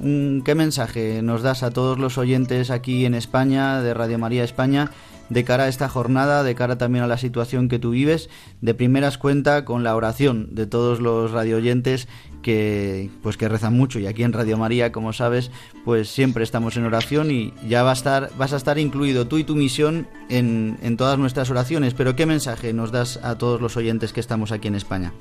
¿qué 0.45 0.55
mensaje 0.55 1.23
nos 1.23 1.43
das 1.43 1.63
a 1.63 1.71
todos 1.71 1.99
los 1.99 2.19
oyentes 2.19 2.71
aquí 2.71 3.07
en 3.07 3.15
España, 3.15 3.81
de 3.81 3.95
Radio 3.95 4.19
María 4.19 4.45
España, 4.45 4.91
de 5.31 5.45
cara 5.45 5.65
a 5.65 5.69
esta 5.69 5.89
jornada, 5.89 6.43
de 6.43 6.55
cara 6.55 6.77
también 6.77 7.05
a 7.05 7.09
la 7.09 7.17
situación 7.17 7.69
que 7.69 7.79
tú 7.79 7.91
vives? 7.91 8.29
De 8.61 8.75
primeras 8.75 9.17
cuenta 9.17 9.65
con 9.65 9.83
la 9.83 9.97
oración 9.97 10.55
de 10.55 10.67
todos 10.67 11.01
los 11.01 11.31
radioyentes 11.31 12.07
que 12.43 13.11
pues 13.23 13.37
que 13.37 13.49
rezan 13.49 13.75
mucho 13.75 13.99
y 13.99 14.07
aquí 14.07 14.23
en 14.23 14.33
Radio 14.33 14.59
María, 14.59 14.93
como 14.93 15.13
sabes, 15.13 15.51
pues 15.85 16.09
siempre 16.09 16.45
estamos 16.45 16.77
en 16.77 16.85
oración 16.85 17.31
y 17.31 17.53
ya 17.67 17.83
va 17.83 17.91
a 17.91 17.95
estar, 17.95 18.31
vas 18.39 18.53
a 18.53 18.57
estar 18.57 18.79
incluido 18.79 19.27
tú 19.27 19.39
y 19.39 19.45
tu 19.45 19.57
misión 19.57 20.07
en, 20.29 20.79
en 20.83 20.97
todas 20.99 21.19
nuestras 21.19 21.51
oraciones. 21.51 21.95
Pero 21.95 22.15
¿qué 22.15 22.27
mensaje 22.27 22.75
nos 22.75 22.93
das 22.93 23.19
a 23.23 23.39
todos 23.39 23.61
los 23.61 23.77
oyentes 23.79 24.13
que 24.13 24.21
estamos 24.21 24.53
aquí 24.53 24.69
en 24.69 24.75
España? 24.75 25.13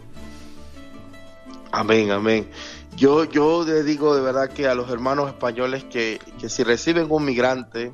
Amén, 1.78 2.10
amén. 2.10 2.50
Yo, 2.96 3.24
yo 3.26 3.64
le 3.64 3.84
digo 3.84 4.16
de 4.16 4.22
verdad 4.24 4.50
que 4.50 4.68
a 4.68 4.74
los 4.74 4.90
hermanos 4.90 5.28
españoles 5.28 5.84
que, 5.84 6.20
si 6.50 6.64
reciben 6.64 7.06
un 7.12 7.24
migrante, 7.24 7.94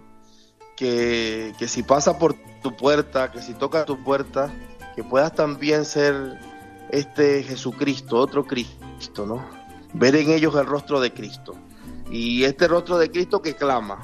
que, 0.77 1.53
que, 1.59 1.67
si 1.67 1.83
pasa 1.83 2.17
por 2.17 2.33
tu 2.61 2.77
puerta, 2.77 3.29
que 3.29 3.41
si 3.41 3.53
toca 3.53 3.83
tu 3.83 4.01
puerta, 4.01 4.53
que 4.95 5.03
puedas 5.03 5.35
también 5.35 5.83
ser 5.83 6.39
este 6.91 7.43
Jesucristo, 7.43 8.15
otro 8.19 8.45
Cristo, 8.45 9.25
¿no? 9.25 9.45
Ver 9.93 10.15
en 10.15 10.29
ellos 10.29 10.55
el 10.55 10.65
rostro 10.65 11.01
de 11.01 11.11
Cristo. 11.11 11.53
Y 12.09 12.45
este 12.45 12.69
rostro 12.69 12.97
de 12.97 13.11
Cristo 13.11 13.41
que 13.41 13.53
clama, 13.57 13.99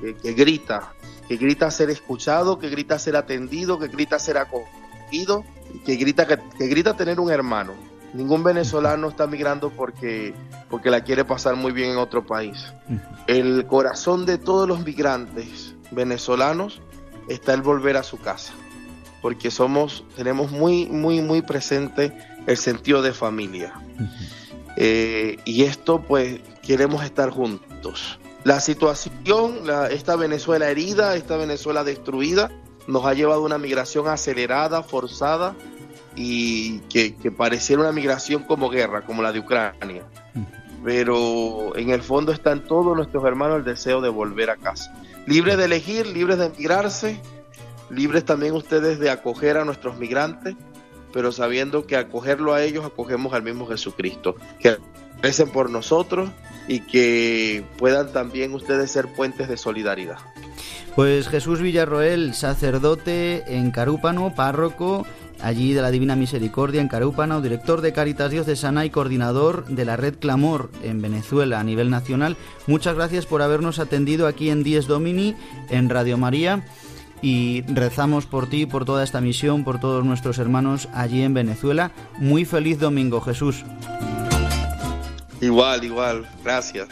que, 0.00 0.32
grita, 0.32 0.92
que 1.28 1.36
grita 1.36 1.70
ser 1.70 1.88
escuchado, 1.90 2.58
que 2.58 2.68
grita 2.68 2.98
ser 2.98 3.14
atendido, 3.14 3.78
que 3.78 3.86
grita 3.86 4.18
ser 4.18 4.38
acogido, 4.38 5.44
que 5.86 5.94
grita, 5.94 6.26
que 6.26 6.66
grita 6.66 6.96
tener 6.96 7.20
un 7.20 7.30
hermano 7.30 7.74
Ningún 8.14 8.42
venezolano 8.42 9.08
está 9.08 9.26
migrando 9.26 9.70
porque, 9.70 10.34
porque 10.70 10.90
la 10.90 11.02
quiere 11.02 11.24
pasar 11.24 11.56
muy 11.56 11.72
bien 11.72 11.90
en 11.90 11.98
otro 11.98 12.26
país. 12.26 12.72
El 13.26 13.66
corazón 13.66 14.24
de 14.24 14.38
todos 14.38 14.66
los 14.66 14.84
migrantes 14.84 15.74
venezolanos 15.90 16.80
está 17.28 17.52
el 17.54 17.62
volver 17.62 17.96
a 17.96 18.02
su 18.02 18.18
casa, 18.18 18.54
porque 19.20 19.50
somos, 19.50 20.04
tenemos 20.16 20.50
muy, 20.50 20.86
muy, 20.86 21.20
muy 21.20 21.42
presente 21.42 22.16
el 22.46 22.56
sentido 22.56 23.02
de 23.02 23.12
familia. 23.12 23.74
Eh, 24.76 25.36
y 25.44 25.64
esto, 25.64 26.00
pues, 26.00 26.40
queremos 26.62 27.04
estar 27.04 27.30
juntos. 27.30 28.18
La 28.44 28.60
situación, 28.60 29.64
esta 29.90 30.16
Venezuela 30.16 30.70
herida, 30.70 31.16
esta 31.16 31.36
Venezuela 31.36 31.84
destruida, 31.84 32.50
nos 32.86 33.04
ha 33.04 33.12
llevado 33.12 33.42
a 33.42 33.44
una 33.44 33.58
migración 33.58 34.08
acelerada, 34.08 34.82
forzada, 34.82 35.54
y 36.14 36.78
que, 36.90 37.14
pareciera 37.30 37.82
una 37.82 37.92
migración 37.92 38.42
como 38.42 38.68
guerra, 38.70 39.02
como 39.02 39.22
la 39.22 39.32
de 39.32 39.40
Ucrania. 39.40 40.04
Pero 40.84 41.76
en 41.76 41.90
el 41.90 42.02
fondo 42.02 42.32
están 42.32 42.64
todos 42.64 42.96
nuestros 42.96 43.24
hermanos 43.24 43.58
el 43.58 43.64
deseo 43.64 44.00
de 44.00 44.08
volver 44.08 44.50
a 44.50 44.56
casa. 44.56 44.94
Libres 45.26 45.56
de 45.58 45.64
elegir, 45.64 46.06
libres 46.06 46.38
de 46.38 46.46
emigrarse, 46.46 47.20
libres 47.90 48.24
también 48.24 48.54
ustedes 48.54 48.98
de 48.98 49.10
acoger 49.10 49.56
a 49.58 49.64
nuestros 49.64 49.98
migrantes, 49.98 50.54
pero 51.12 51.32
sabiendo 51.32 51.86
que 51.86 51.96
acogerlo 51.96 52.54
a 52.54 52.62
ellos 52.62 52.84
acogemos 52.84 53.32
al 53.32 53.42
mismo 53.42 53.66
Jesucristo. 53.66 54.36
Que 54.60 54.78
recen 55.22 55.50
por 55.50 55.70
nosotros 55.70 56.30
y 56.68 56.80
que 56.80 57.64
puedan 57.76 58.12
también 58.12 58.54
ustedes 58.54 58.90
ser 58.90 59.12
puentes 59.14 59.48
de 59.48 59.56
solidaridad. 59.56 60.18
Pues 60.94 61.28
Jesús 61.28 61.60
Villarroel, 61.60 62.34
sacerdote 62.34 63.56
en 63.56 63.70
Carúpano, 63.70 64.34
párroco 64.34 65.06
allí 65.42 65.72
de 65.72 65.82
la 65.82 65.90
Divina 65.90 66.16
Misericordia 66.16 66.80
en 66.80 66.88
Carúpano, 66.88 67.40
director 67.40 67.80
de 67.80 67.92
Caritas 67.92 68.30
Diocesana 68.30 68.84
y 68.84 68.90
coordinador 68.90 69.66
de 69.66 69.84
la 69.84 69.96
Red 69.96 70.16
Clamor 70.18 70.70
en 70.82 71.00
Venezuela 71.02 71.60
a 71.60 71.64
nivel 71.64 71.90
nacional. 71.90 72.36
Muchas 72.66 72.94
gracias 72.94 73.26
por 73.26 73.42
habernos 73.42 73.78
atendido 73.78 74.26
aquí 74.26 74.50
en 74.50 74.62
Dies 74.62 74.86
Domini, 74.86 75.34
en 75.70 75.88
Radio 75.88 76.18
María, 76.18 76.64
y 77.20 77.62
rezamos 77.62 78.26
por 78.26 78.48
ti, 78.48 78.66
por 78.66 78.84
toda 78.84 79.02
esta 79.02 79.20
misión, 79.20 79.64
por 79.64 79.80
todos 79.80 80.04
nuestros 80.04 80.38
hermanos 80.38 80.88
allí 80.94 81.22
en 81.22 81.34
Venezuela. 81.34 81.90
Muy 82.18 82.44
feliz 82.44 82.78
domingo, 82.78 83.20
Jesús. 83.20 83.64
Igual, 85.40 85.84
igual, 85.84 86.26
gracias. 86.44 86.88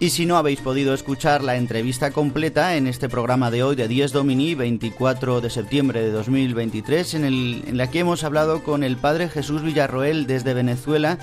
Y 0.00 0.10
si 0.10 0.26
no 0.26 0.36
habéis 0.36 0.60
podido 0.60 0.94
escuchar 0.94 1.42
la 1.42 1.56
entrevista 1.56 2.12
completa 2.12 2.76
en 2.76 2.86
este 2.86 3.08
programa 3.08 3.50
de 3.50 3.64
hoy 3.64 3.74
de 3.74 3.88
10 3.88 4.12
Domini, 4.12 4.54
24 4.54 5.40
de 5.40 5.50
septiembre 5.50 6.00
de 6.00 6.12
2023, 6.12 7.14
en, 7.14 7.24
el, 7.24 7.64
en 7.66 7.76
la 7.76 7.90
que 7.90 7.98
hemos 7.98 8.22
hablado 8.22 8.62
con 8.62 8.84
el 8.84 8.96
Padre 8.96 9.28
Jesús 9.28 9.62
Villarroel 9.62 10.28
desde 10.28 10.54
Venezuela 10.54 11.18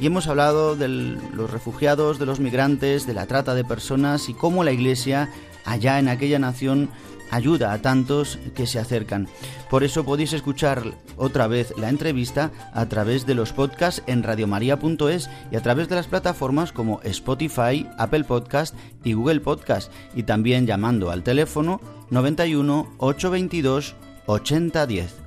y 0.00 0.06
hemos 0.06 0.26
hablado 0.26 0.74
de 0.74 0.88
los 0.88 1.52
refugiados, 1.52 2.18
de 2.18 2.26
los 2.26 2.40
migrantes, 2.40 3.06
de 3.06 3.14
la 3.14 3.26
trata 3.26 3.54
de 3.54 3.62
personas 3.62 4.28
y 4.28 4.34
cómo 4.34 4.64
la 4.64 4.72
Iglesia 4.72 5.30
allá 5.64 6.00
en 6.00 6.08
aquella 6.08 6.40
nación 6.40 6.90
ayuda 7.30 7.72
a 7.72 7.82
tantos 7.82 8.38
que 8.54 8.66
se 8.66 8.78
acercan. 8.78 9.28
Por 9.70 9.84
eso 9.84 10.04
podéis 10.04 10.32
escuchar 10.32 10.82
otra 11.16 11.46
vez 11.46 11.72
la 11.76 11.88
entrevista 11.88 12.50
a 12.72 12.86
través 12.86 13.26
de 13.26 13.34
los 13.34 13.52
podcasts 13.52 14.02
en 14.06 14.22
radiomaria.es 14.22 15.30
y 15.50 15.56
a 15.56 15.62
través 15.62 15.88
de 15.88 15.96
las 15.96 16.06
plataformas 16.06 16.72
como 16.72 17.00
Spotify, 17.02 17.86
Apple 17.98 18.24
Podcast 18.24 18.74
y 19.04 19.14
Google 19.14 19.40
Podcast 19.40 19.92
y 20.14 20.22
también 20.24 20.66
llamando 20.66 21.10
al 21.10 21.22
teléfono 21.22 21.80
91 22.10 22.94
822 22.98 23.96
8010. 24.26 25.25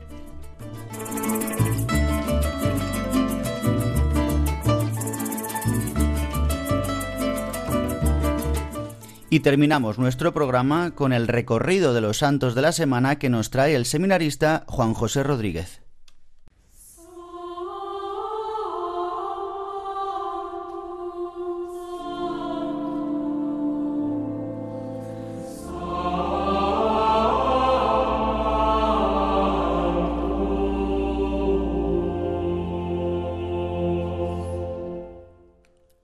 Y 9.31 9.41
terminamos 9.41 9.99
nuestro 9.99 10.33
programa 10.33 10.95
con 10.95 11.13
el 11.13 11.27
recorrido 11.27 11.93
de 11.93 12.01
los 12.01 12.17
santos 12.17 12.55
de 12.55 12.63
la 12.63 12.71
semana 12.71 13.19
que 13.19 13.29
nos 13.29 13.51
trae 13.51 13.75
el 13.75 13.85
seminarista 13.85 14.63
Juan 14.67 14.95
José 14.95 15.21
Rodríguez. 15.21 15.81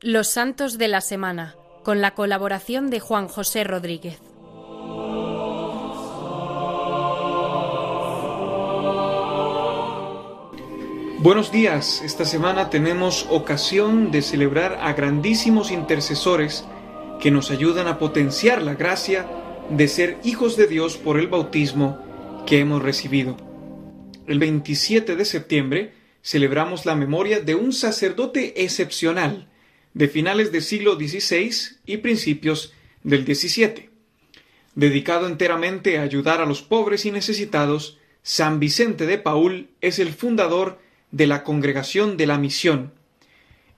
Los 0.01 0.28
santos 0.28 0.78
de 0.78 0.88
la 0.88 1.01
semana 1.01 1.55
con 1.86 2.01
la 2.01 2.15
colaboración 2.15 2.89
de 2.89 2.99
Juan 2.99 3.27
José 3.27 3.63
Rodríguez. 3.63 4.17
Buenos 11.19 11.51
días, 11.51 12.01
esta 12.03 12.25
semana 12.25 12.71
tenemos 12.71 13.27
ocasión 13.29 14.09
de 14.09 14.23
celebrar 14.23 14.79
a 14.81 14.93
grandísimos 14.93 15.69
intercesores 15.69 16.65
que 17.21 17.29
nos 17.29 17.51
ayudan 17.51 17.88
a 17.88 17.99
potenciar 17.99 18.63
la 18.63 18.73
gracia 18.73 19.27
de 19.69 19.88
ser 19.88 20.17
hijos 20.23 20.57
de 20.57 20.65
Dios 20.65 20.97
por 20.97 21.19
el 21.19 21.27
bautismo 21.27 21.99
que 22.47 22.59
hemos 22.59 22.81
recibido. 22.81 23.38
El 24.25 24.39
27 24.39 25.15
de 25.15 25.25
septiembre 25.25 25.93
celebramos 26.23 26.88
la 26.88 26.95
memoria 26.95 27.41
de 27.41 27.53
un 27.53 27.73
sacerdote 27.73 28.63
excepcional, 28.63 29.49
de 29.95 30.09
finales 30.09 30.51
del 30.51 30.61
siglo 30.61 30.95
XVI 30.95 31.77
y 31.85 31.97
principios 31.97 32.73
del 33.03 33.25
XVII. 33.25 33.89
Dedicado 34.75 35.25
enteramente 35.25 35.97
a 35.97 36.01
ayudar 36.03 36.41
a 36.41 36.45
los 36.45 36.61
pobres 36.61 37.05
y 37.05 37.11
necesitados, 37.11 37.97
San 38.21 38.59
Vicente 38.59 39.05
de 39.05 39.17
Paul 39.17 39.69
es 39.79 39.99
el 39.99 40.09
fundador 40.09 40.79
de 41.11 41.27
la 41.27 41.43
Congregación 41.43 42.17
de 42.17 42.27
la 42.27 42.37
Misión. 42.37 42.91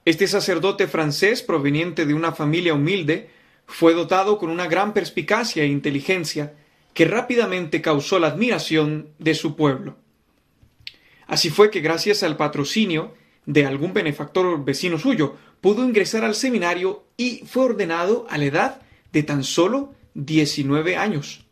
Este 0.05 0.27
sacerdote 0.27 0.87
francés, 0.87 1.43
proveniente 1.43 2.07
de 2.07 2.15
una 2.15 2.31
familia 2.31 2.73
humilde, 2.73 3.29
fue 3.67 3.93
dotado 3.93 4.39
con 4.39 4.49
una 4.49 4.67
gran 4.67 4.93
perspicacia 4.93 5.63
e 5.63 5.67
inteligencia 5.67 6.55
que 6.95 7.05
rápidamente 7.05 7.83
causó 7.83 8.17
la 8.17 8.29
admiración 8.29 9.09
de 9.19 9.35
su 9.35 9.55
pueblo. 9.55 9.97
Así 11.27 11.51
fue 11.51 11.69
que 11.69 11.81
gracias 11.81 12.23
al 12.23 12.37
patrocinio 12.37 13.13
de 13.47 13.65
algún 13.65 13.93
benefactor 13.93 14.63
vecino 14.63 14.99
suyo, 14.99 15.35
pudo 15.61 15.83
ingresar 15.83 16.23
al 16.23 16.35
seminario 16.35 17.05
y 17.17 17.43
fue 17.47 17.63
ordenado 17.63 18.27
a 18.29 18.37
la 18.37 18.45
edad 18.45 18.81
de 19.11 19.23
tan 19.23 19.43
solo 19.43 19.95
19 20.13 20.97
años. 20.97 21.45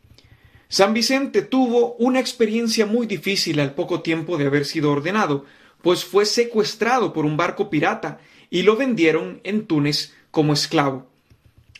San 0.68 0.94
Vicente 0.94 1.42
tuvo 1.42 1.94
una 1.94 2.20
experiencia 2.20 2.86
muy 2.86 3.06
difícil 3.06 3.58
al 3.60 3.74
poco 3.74 4.02
tiempo 4.02 4.36
de 4.36 4.46
haber 4.46 4.66
sido 4.66 4.92
ordenado, 4.92 5.46
pues 5.82 6.04
fue 6.04 6.26
secuestrado 6.26 7.12
por 7.12 7.24
un 7.24 7.36
barco 7.36 7.70
pirata 7.70 8.18
y 8.50 8.62
lo 8.62 8.76
vendieron 8.76 9.40
en 9.42 9.66
Túnez 9.66 10.12
como 10.30 10.52
esclavo. 10.52 11.08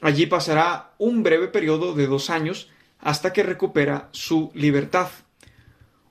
Allí 0.01 0.27
pasará 0.27 0.95
un 0.99 1.23
breve 1.23 1.49
periodo 1.49 1.95
de 1.95 2.07
dos 2.07 2.31
años 2.31 2.71
hasta 3.01 3.33
que 3.33 3.43
recupera 3.43 4.09
su 4.12 4.51
libertad. 4.55 5.09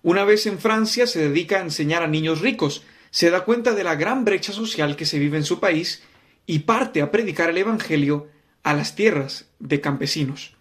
Una 0.03 0.25
vez 0.25 0.45
en 0.45 0.59
Francia 0.59 1.07
se 1.07 1.27
dedica 1.27 1.57
a 1.57 1.61
enseñar 1.61 2.03
a 2.03 2.07
niños 2.07 2.41
ricos, 2.41 2.83
se 3.15 3.29
da 3.29 3.45
cuenta 3.45 3.73
de 3.73 3.85
la 3.85 3.95
gran 3.95 4.25
brecha 4.25 4.51
social 4.51 4.97
que 4.97 5.05
se 5.05 5.19
vive 5.19 5.37
en 5.37 5.45
su 5.45 5.61
país 5.61 6.03
y 6.45 6.59
parte 6.59 7.01
a 7.01 7.11
predicar 7.11 7.49
el 7.49 7.57
Evangelio 7.57 8.27
a 8.61 8.73
las 8.73 8.95
tierras 8.95 9.45
de 9.59 9.79
campesinos. 9.79 10.57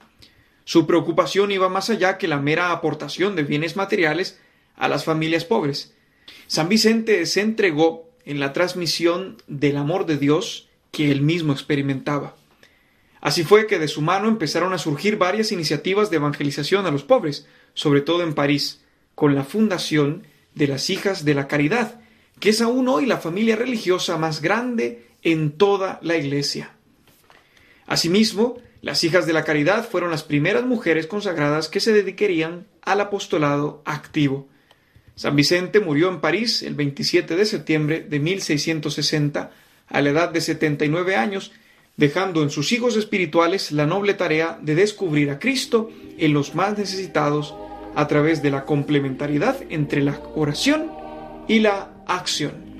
Su 0.63 0.87
preocupación 0.87 1.51
iba 1.51 1.69
más 1.69 1.91
allá 1.91 2.17
que 2.17 2.29
la 2.29 2.39
mera 2.39 2.71
aportación 2.71 3.35
de 3.35 3.43
bienes 3.43 3.75
materiales 3.75 4.39
a 4.77 4.87
las 4.87 5.05
familias 5.05 5.45
pobres. 5.45 5.97
San 6.47 6.69
Vicente 6.69 7.27
se 7.27 7.41
entregó 7.41 8.09
en 8.25 8.39
la 8.39 8.53
transmisión 8.53 9.37
del 9.49 9.77
amor 9.77 10.07
de 10.07 10.17
Dios 10.17 10.69
que 10.93 11.11
él 11.11 11.23
mismo 11.23 11.53
experimentaba. 11.53 12.37
Así 13.21 13.43
fue 13.43 13.67
que 13.67 13.81
de 13.81 13.89
su 13.89 14.01
mano 14.01 14.29
empezaron 14.29 14.73
a 14.73 14.79
surgir 14.79 15.19
varias 15.19 15.51
iniciativas 15.51 16.09
de 16.09 16.19
evangelización 16.19 16.87
a 16.87 16.93
los 16.93 17.03
pobres, 17.03 17.49
sobre 17.75 18.01
todo 18.01 18.23
en 18.23 18.33
París, 18.33 18.85
con 19.17 19.35
la 19.35 19.43
fundación 19.43 20.25
de 20.55 20.69
las 20.69 20.89
Hijas 20.89 21.25
de 21.25 21.35
la 21.35 21.49
Caridad, 21.49 22.04
que 22.41 22.51
es 22.51 22.61
aún 22.61 22.89
hoy 22.89 23.07
la 23.07 23.19
familia 23.19 23.57
religiosa 23.57 24.17
más 24.19 24.41
grande 24.41 25.07
en 25.23 25.53
toda 25.53 25.99
la 26.03 26.17
Iglesia. 26.17 26.73
Asimismo, 27.87 28.59
las 28.83 29.03
hijas 29.03 29.27
de 29.27 29.33
la 29.33 29.45
caridad 29.45 29.89
fueron 29.89 30.11
las 30.11 30.25
primeras 30.25 30.65
mujeres 30.65 31.07
consagradas 31.07 31.69
que 31.69 31.81
se 31.81 31.93
dedicarían 31.93 32.67
al 32.83 33.01
apostolado 33.01 33.83
activo. 33.87 34.47
San 35.15 35.37
Vicente 35.37 35.81
murió 35.81 36.09
en 36.11 36.21
París 36.21 36.63
el 36.63 36.75
27 36.75 37.37
de 37.37 37.47
septiembre 37.47 38.01
de 38.01 38.21
1660 38.21 39.51
a 39.89 40.03
la 40.03 40.11
edad 40.11 40.31
de 40.31 40.41
79 40.41 41.17
años, 41.17 41.53
dejando 41.97 42.43
en 42.43 42.51
sus 42.51 42.73
hijos 42.73 42.97
espirituales 42.97 43.73
la 43.73 43.87
noble 43.87 44.15
tarea 44.15 44.59
de 44.61 44.75
descubrir 44.75 45.31
a 45.31 45.39
Cristo 45.39 45.91
en 46.19 46.35
los 46.35 46.55
más 46.55 46.77
necesitados 46.77 47.55
a 47.95 48.07
través 48.09 48.43
de 48.43 48.51
la 48.51 48.65
complementariedad 48.65 49.57
entre 49.71 50.03
la 50.03 50.21
oración 50.35 50.91
y 51.49 51.61
la 51.61 51.94
acción. 52.07 52.75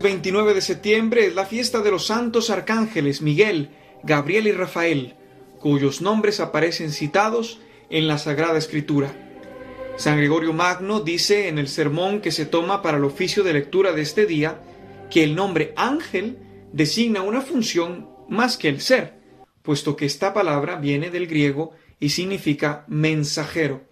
29 0.00 0.54
de 0.54 0.60
septiembre 0.60 1.26
es 1.26 1.34
la 1.34 1.46
fiesta 1.46 1.80
de 1.82 1.90
los 1.90 2.06
santos 2.06 2.50
arcángeles 2.50 3.22
Miguel, 3.22 3.70
Gabriel 4.02 4.46
y 4.46 4.52
Rafael, 4.52 5.14
cuyos 5.58 6.02
nombres 6.02 6.40
aparecen 6.40 6.90
citados 6.90 7.60
en 7.90 8.06
la 8.06 8.18
Sagrada 8.18 8.56
Escritura. 8.56 9.12
San 9.96 10.16
Gregorio 10.16 10.52
Magno 10.52 11.00
dice 11.00 11.48
en 11.48 11.58
el 11.58 11.68
sermón 11.68 12.20
que 12.20 12.30
se 12.30 12.46
toma 12.46 12.80
para 12.82 12.96
el 12.96 13.04
oficio 13.04 13.42
de 13.42 13.52
lectura 13.52 13.92
de 13.92 14.02
este 14.02 14.24
día 14.26 14.62
que 15.10 15.24
el 15.24 15.34
nombre 15.34 15.74
ángel 15.76 16.38
designa 16.72 17.22
una 17.22 17.40
función 17.40 18.08
más 18.28 18.56
que 18.56 18.68
el 18.68 18.80
ser, 18.80 19.14
puesto 19.62 19.96
que 19.96 20.06
esta 20.06 20.32
palabra 20.32 20.76
viene 20.76 21.10
del 21.10 21.26
griego 21.26 21.72
y 21.98 22.10
significa 22.10 22.84
mensajero. 22.88 23.82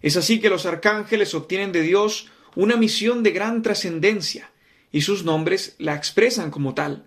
Es 0.00 0.16
así 0.16 0.40
que 0.40 0.48
los 0.48 0.64
arcángeles 0.64 1.34
obtienen 1.34 1.72
de 1.72 1.82
Dios 1.82 2.30
una 2.54 2.76
misión 2.76 3.22
de 3.22 3.32
gran 3.32 3.60
trascendencia, 3.60 4.50
y 4.92 5.02
sus 5.02 5.24
nombres 5.24 5.74
la 5.78 5.94
expresan 5.94 6.50
como 6.50 6.74
tal. 6.74 7.04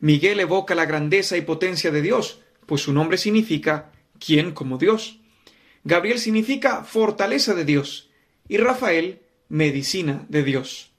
Miguel 0.00 0.40
evoca 0.40 0.74
la 0.74 0.86
grandeza 0.86 1.36
y 1.36 1.42
potencia 1.42 1.90
de 1.90 2.00
Dios, 2.00 2.40
pues 2.64 2.82
su 2.82 2.92
nombre 2.92 3.18
significa 3.18 3.92
¿quién 4.18 4.52
como 4.52 4.78
Dios? 4.78 5.20
Gabriel 5.84 6.18
significa 6.18 6.84
fortaleza 6.84 7.54
de 7.54 7.64
Dios 7.64 8.10
y 8.48 8.56
Rafael 8.56 9.20
medicina 9.48 10.26
de 10.28 10.42
Dios. 10.42 10.90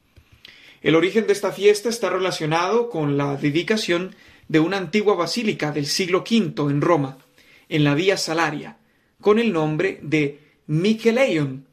El 0.82 0.96
origen 0.96 1.28
de 1.28 1.34
esta 1.34 1.52
fiesta 1.52 1.90
está 1.90 2.10
relacionado 2.10 2.90
con 2.90 3.18
la 3.18 3.36
dedicación 3.36 4.16
de 4.48 4.60
una 4.60 4.78
antigua 4.78 5.16
basílica 5.16 5.72
del 5.72 5.86
siglo 5.86 6.20
V 6.20 6.72
en 6.72 6.82
Roma, 6.82 7.18
en 7.68 7.84
la 7.84 7.96
Vía 7.96 8.18
Salaria, 8.18 8.78
con 9.22 9.40
el 9.40 9.52
nombre 9.52 10.00
de 10.02 10.40
Micheleion. 10.68 11.68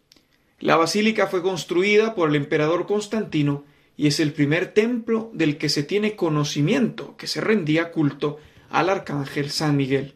La 0.58 0.76
basílica 0.76 1.28
fue 1.28 1.42
construida 1.42 2.14
por 2.14 2.28
el 2.28 2.36
emperador 2.36 2.86
Constantino 2.86 3.64
y 3.96 4.08
es 4.08 4.20
el 4.20 4.32
primer 4.32 4.74
templo 4.74 5.30
del 5.32 5.56
que 5.56 5.68
se 5.68 5.82
tiene 5.82 6.16
conocimiento 6.16 7.16
que 7.16 7.26
se 7.26 7.40
rendía 7.40 7.92
culto 7.92 8.38
al 8.68 8.90
arcángel 8.90 9.50
San 9.50 9.76
Miguel. 9.76 10.15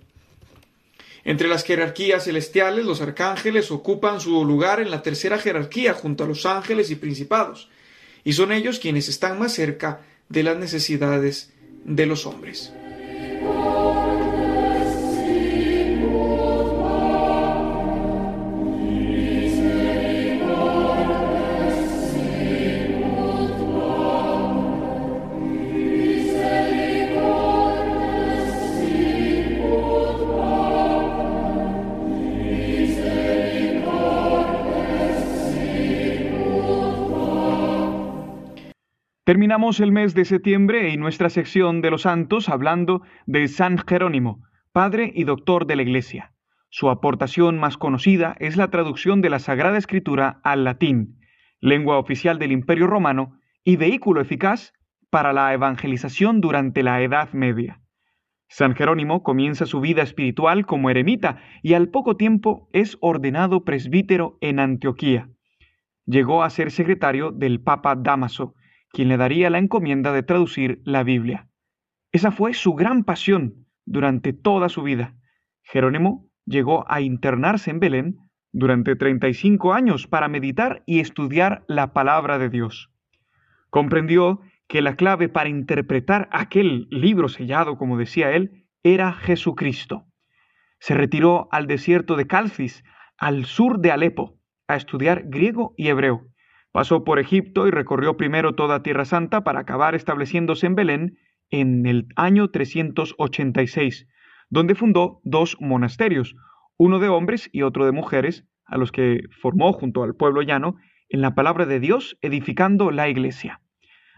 Entre 1.24 1.48
las 1.48 1.64
jerarquías 1.64 2.24
celestiales, 2.24 2.84
los 2.84 3.00
arcángeles 3.00 3.70
ocupan 3.70 4.20
su 4.20 4.44
lugar 4.44 4.80
en 4.80 4.90
la 4.90 5.02
tercera 5.02 5.38
jerarquía 5.38 5.92
junto 5.94 6.24
a 6.24 6.26
los 6.26 6.46
ángeles 6.46 6.90
y 6.90 6.96
principados, 6.96 7.68
y 8.24 8.32
son 8.32 8.52
ellos 8.52 8.78
quienes 8.78 9.08
están 9.08 9.38
más 9.38 9.52
cerca 9.52 10.00
de 10.28 10.42
las 10.42 10.56
necesidades 10.56 11.52
de 11.84 12.06
los 12.06 12.26
hombres. 12.26 12.72
Terminamos 39.30 39.78
el 39.78 39.92
mes 39.92 40.12
de 40.14 40.24
septiembre 40.24 40.88
y 40.88 40.96
nuestra 40.96 41.30
sección 41.30 41.82
de 41.82 41.92
los 41.92 42.02
santos 42.02 42.48
hablando 42.48 43.02
de 43.26 43.46
San 43.46 43.78
Jerónimo, 43.78 44.42
padre 44.72 45.12
y 45.14 45.22
doctor 45.22 45.68
de 45.68 45.76
la 45.76 45.82
Iglesia. 45.82 46.32
Su 46.68 46.90
aportación 46.90 47.56
más 47.56 47.76
conocida 47.76 48.34
es 48.40 48.56
la 48.56 48.70
traducción 48.72 49.20
de 49.20 49.30
la 49.30 49.38
Sagrada 49.38 49.78
Escritura 49.78 50.40
al 50.42 50.64
latín, 50.64 51.20
lengua 51.60 51.98
oficial 51.98 52.40
del 52.40 52.50
Imperio 52.50 52.88
Romano 52.88 53.38
y 53.62 53.76
vehículo 53.76 54.20
eficaz 54.20 54.72
para 55.10 55.32
la 55.32 55.54
evangelización 55.54 56.40
durante 56.40 56.82
la 56.82 57.00
Edad 57.00 57.32
Media. 57.32 57.80
San 58.48 58.74
Jerónimo 58.74 59.22
comienza 59.22 59.64
su 59.64 59.78
vida 59.80 60.02
espiritual 60.02 60.66
como 60.66 60.90
eremita 60.90 61.38
y 61.62 61.74
al 61.74 61.90
poco 61.90 62.16
tiempo 62.16 62.68
es 62.72 62.98
ordenado 63.00 63.64
presbítero 63.64 64.38
en 64.40 64.58
Antioquía. 64.58 65.28
Llegó 66.04 66.42
a 66.42 66.50
ser 66.50 66.72
secretario 66.72 67.30
del 67.30 67.60
Papa 67.60 67.94
Damaso, 67.94 68.56
quien 68.92 69.08
le 69.08 69.16
daría 69.16 69.50
la 69.50 69.58
encomienda 69.58 70.12
de 70.12 70.22
traducir 70.22 70.80
la 70.84 71.02
Biblia. 71.02 71.48
Esa 72.12 72.32
fue 72.32 72.54
su 72.54 72.74
gran 72.74 73.04
pasión 73.04 73.66
durante 73.86 74.32
toda 74.32 74.68
su 74.68 74.82
vida. 74.82 75.16
Jerónimo 75.62 76.26
llegó 76.44 76.84
a 76.88 77.00
internarse 77.00 77.70
en 77.70 77.80
Belén 77.80 78.18
durante 78.52 78.96
35 78.96 79.72
años 79.72 80.06
para 80.06 80.28
meditar 80.28 80.82
y 80.86 81.00
estudiar 81.00 81.64
la 81.68 81.92
palabra 81.92 82.38
de 82.38 82.48
Dios. 82.48 82.90
Comprendió 83.70 84.40
que 84.66 84.82
la 84.82 84.96
clave 84.96 85.28
para 85.28 85.48
interpretar 85.48 86.28
aquel 86.32 86.88
libro 86.90 87.28
sellado, 87.28 87.76
como 87.76 87.96
decía 87.96 88.32
él, 88.32 88.66
era 88.82 89.12
Jesucristo. 89.12 90.06
Se 90.78 90.94
retiró 90.94 91.48
al 91.52 91.66
desierto 91.66 92.16
de 92.16 92.26
Calcis, 92.26 92.82
al 93.18 93.44
sur 93.44 93.80
de 93.80 93.92
Alepo, 93.92 94.38
a 94.66 94.76
estudiar 94.76 95.24
griego 95.26 95.74
y 95.76 95.88
hebreo. 95.88 96.29
Pasó 96.72 97.02
por 97.02 97.18
Egipto 97.18 97.66
y 97.66 97.70
recorrió 97.70 98.16
primero 98.16 98.54
toda 98.54 98.82
Tierra 98.82 99.04
Santa 99.04 99.42
para 99.42 99.60
acabar 99.60 99.94
estableciéndose 99.94 100.66
en 100.66 100.74
Belén 100.76 101.18
en 101.50 101.84
el 101.86 102.06
año 102.14 102.50
386, 102.50 104.06
donde 104.50 104.76
fundó 104.76 105.20
dos 105.24 105.56
monasterios, 105.60 106.36
uno 106.76 107.00
de 107.00 107.08
hombres 107.08 107.50
y 107.52 107.62
otro 107.62 107.86
de 107.86 107.92
mujeres, 107.92 108.46
a 108.64 108.78
los 108.78 108.92
que 108.92 109.24
formó 109.40 109.72
junto 109.72 110.04
al 110.04 110.14
pueblo 110.14 110.42
llano 110.42 110.76
en 111.08 111.22
la 111.22 111.34
palabra 111.34 111.66
de 111.66 111.80
Dios, 111.80 112.16
edificando 112.22 112.92
la 112.92 113.08
iglesia. 113.08 113.60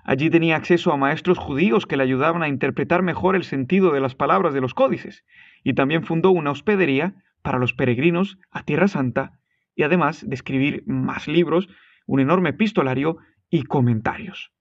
Allí 0.04 0.28
tenía 0.28 0.56
acceso 0.56 0.92
a 0.92 0.98
maestros 0.98 1.38
judíos 1.38 1.86
que 1.86 1.96
le 1.96 2.02
ayudaban 2.02 2.42
a 2.42 2.48
interpretar 2.48 3.02
mejor 3.02 3.34
el 3.34 3.44
sentido 3.44 3.92
de 3.92 4.00
las 4.00 4.14
palabras 4.14 4.52
de 4.52 4.60
los 4.60 4.74
códices, 4.74 5.24
y 5.64 5.72
también 5.72 6.04
fundó 6.04 6.32
una 6.32 6.50
hospedería 6.50 7.14
para 7.40 7.58
los 7.58 7.72
peregrinos 7.72 8.38
a 8.50 8.62
Tierra 8.64 8.88
Santa, 8.88 9.38
y 9.74 9.84
además 9.84 10.28
de 10.28 10.34
escribir 10.34 10.82
más 10.86 11.28
libros, 11.28 11.68
un 12.12 12.20
enorme 12.20 12.50
epistolario 12.50 13.16
y 13.48 13.62
comentarios. 13.62 14.52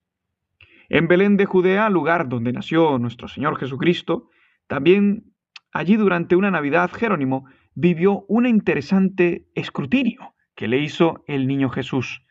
En 0.88 1.10
Belén 1.10 1.36
de 1.36 1.46
Judea, 1.46 1.90
lugar 1.90 2.30
donde 2.30 2.54
nació 2.54 2.98
nuestro 2.98 3.28
Señor 3.28 3.58
Jesucristo, 3.58 4.30
también 4.68 5.34
allí 5.74 5.98
durante 5.98 6.38
una 6.38 6.50
Navidad 6.50 6.90
Jerónimo 6.94 7.48
vivió 7.76 8.24
un 8.30 8.46
interesante 8.46 9.50
escrutinio 9.54 10.34
que 10.56 10.70
le 10.70 10.80
hizo 10.80 11.26
el 11.28 11.46
niño 11.46 11.70
Jesús. 11.70 12.24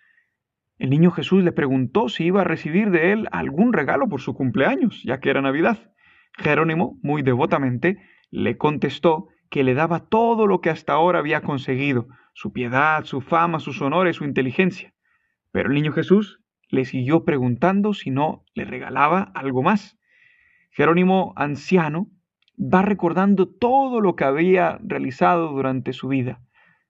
El 0.78 0.88
niño 0.88 1.10
Jesús 1.10 1.44
le 1.44 1.52
preguntó 1.52 2.08
si 2.08 2.24
iba 2.24 2.40
a 2.40 2.44
recibir 2.44 2.90
de 2.90 3.12
él 3.12 3.28
algún 3.30 3.74
regalo 3.74 4.08
por 4.08 4.22
su 4.22 4.32
cumpleaños, 4.32 5.02
ya 5.04 5.20
que 5.20 5.28
era 5.28 5.42
Navidad. 5.42 5.92
Jerónimo, 6.38 6.98
muy 7.02 7.20
devotamente, 7.20 7.98
le 8.30 8.56
contestó 8.56 9.28
que 9.50 9.64
le 9.64 9.74
daba 9.74 10.06
todo 10.06 10.46
lo 10.46 10.62
que 10.62 10.70
hasta 10.70 10.94
ahora 10.94 11.18
había 11.18 11.42
conseguido, 11.42 12.08
su 12.32 12.54
piedad, 12.54 13.04
su 13.04 13.20
fama, 13.20 13.60
sus 13.60 13.82
honores, 13.82 14.16
su 14.16 14.24
inteligencia. 14.24 14.94
Pero 15.52 15.68
el 15.68 15.74
niño 15.74 15.92
Jesús 15.92 16.40
le 16.68 16.84
siguió 16.84 17.24
preguntando 17.24 17.94
si 17.94 18.10
no 18.10 18.44
le 18.54 18.64
regalaba 18.64 19.32
algo 19.34 19.62
más. 19.62 19.98
Jerónimo, 20.70 21.32
anciano, 21.36 22.08
va 22.58 22.82
recordando 22.82 23.48
todo 23.48 24.00
lo 24.00 24.14
que 24.14 24.24
había 24.24 24.78
realizado 24.82 25.48
durante 25.48 25.92
su 25.92 26.08
vida 26.08 26.40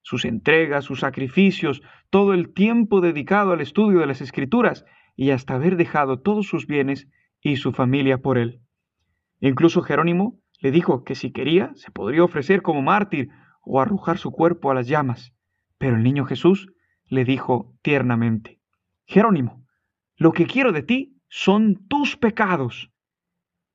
sus 0.03 0.25
entregas, 0.25 0.85
sus 0.85 1.01
sacrificios, 1.01 1.83
todo 2.11 2.33
el 2.35 2.53
tiempo 2.53 3.01
dedicado 3.01 3.53
al 3.53 3.61
estudio 3.61 4.01
de 4.01 4.07
las 4.07 4.21
escrituras 4.21 4.85
y 5.17 5.31
hasta 5.31 5.55
haber 5.55 5.77
dejado 5.77 6.21
todos 6.21 6.47
sus 6.47 6.67
bienes 6.67 7.09
y 7.41 7.57
su 7.57 7.73
familia 7.73 8.19
por 8.19 8.39
él. 8.39 8.61
Incluso 9.41 9.83
Jerónimo 9.83 10.41
le 10.61 10.71
dijo 10.71 11.05
que 11.05 11.15
si 11.15 11.33
quería 11.33 11.73
se 11.75 11.91
podría 11.91 12.25
ofrecer 12.25 12.63
como 12.63 12.83
mártir 12.83 13.29
o 13.63 13.81
arrojar 13.81 14.19
su 14.19 14.31
cuerpo 14.31 14.71
a 14.71 14.75
las 14.75 14.89
llamas. 14.89 15.35
Pero 15.79 15.97
el 15.97 16.03
niño 16.03 16.25
Jesús 16.25 16.73
le 17.11 17.25
dijo 17.25 17.77
tiernamente, 17.83 18.61
Jerónimo, 19.05 19.67
lo 20.17 20.33
que 20.33 20.47
quiero 20.47 20.73
de 20.73 20.83
ti 20.83 21.21
son 21.29 21.87
tus 21.89 22.17
pecados. 22.17 22.91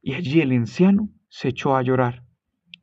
Y 0.01 0.13
allí 0.13 0.41
el 0.41 0.51
anciano 0.53 1.09
se 1.27 1.49
echó 1.49 1.75
a 1.75 1.81
llorar, 1.81 2.23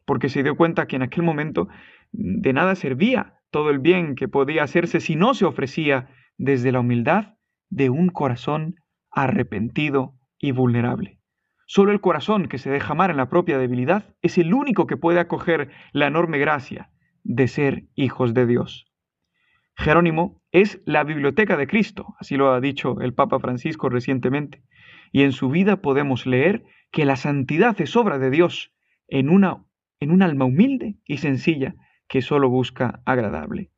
porque 0.04 0.28
se 0.28 0.42
dio 0.42 0.56
cuenta 0.56 0.86
que 0.86 0.96
en 0.96 1.02
aquel 1.02 1.24
momento 1.24 1.68
de 2.12 2.52
nada 2.52 2.74
servía 2.74 3.38
todo 3.50 3.70
el 3.70 3.78
bien 3.78 4.14
que 4.14 4.28
podía 4.28 4.62
hacerse 4.62 5.00
si 5.00 5.16
no 5.16 5.34
se 5.34 5.46
ofrecía 5.46 6.10
desde 6.36 6.72
la 6.72 6.80
humildad 6.80 7.34
de 7.70 7.88
un 7.90 8.08
corazón 8.08 8.76
arrepentido 9.10 10.14
y 10.38 10.52
vulnerable. 10.52 11.18
Solo 11.66 11.92
el 11.92 12.00
corazón 12.00 12.48
que 12.48 12.58
se 12.58 12.70
deja 12.70 12.92
amar 12.92 13.10
en 13.10 13.16
la 13.16 13.30
propia 13.30 13.56
debilidad 13.56 14.14
es 14.20 14.36
el 14.36 14.52
único 14.52 14.86
que 14.86 14.98
puede 14.98 15.20
acoger 15.20 15.70
la 15.92 16.08
enorme 16.08 16.38
gracia 16.38 16.90
de 17.24 17.48
ser 17.48 17.84
hijos 17.94 18.34
de 18.34 18.46
Dios. 18.46 18.91
Jerónimo 19.76 20.40
es 20.52 20.80
la 20.84 21.04
biblioteca 21.04 21.56
de 21.56 21.66
Cristo, 21.66 22.14
así 22.18 22.36
lo 22.36 22.52
ha 22.52 22.60
dicho 22.60 23.00
el 23.00 23.14
Papa 23.14 23.38
Francisco 23.38 23.88
recientemente, 23.88 24.62
y 25.10 25.22
en 25.22 25.32
su 25.32 25.48
vida 25.48 25.82
podemos 25.82 26.26
leer 26.26 26.64
que 26.90 27.04
la 27.04 27.16
santidad 27.16 27.80
es 27.80 27.96
obra 27.96 28.18
de 28.18 28.30
Dios 28.30 28.72
en 29.08 29.28
una 29.28 29.64
en 30.02 30.10
un 30.10 30.22
alma 30.22 30.46
humilde 30.46 30.96
y 31.04 31.18
sencilla 31.18 31.76
que 32.08 32.22
solo 32.22 32.50
busca 32.50 33.00
agradable. 33.06 33.70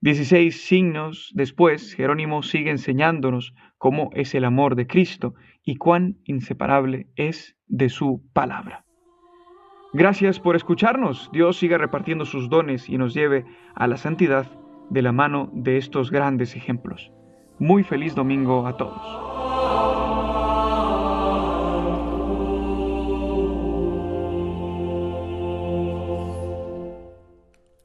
Dieciséis 0.00 0.60
signos 0.66 1.32
después, 1.34 1.94
Jerónimo 1.94 2.42
sigue 2.42 2.70
enseñándonos 2.70 3.54
cómo 3.78 4.10
es 4.12 4.34
el 4.34 4.44
amor 4.44 4.76
de 4.76 4.86
Cristo 4.86 5.34
y 5.62 5.76
cuán 5.76 6.18
inseparable 6.24 7.08
es 7.16 7.56
de 7.66 7.88
su 7.88 8.28
palabra. 8.34 8.83
Gracias 9.94 10.40
por 10.40 10.56
escucharnos. 10.56 11.30
Dios 11.32 11.56
siga 11.56 11.78
repartiendo 11.78 12.24
sus 12.24 12.48
dones 12.48 12.88
y 12.88 12.98
nos 12.98 13.14
lleve 13.14 13.44
a 13.76 13.86
la 13.86 13.96
santidad 13.96 14.50
de 14.90 15.02
la 15.02 15.12
mano 15.12 15.50
de 15.52 15.76
estos 15.76 16.10
grandes 16.10 16.56
ejemplos. 16.56 17.12
Muy 17.60 17.84
feliz 17.84 18.16
domingo 18.16 18.66
a 18.66 18.76
todos. 18.76 19.00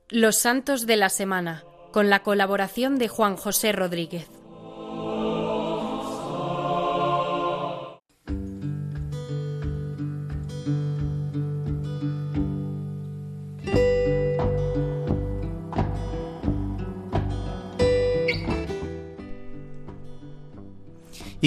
Los 0.10 0.38
Santos 0.40 0.88
de 0.88 0.98
la 0.98 1.10
Semana, 1.10 1.64
con 1.92 2.10
la 2.10 2.24
colaboración 2.24 2.98
de 2.98 3.08
Juan 3.08 3.36
José 3.36 3.72
Rodríguez. 3.72 4.39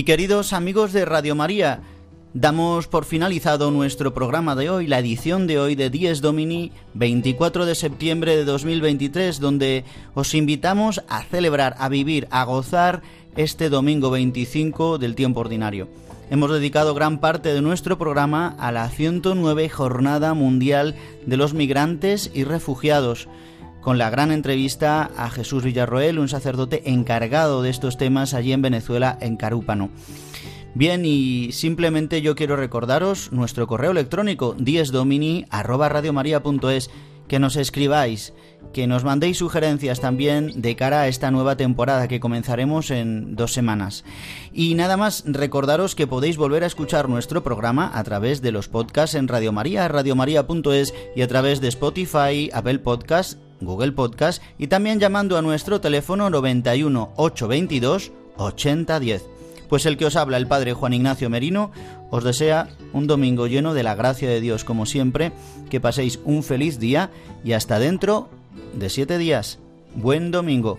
Y 0.03 0.05
queridos 0.05 0.53
amigos 0.53 0.93
de 0.93 1.05
Radio 1.05 1.37
María, 1.37 1.81
Damos 2.35 2.89
por 2.89 3.05
finalizado 3.05 3.71
nuestro 3.71 4.13
programa 4.13 4.57
de 4.57 4.69
hoy, 4.69 4.89
la 4.89 4.99
edición 4.99 5.47
de 5.47 5.61
hoy 5.61 5.77
de 5.77 5.91
Dies 5.91 6.21
Domini, 6.21 6.73
24 6.95 7.67
de 7.67 7.77
septiembre 7.77 8.37
de 8.37 8.45
2023, 8.45 9.39
donde 9.39 9.85
os 10.15 10.35
invitamos 10.35 11.05
a 11.09 11.23
celebrar, 11.23 11.77
a 11.79 11.89
vivir, 11.89 12.27
a 12.33 12.43
gozar 12.43 13.03
este 13.37 13.69
domingo 13.69 14.11
25 14.11 14.99
del 14.99 15.15
tiempo 15.15 15.39
ordinario. 15.39 15.87
Hemos 16.31 16.51
dedicado 16.51 16.95
gran 16.95 17.21
parte 17.21 17.55
de 17.55 17.63
nuestro 17.63 17.97
programa 17.97 18.57
a 18.59 18.73
la 18.73 18.89
109 18.89 19.69
Jornada 19.69 20.35
Mundial 20.35 20.97
de 21.27 21.37
los 21.37 21.55
Migrantes 21.55 22.29
y 22.35 22.43
Refugiados, 22.43 23.29
con 23.83 23.99
la 23.99 24.09
gran 24.09 24.33
entrevista 24.33 25.11
a 25.17 25.29
Jesús 25.29 25.65
Villarroel, 25.65 26.19
un 26.19 26.29
sacerdote 26.29 26.91
encargado 26.91 27.61
de 27.63 27.69
estos 27.69 27.99
temas 27.99 28.33
allí 28.33 28.53
en 28.53 28.63
Venezuela, 28.63 29.19
en 29.21 29.37
Carúpano. 29.37 29.91
Bien, 30.75 31.05
y 31.05 31.53
simplemente 31.53 32.23
yo 32.23 32.35
quiero 32.35 32.57
recordaros 32.57 33.31
nuestro 33.33 33.67
correo 33.67 33.91
electrónico 33.91 34.57
diesdomini@radiomaria.es 34.59 36.89
que 37.33 37.39
nos 37.39 37.57
escribáis, 37.57 38.35
que 38.75 38.87
nos 38.87 39.05
mandéis 39.05 39.39
sugerencias 39.39 40.01
también 40.01 40.61
de 40.61 40.77
cara 40.77 41.01
a 41.01 41.09
esta 41.09 41.31
nueva 41.31 41.57
temporada 41.57 42.07
que 42.07 42.21
comenzaremos 42.21 42.91
en 42.91 43.37
dos 43.37 43.55
semanas. 43.55 44.05
Y 44.53 44.75
nada 44.75 44.99
más, 44.99 45.25
recordaros 45.27 45.95
que 45.95 46.07
podéis 46.07 46.37
volver 46.37 46.63
a 46.63 46.67
escuchar 46.67 47.09
nuestro 47.09 47.43
programa 47.43 47.91
a 47.95 48.05
través 48.05 48.43
de 48.43 48.53
los 48.53 48.69
podcasts 48.69 49.17
en 49.17 49.29
Radio 49.29 49.51
María, 49.51 49.89
radiomaria.es 49.89 50.93
y 51.17 51.23
a 51.23 51.29
través 51.29 51.63
de 51.63 51.69
Spotify, 51.69 52.51
Apple 52.53 52.81
Podcast, 52.81 53.39
Google 53.63 53.93
Podcast 53.93 54.43
y 54.59 54.67
también 54.67 55.01
llamando 55.01 55.39
a 55.39 55.43
nuestro 55.43 55.81
teléfono 55.81 56.29
91 56.29 57.15
822 57.17 58.13
8010. 58.37 59.32
Pues 59.73 59.87
el 59.87 59.97
que 59.97 60.05
os 60.05 60.17
habla, 60.17 60.37
el 60.37 60.47
Padre 60.47 60.75
Juan 60.75 60.93
Ignacio 60.93 61.31
Merino, 61.31 61.71
os 62.11 62.23
desea 62.23 62.69
un 62.93 63.07
domingo 63.07 63.47
lleno 63.47 63.73
de 63.73 63.83
la 63.83 63.95
gracia 63.95 64.29
de 64.29 64.39
Dios 64.39 64.65
como 64.65 64.85
siempre, 64.85 65.33
que 65.71 65.81
paséis 65.81 66.21
un 66.27 66.43
feliz 66.43 66.79
día 66.79 67.11
y 67.43 67.55
hasta 67.55 67.79
dentro 67.79 68.29
de 68.75 68.91
siete 68.91 69.17
días. 69.17 69.61
Buen 69.95 70.31
domingo. 70.31 70.79